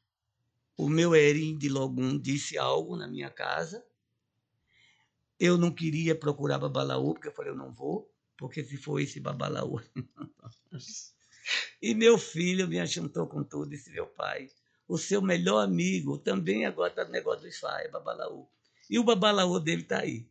[0.77, 3.85] o meu Erim de Logum disse algo na minha casa.
[5.39, 9.20] Eu não queria procurar Babalaú, porque eu falei, eu não vou, porque se for esse
[9.20, 9.81] Babalaú,
[11.81, 14.48] e meu filho me ajuntou com tudo, disse meu pai,
[14.86, 18.48] o seu melhor amigo também agora está no negócio do é Babalaú.
[18.89, 20.28] E o Babalaú dele está aí.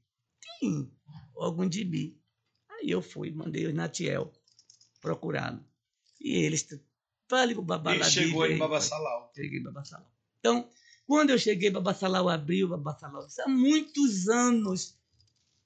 [0.59, 0.91] Sim,
[1.35, 2.17] algum de mim.
[2.69, 4.31] Aí eu fui, mandei o Natiel
[5.01, 5.65] procurá-lo.
[6.19, 6.67] E eles,
[7.27, 8.03] fale o Ele Babalaú.
[8.03, 9.31] chegou em Babassalau.
[9.35, 10.09] Cheguei em Babassalau.
[10.39, 10.69] Então,
[11.07, 13.25] quando eu cheguei em Babassalau, abriu Babassalau.
[13.25, 14.95] Isso há muitos anos,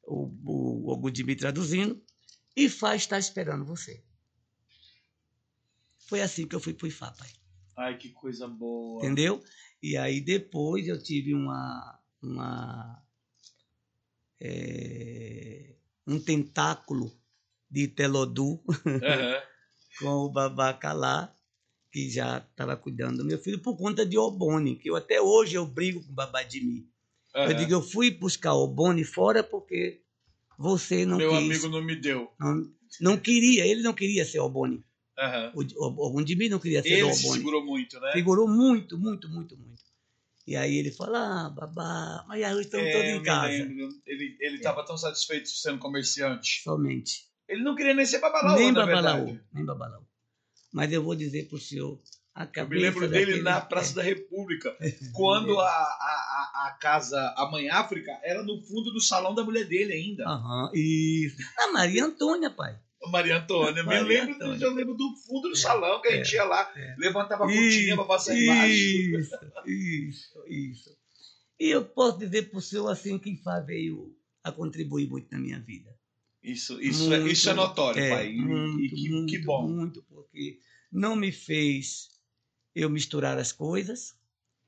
[0.03, 2.01] o, o, o Ogundimi traduzindo,
[2.55, 4.01] e Ifá está esperando você.
[6.05, 7.29] Foi assim que eu fui para o Ifá, pai.
[7.77, 9.03] Ai, que coisa boa.
[9.03, 9.43] Entendeu?
[9.81, 13.03] E aí depois eu tive uma, uma
[14.39, 15.75] é,
[16.07, 17.11] um tentáculo
[17.69, 18.59] de Telodum
[19.03, 19.41] Aham.
[19.99, 21.33] com o babaca lá,
[21.91, 25.55] que já estava cuidando do meu filho, por conta de Obone, que eu até hoje
[25.55, 26.87] eu brigo com o babá de mim.
[27.33, 27.53] Eu aham.
[27.53, 30.01] digo, eu fui buscar Obone fora porque
[30.57, 31.59] você não Meu quis.
[31.59, 32.31] amigo não me deu.
[32.39, 32.69] Não,
[33.01, 34.83] não queria, ele não queria ser Obone.
[35.17, 35.51] Aham.
[35.55, 37.37] O, o, o não queria ser Ele do Obone.
[37.37, 38.11] segurou muito, né?
[38.11, 39.83] Segurou muito, muito, muito, muito.
[40.47, 43.47] E aí ele fala, ah, babá, mas aí estamos É, todos eu em casa.
[43.47, 43.89] lembro.
[44.05, 46.61] Ele ele estava tão satisfeito sendo comerciante.
[46.63, 47.25] Somente.
[47.47, 50.03] Ele não queria nem ser babalaô, nem babalaú, nem babalaú.
[50.71, 51.99] Mas eu vou dizer pro senhor,
[52.33, 54.75] a Eu cabeça me lembro dele daquele- na Praça é, da República,
[55.15, 59.65] quando a, a, a, casa, a Mãe África, era no fundo do salão da mulher
[59.67, 60.25] dele ainda.
[60.27, 61.37] Aham, isso.
[61.57, 62.77] A Maria Antônia, pai.
[63.09, 63.83] Maria Antônia.
[63.83, 64.65] Me Maria lembro, Antônia.
[64.65, 66.95] eu lembro do fundo do salão que a gente ia lá, é.
[66.97, 68.73] levantava a cortina pra passar embaixo.
[68.73, 69.37] Isso,
[69.67, 70.97] isso, isso.
[71.59, 75.59] E eu posso dizer pro senhor assim que Fá veio a contribuir muito na minha
[75.59, 75.95] vida.
[76.43, 78.31] Isso, isso, é, Muito, isso é notório, é, pai.
[78.31, 79.67] E, muito, e que, muito, que bom.
[79.67, 80.59] Muito, porque
[80.91, 82.09] não me fez
[82.75, 84.15] eu misturar as coisas.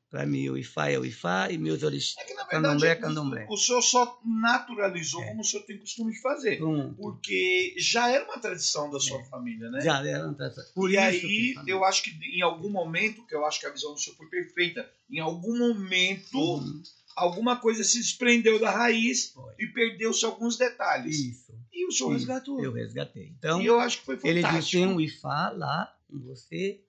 [0.10, 2.16] Para mim, o Ifá é o Ifá e meus orixás.
[2.18, 3.46] É que, na Candomblé é verdade, candomblé.
[3.50, 5.28] o senhor só naturalizou É.
[5.28, 6.58] como o senhor tem costume de fazer.
[6.58, 6.96] Pronto.
[6.96, 9.26] Porque já era uma tradição da sua É.
[9.26, 9.82] família, né?
[9.82, 13.60] Já era essa- Por e aí, eu acho que em algum momento, que eu acho
[13.60, 16.82] que a visão do senhor foi perfeita, em algum momento, Uhum,
[17.16, 19.56] alguma coisa se desprendeu da raiz foi.
[19.60, 21.18] e perdeu-se alguns detalhes.
[21.20, 21.54] Isso.
[21.74, 22.64] E o senhor Isso, resgatou.
[22.64, 23.34] Eu resgatei.
[23.38, 24.84] Então, e eu acho que foi ele disse: fantástico.
[24.84, 26.80] tem um Ifá lá, você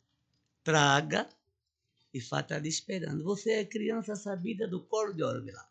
[0.62, 1.28] traga.
[2.12, 3.24] Ifá está ali esperando.
[3.24, 5.68] Você é criança sabida do coro de lá.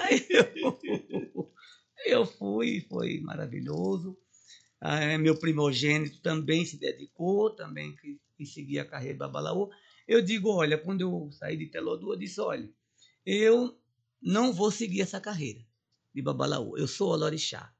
[0.00, 0.80] Aí eu,
[2.06, 4.16] eu fui, foi maravilhoso.
[5.20, 9.70] Meu primogênito também se dedicou, também quis, quis seguir a carreira de Babalaô.
[10.06, 12.68] Eu digo, olha, quando eu saí de Telodu, eu disse, olha,
[13.24, 13.78] eu
[14.22, 15.64] não vou seguir essa carreira
[16.14, 16.76] de Babalaô.
[16.76, 17.74] Eu sou Olorixá.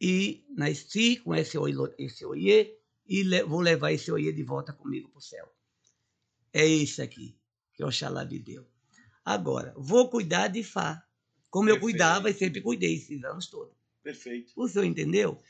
[0.00, 2.76] E nasci com esse, oilo- esse oiê
[3.06, 5.46] e le- vou levar esse oiê de volta comigo para o céu.
[6.52, 7.36] É esse aqui
[7.74, 8.66] que Oxalá me deu.
[9.24, 11.02] Agora, vou cuidar de Fá,
[11.50, 11.92] como eu Perfeito.
[11.92, 13.74] cuidava e sempre cuidei esses anos todos.
[14.02, 14.52] Perfeito.
[14.56, 15.40] O senhor entendeu?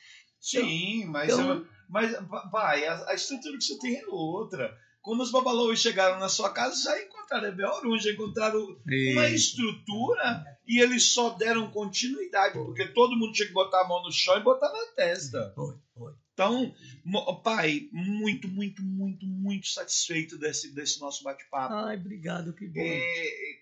[0.41, 2.12] Sim, mas, então- eu- mas
[2.51, 4.77] pai, a, a estrutura que você tem é outra.
[5.01, 8.77] Quando os babalões chegaram na sua casa, já encontraram Ebel já encontraram
[9.12, 14.03] uma estrutura e eles só deram continuidade, porque todo mundo tinha que botar a mão
[14.03, 15.53] no chão e botar na testa.
[15.55, 15.77] Foi.
[16.39, 16.73] Então,
[17.43, 21.74] pai, muito, muito, muito, muito satisfeito desse, desse nosso bate-papo.
[21.74, 22.81] Ai, obrigado, que bom.
[22.81, 23.59] É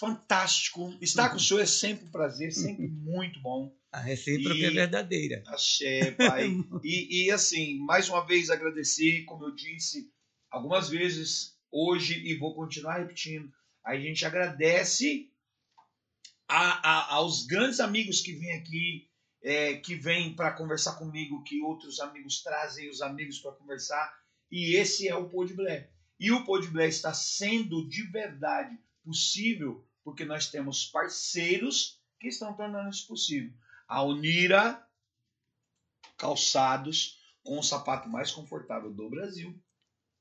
[0.00, 0.96] fantástico.
[1.02, 3.76] Estar com o senhor é sempre um prazer, sempre muito bom.
[3.92, 5.42] A recíproca E- é verdadeira.
[5.48, 6.48] Axé, pai.
[6.82, 10.10] E, e, assim, mais uma vez agradecer, como eu disse
[10.50, 13.52] algumas vezes hoje e vou continuar repetindo.
[13.84, 15.30] A gente agradece
[16.48, 19.10] a- a- aos grandes amigos que vêm aqui,
[19.46, 24.12] é, que vêm para conversar comigo, que outros amigos trazem os amigos para conversar.
[24.50, 25.54] E esse é o Pod.
[26.18, 32.90] E o Pod está sendo de verdade possível porque nós temos parceiros que estão tornando
[32.90, 33.52] isso possível.
[33.86, 34.84] A Unira
[36.18, 39.56] Calçados, com o sapato mais confortável do Brasil,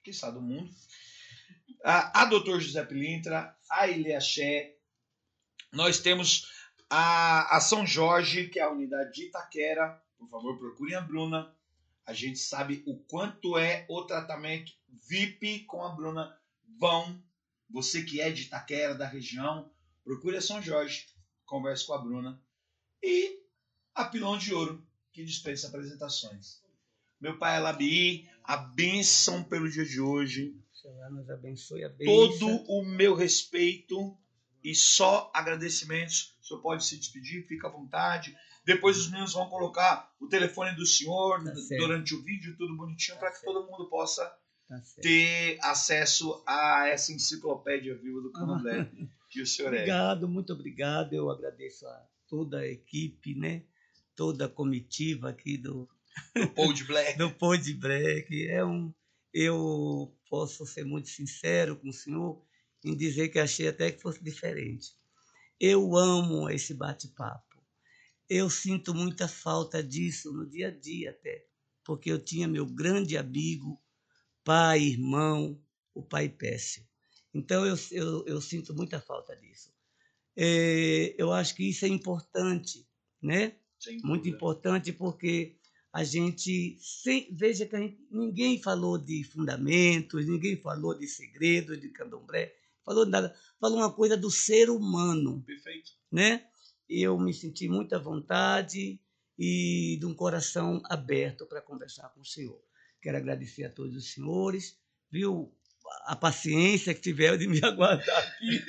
[0.03, 0.71] que está do mundo.
[1.83, 2.59] A, a Dr.
[2.59, 4.75] José Pilintra, a Ilhaxé.
[5.71, 6.54] Nós temos
[6.89, 10.01] a, a São Jorge, que é a unidade de Itaquera.
[10.17, 11.53] Por favor, procurem a Bruna.
[12.05, 14.71] A gente sabe o quanto é o tratamento
[15.07, 16.37] VIP com a Bruna.
[16.79, 17.21] Vão,
[17.69, 19.71] você que é de Itaquera, da região,
[20.03, 21.07] procure a São Jorge,
[21.45, 22.41] converse com a Bruna.
[23.01, 23.39] E
[23.93, 26.61] a Pilão de Ouro, que dispensa apresentações.
[27.19, 30.55] Meu pai Alabi, a bênção pelo dia de hoje.
[30.73, 34.15] Senhor nos abençoe a Todo o meu respeito
[34.65, 36.35] e só agradecimentos.
[36.41, 38.35] O senhor pode se despedir, fica à vontade.
[38.65, 43.15] Depois os meninos vão colocar o telefone do senhor Tá durante o vídeo, tudo bonitinho,
[43.15, 43.53] Tá para que certo.
[43.53, 44.25] todo mundo possa
[44.67, 48.89] Tá ter acesso a essa enciclopédia viva do Candomblé
[49.29, 49.77] que o senhor é.
[49.81, 51.13] Obrigado, muito obrigado.
[51.13, 53.63] Eu agradeço a toda a equipe, né?
[54.15, 55.87] Toda a comitiva aqui do,
[56.35, 57.17] O Pod Black.
[57.19, 58.47] do Pod Break.
[58.47, 58.91] É um,
[59.31, 62.41] eu posso ser muito sincero com o senhor
[62.85, 64.93] em dizer que achei até que fosse diferente.
[65.59, 67.55] Eu amo esse bate-papo.
[68.29, 71.47] Eu sinto muita falta disso no dia a dia até,
[71.83, 73.81] porque eu tinha meu grande amigo,
[74.43, 75.61] pai, irmão,
[75.93, 76.87] o pai Pécio.
[77.33, 79.73] Então eu, eu, eu sinto muita falta disso.
[80.35, 82.87] É, eu acho que isso é importante,
[83.21, 83.57] né?
[83.79, 84.35] Sem muito dúvida.
[84.35, 85.57] importante porque
[85.93, 91.89] a gente sem, veja que gente- ninguém falou de fundamentos, ninguém falou de segredos de
[91.89, 92.53] candomblé,
[92.85, 95.43] falou nada, falou uma coisa do ser humano.
[95.43, 95.91] Perfeito.
[96.11, 96.45] Né?
[96.87, 98.99] E eu me senti muita vontade
[99.37, 102.61] e de um coração aberto para conversar com o senhor.
[103.01, 104.77] Quero agradecer a todos os senhores,
[105.11, 105.53] viu?
[106.05, 108.63] A paciência que tiveram de me aguardar aqui.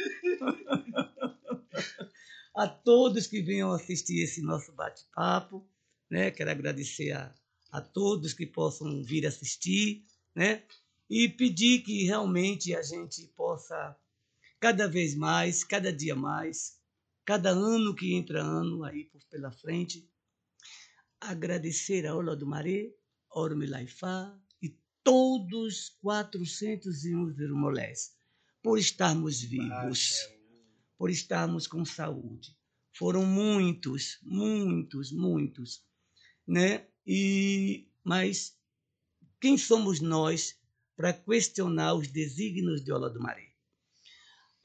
[2.54, 5.66] a todos que venham assistir esse nosso bate-papo,
[6.10, 6.30] né?
[6.30, 7.34] Quero agradecer a,
[7.70, 10.64] a todos que possam vir assistir, né?
[11.08, 13.96] E pedir que realmente a gente possa
[14.66, 16.80] cada vez mais, cada dia mais,
[17.24, 20.10] cada ano que entra ano aí pela frente,
[21.20, 22.92] agradecer a Ola do Maré,
[23.30, 28.16] Orme Laifá e todos 401 irmãos
[28.60, 30.28] por estarmos vivos,
[30.98, 32.58] por estarmos com saúde.
[32.92, 35.84] Foram muitos, muitos, muitos,
[36.44, 36.88] né?
[37.06, 38.58] E mas
[39.40, 40.58] quem somos nós
[40.96, 43.45] para questionar os desígnios de Ola do Maré?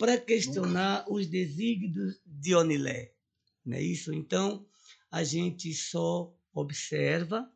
[0.01, 3.13] Para questionar os desígnios de Onilé,
[3.63, 4.11] não é isso?
[4.11, 4.65] Então,
[5.11, 7.47] a gente só observa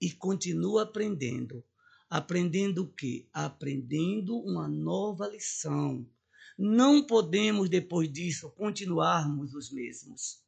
[0.00, 1.62] e continua aprendendo.
[2.10, 3.28] Aprendendo o quê?
[3.32, 6.04] Aprendendo uma nova lição.
[6.58, 10.42] Não podemos, depois disso, continuarmos os mesmos.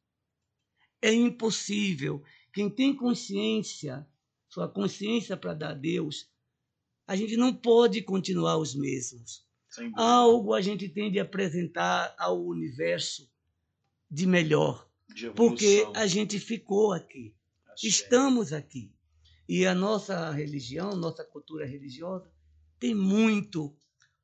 [1.01, 2.21] É impossível.
[2.51, 4.05] Quem tem consciência,
[4.49, 6.29] sua consciência para dar a Deus,
[7.07, 9.47] a gente não pode continuar os mesmos.
[9.95, 13.29] Algo a gente tem de apresentar ao universo
[14.09, 14.89] de melhor.
[15.13, 17.35] De porque a gente ficou aqui.
[17.81, 18.91] Estamos aqui.
[19.47, 22.31] E a nossa religião, nossa cultura religiosa,
[22.79, 23.75] tem muito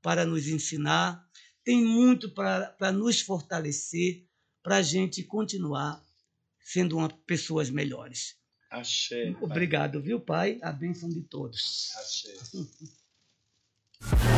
[0.01, 1.27] para nos ensinar,
[1.63, 4.27] tem muito para, nos fortalecer,
[4.61, 6.03] para a gente continuar
[6.59, 8.38] sendo uma, pessoas melhores.
[8.69, 9.35] Axé.
[9.41, 10.59] Obrigado, viu, Pai?
[10.61, 11.91] A bênção de todos.
[11.95, 12.35] Axé.